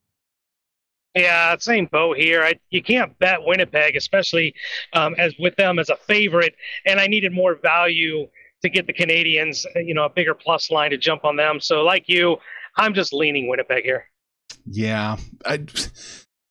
Yeah, 1.15 1.57
same 1.59 1.87
boat 1.87 2.19
here. 2.19 2.43
I, 2.43 2.55
you 2.71 2.83
can't 2.83 3.19
bet 3.19 3.41
Winnipeg, 3.43 3.97
especially 3.97 4.55
um, 4.93 5.15
as 5.19 5.35
with 5.41 5.57
them 5.57 5.81
as 5.81 5.89
a 5.89 5.97
favorite. 5.97 6.55
And 6.87 7.01
I 7.01 7.09
needed 7.09 7.33
more 7.33 7.57
value 7.57 8.29
to 8.63 8.69
get 8.69 8.87
the 8.87 8.93
Canadiens, 8.93 9.67
uh, 9.75 9.81
you 9.81 9.93
know, 9.93 10.05
a 10.05 10.11
bigger 10.11 10.35
plus 10.35 10.71
line 10.71 10.91
to 10.91 10.97
jump 10.97 11.25
on 11.25 11.35
them. 11.35 11.59
So, 11.61 11.83
like 11.83 12.09
you, 12.09 12.37
I'm 12.77 12.95
just 12.95 13.13
leaning 13.13 13.49
Winnipeg 13.49 13.83
here. 13.83 14.05
Yeah, 14.67 15.17
I, 15.45 15.65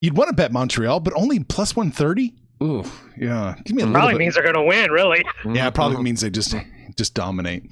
you'd 0.01 0.17
want 0.17 0.29
to 0.29 0.35
bet 0.35 0.51
Montreal, 0.51 0.99
but 0.99 1.13
only 1.15 1.39
plus 1.43 1.75
one 1.75 1.91
thirty. 1.91 2.33
Ooh, 2.61 2.83
yeah. 3.17 3.55
Give 3.63 3.75
me 3.75 3.83
a 3.83 3.87
Probably 3.87 4.15
means 4.15 4.33
they're 4.35 4.43
going 4.43 4.55
to 4.55 4.63
win, 4.63 4.91
really. 4.91 5.23
Yeah, 5.45 5.67
it 5.67 5.73
probably 5.73 6.03
means 6.03 6.21
they 6.21 6.29
just 6.29 6.55
just 6.97 7.13
dominate. 7.13 7.63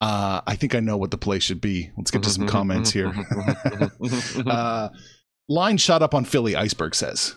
Uh, 0.00 0.40
I 0.46 0.56
think 0.56 0.74
I 0.74 0.80
know 0.80 0.96
what 0.96 1.10
the 1.12 1.18
play 1.18 1.38
should 1.38 1.60
be. 1.60 1.90
Let's 1.96 2.10
get 2.10 2.22
to 2.24 2.30
some 2.30 2.46
comments 2.48 2.90
here. 2.90 3.12
uh, 4.46 4.88
line 5.48 5.76
shot 5.78 6.02
up 6.02 6.14
on 6.14 6.24
Philly. 6.24 6.56
Iceberg 6.56 6.94
says. 6.94 7.36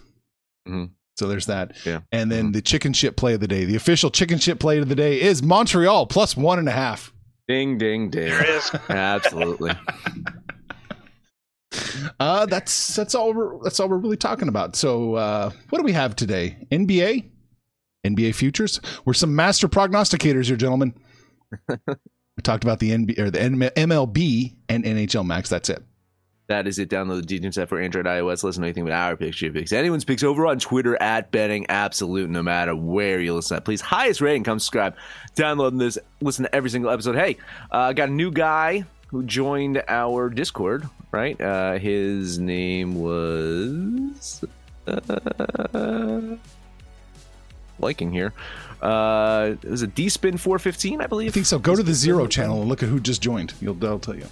Mhm. 0.68 0.90
So 1.18 1.28
there's 1.28 1.46
that. 1.48 1.74
Yeah. 1.86 2.02
And 2.12 2.32
then 2.32 2.52
the 2.52 2.62
chicken 2.62 2.94
shit 2.94 3.16
play 3.16 3.34
of 3.34 3.40
the 3.40 3.48
day. 3.48 3.66
The 3.66 3.76
official 3.76 4.12
chicken 4.12 4.38
shit 4.38 4.60
play 4.60 4.78
of 4.80 4.88
the 4.90 4.96
day 4.96 5.20
is 5.20 5.42
Montreal 5.42 6.06
plus 6.08 6.36
one 6.38 6.60
and 6.60 6.68
a 6.68 6.72
half. 6.72 7.12
Ding, 7.48 7.78
ding, 7.78 8.10
ding. 8.10 8.30
There 8.30 8.44
it 8.44 8.50
is. 8.50 8.72
Absolutely. 8.90 9.72
Uh, 12.20 12.46
that's 12.46 12.96
that's 12.96 13.16
all 13.16 13.34
we're 13.34 13.62
that's 13.64 13.80
all 13.80 13.90
we're 13.90 13.98
really 13.98 14.18
talking 14.18 14.48
about. 14.48 14.76
So 14.76 15.16
uh, 15.16 15.52
what 15.70 15.80
do 15.80 15.84
we 15.84 15.94
have 15.94 16.16
today? 16.16 16.68
NBA, 16.72 17.30
NBA 18.06 18.36
futures. 18.36 18.80
We're 19.06 19.14
some 19.14 19.36
master 19.36 19.68
prognosticators 19.68 20.46
here, 20.46 20.58
gentlemen. 20.58 20.94
we 21.70 22.42
talked 22.44 22.64
about 22.64 22.80
the 22.80 22.92
NBA 22.92 23.20
or 23.20 23.32
the 23.32 23.40
MLB 23.40 24.56
and 24.70 24.84
NHL 24.84 25.26
Max. 25.26 25.50
That's 25.50 25.70
it. 25.70 25.84
That 26.48 26.66
is 26.66 26.80
it. 26.80 26.90
Download 26.90 27.26
the 27.28 27.40
DJs 27.40 27.62
app 27.62 27.68
for 27.68 27.80
Android, 27.80 28.06
iOS. 28.06 28.42
Listen 28.44 28.62
to 28.62 28.68
anything 28.68 28.86
but 28.86 28.94
our 28.94 29.18
picks, 29.18 29.42
your 29.42 29.52
picks. 29.52 29.74
Anyone's 29.74 30.06
picks 30.06 30.24
over 30.24 30.48
on 30.48 30.60
Twitter 30.60 31.02
at 31.02 31.30
betting 31.30 31.66
absolute, 31.68 32.30
no 32.30 32.42
matter 32.42 32.74
where 32.74 33.20
you 33.20 33.34
listen. 33.34 33.58
at. 33.58 33.66
Please, 33.66 33.82
highest 33.82 34.22
rating, 34.22 34.46
come 34.46 34.58
subscribe, 34.58 34.96
download 35.36 35.78
this, 35.78 35.98
listen 36.22 36.46
to 36.46 36.56
every 36.56 36.70
single 36.70 36.90
episode. 36.90 37.16
Hey, 37.16 37.38
I 37.70 37.90
uh, 37.90 37.94
got 37.94 38.08
a 38.08 38.14
new 38.14 38.32
guy 38.32 38.86
who 39.08 39.24
joined 39.24 39.84
our 39.88 40.30
Discord. 40.30 40.88
Right, 41.12 41.40
uh, 41.40 41.80
his 41.80 42.38
name 42.38 42.96
was 42.96 44.44
uh, 44.86 46.36
liking 47.80 48.12
here. 48.12 48.34
Uh, 48.82 49.56
it 49.64 49.70
was 49.70 49.82
a 49.82 49.88
D 49.88 50.10
Spin 50.10 50.38
415, 50.38 51.02
I 51.02 51.08
believe. 51.08 51.30
I 51.30 51.32
think 51.32 51.46
so. 51.46 51.58
Go 51.60 51.76
to 51.76 51.84
the 51.84 51.94
Zero 51.94 52.28
channel 52.28 52.60
and 52.60 52.70
look 52.70 52.84
at 52.84 52.90
who 52.90 53.00
just 53.00 53.22
joined. 53.22 53.54
You'll 53.62 53.74
they'll 53.74 54.00
tell 54.00 54.16
you. 54.16 54.28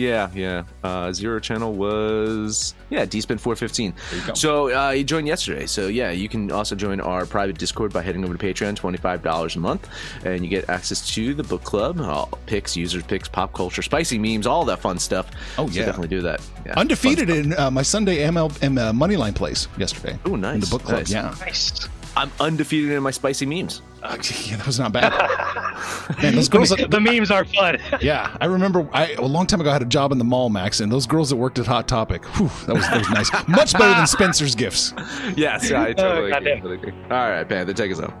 Yeah, 0.00 0.30
yeah. 0.34 0.64
Uh, 0.82 1.12
zero 1.12 1.40
channel 1.40 1.74
was 1.74 2.74
yeah, 2.88 3.04
DSpin 3.04 3.38
four 3.38 3.54
fifteen. 3.54 3.92
So 4.34 4.74
uh, 4.74 4.90
you 4.92 5.04
joined 5.04 5.26
yesterday. 5.26 5.66
So 5.66 5.88
yeah, 5.88 6.10
you 6.10 6.28
can 6.28 6.50
also 6.50 6.74
join 6.74 7.00
our 7.00 7.26
private 7.26 7.58
Discord 7.58 7.92
by 7.92 8.00
heading 8.02 8.24
over 8.24 8.34
to 8.36 8.46
Patreon, 8.46 8.76
twenty 8.76 8.96
five 8.98 9.22
dollars 9.22 9.56
a 9.56 9.58
month, 9.58 9.88
and 10.24 10.42
you 10.42 10.48
get 10.48 10.68
access 10.70 11.06
to 11.14 11.34
the 11.34 11.42
book 11.42 11.64
club, 11.64 12.00
all 12.00 12.30
picks, 12.46 12.76
users 12.76 13.02
picks, 13.02 13.28
pop 13.28 13.52
culture, 13.52 13.82
spicy 13.82 14.18
memes, 14.18 14.46
all 14.46 14.64
that 14.64 14.80
fun 14.80 14.98
stuff. 14.98 15.30
Oh, 15.58 15.66
So 15.68 15.78
yeah. 15.80 15.84
definitely 15.86 16.08
do 16.16 16.22
that. 16.22 16.40
Yeah, 16.64 16.74
Undefeated 16.78 17.28
in 17.28 17.52
uh, 17.58 17.70
my 17.70 17.82
Sunday 17.82 18.18
ML 18.18 18.50
M, 18.62 18.78
uh, 18.78 18.92
moneyline 18.92 19.34
plays 19.34 19.68
yesterday. 19.76 20.18
Oh 20.24 20.36
nice. 20.36 20.54
In 20.54 20.60
the 20.60 20.66
book 20.68 20.82
club. 20.84 20.98
nice. 21.00 21.10
Yeah. 21.12 21.34
Nice. 21.40 21.88
I'm 22.20 22.30
undefeated 22.38 22.92
in 22.92 23.02
my 23.02 23.12
spicy 23.12 23.46
memes. 23.46 23.80
Uh, 24.02 24.18
yeah, 24.44 24.56
that 24.56 24.66
was 24.66 24.78
not 24.78 24.92
bad. 24.92 25.10
Man, 26.22 26.34
those 26.34 26.50
girls. 26.50 26.68
the, 26.68 26.86
the 26.86 27.00
memes 27.00 27.30
are 27.30 27.46
fun. 27.46 27.78
Yeah, 28.02 28.36
I 28.42 28.44
remember 28.44 28.86
I, 28.92 29.14
a 29.14 29.22
long 29.22 29.46
time 29.46 29.62
ago 29.62 29.70
I 29.70 29.72
had 29.72 29.80
a 29.82 29.86
job 29.86 30.12
in 30.12 30.18
the 30.18 30.24
mall, 30.24 30.50
Max, 30.50 30.80
and 30.80 30.92
those 30.92 31.06
girls 31.06 31.30
that 31.30 31.36
worked 31.36 31.58
at 31.58 31.66
Hot 31.66 31.88
Topic, 31.88 32.22
whew, 32.36 32.50
that 32.66 32.74
was 32.74 32.86
that 32.88 32.98
was 32.98 33.10
nice. 33.10 33.48
Much 33.48 33.72
better 33.72 33.94
than 33.94 34.06
Spencer's 34.06 34.54
gifts. 34.54 34.92
Yes, 35.34 35.72
I 35.72 35.94
totally, 35.94 36.30
goddamn. 36.30 36.58
agree, 36.58 36.76
totally 36.76 36.90
agree. 36.90 37.02
All 37.04 37.30
right, 37.30 37.48
Panther, 37.48 37.72
take 37.72 37.90
us 37.92 38.00
home. 38.00 38.12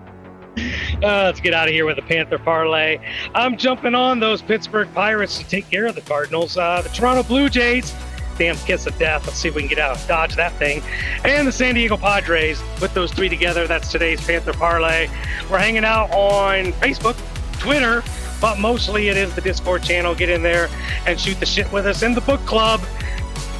Uh, 0.56 1.24
let's 1.24 1.40
get 1.40 1.52
out 1.52 1.68
of 1.68 1.74
here 1.74 1.84
with 1.84 1.96
the 1.96 2.02
Panther 2.02 2.38
parlay. 2.38 2.98
I'm 3.34 3.56
jumping 3.58 3.94
on 3.94 4.18
those 4.18 4.40
Pittsburgh 4.42 4.88
Pirates 4.94 5.38
to 5.38 5.44
take 5.46 5.68
care 5.70 5.86
of 5.86 5.94
the 5.94 6.00
Cardinals. 6.02 6.56
Uh, 6.56 6.80
the 6.82 6.88
Toronto 6.88 7.22
Blue 7.22 7.48
Jays, 7.50 7.94
damn 8.40 8.56
kiss 8.56 8.86
of 8.86 8.98
death. 8.98 9.26
Let's 9.26 9.38
see 9.38 9.48
if 9.48 9.54
we 9.54 9.60
can 9.60 9.68
get 9.68 9.78
out, 9.78 10.02
dodge 10.08 10.34
that 10.36 10.54
thing. 10.54 10.82
And 11.24 11.46
the 11.46 11.52
San 11.52 11.74
Diego 11.74 11.98
Padres. 11.98 12.62
Put 12.76 12.94
those 12.94 13.12
three 13.12 13.28
together. 13.28 13.66
That's 13.66 13.92
today's 13.92 14.18
Panther 14.26 14.54
parlay. 14.54 15.08
We're 15.50 15.58
hanging 15.58 15.84
out 15.84 16.10
on 16.10 16.72
Facebook, 16.80 17.18
Twitter, 17.60 18.02
but 18.40 18.58
mostly 18.58 19.08
it 19.08 19.18
is 19.18 19.34
the 19.34 19.42
Discord 19.42 19.82
channel. 19.82 20.14
Get 20.14 20.30
in 20.30 20.42
there 20.42 20.70
and 21.06 21.20
shoot 21.20 21.38
the 21.38 21.44
shit 21.44 21.70
with 21.70 21.86
us 21.86 22.02
in 22.02 22.14
the 22.14 22.22
book 22.22 22.40
club. 22.46 22.80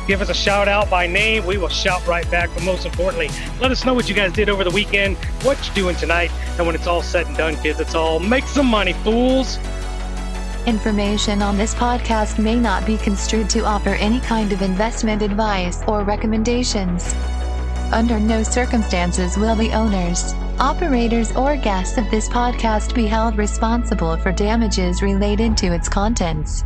Give 0.06 0.22
us 0.22 0.30
a 0.30 0.34
shout 0.34 0.66
out 0.66 0.88
by 0.88 1.06
name. 1.06 1.44
We 1.44 1.58
will 1.58 1.68
shout 1.68 2.04
right 2.06 2.28
back. 2.30 2.48
But 2.54 2.64
most 2.64 2.86
importantly, 2.86 3.28
let 3.60 3.70
us 3.70 3.84
know 3.84 3.92
what 3.92 4.08
you 4.08 4.14
guys 4.14 4.32
did 4.32 4.48
over 4.48 4.64
the 4.64 4.70
weekend, 4.70 5.18
what 5.42 5.62
you're 5.66 5.74
doing 5.74 5.96
tonight. 5.96 6.30
And 6.56 6.66
when 6.66 6.74
it's 6.74 6.86
all 6.86 7.02
said 7.02 7.26
and 7.26 7.36
done, 7.36 7.54
kids, 7.56 7.80
it's 7.80 7.94
all 7.94 8.18
make 8.18 8.44
some 8.44 8.66
money, 8.66 8.94
fools. 9.04 9.58
Information 10.66 11.40
on 11.40 11.56
this 11.56 11.74
podcast 11.74 12.38
may 12.38 12.54
not 12.54 12.84
be 12.84 12.98
construed 12.98 13.48
to 13.50 13.64
offer 13.64 13.90
any 13.94 14.20
kind 14.20 14.52
of 14.52 14.61
investment 14.61 15.22
advice 15.22 15.82
or 15.88 16.04
recommendations. 16.04 17.14
Under 17.92 18.20
no 18.20 18.42
circumstances 18.42 19.38
will 19.38 19.56
the 19.56 19.72
owners, 19.72 20.34
operators, 20.58 21.34
or 21.34 21.56
guests 21.56 21.96
of 21.96 22.11
this 22.11 22.28
podcast 22.28 22.94
be 22.94 23.06
held 23.06 23.38
responsible 23.38 24.18
for 24.18 24.32
damages 24.32 25.00
related 25.00 25.56
to 25.56 25.68
its 25.68 25.88
contents. 25.88 26.62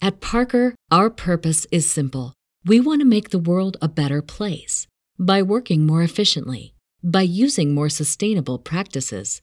At 0.00 0.20
Parker, 0.20 0.76
our 0.92 1.10
purpose 1.10 1.66
is 1.72 1.90
simple. 1.90 2.34
We 2.64 2.78
want 2.78 3.00
to 3.00 3.06
make 3.06 3.30
the 3.30 3.40
world 3.40 3.76
a 3.82 3.88
better 3.88 4.22
place 4.22 4.86
by 5.18 5.42
working 5.42 5.84
more 5.84 6.02
efficiently, 6.02 6.72
by 7.02 7.22
using 7.22 7.74
more 7.74 7.88
sustainable 7.88 8.58
practices, 8.58 9.42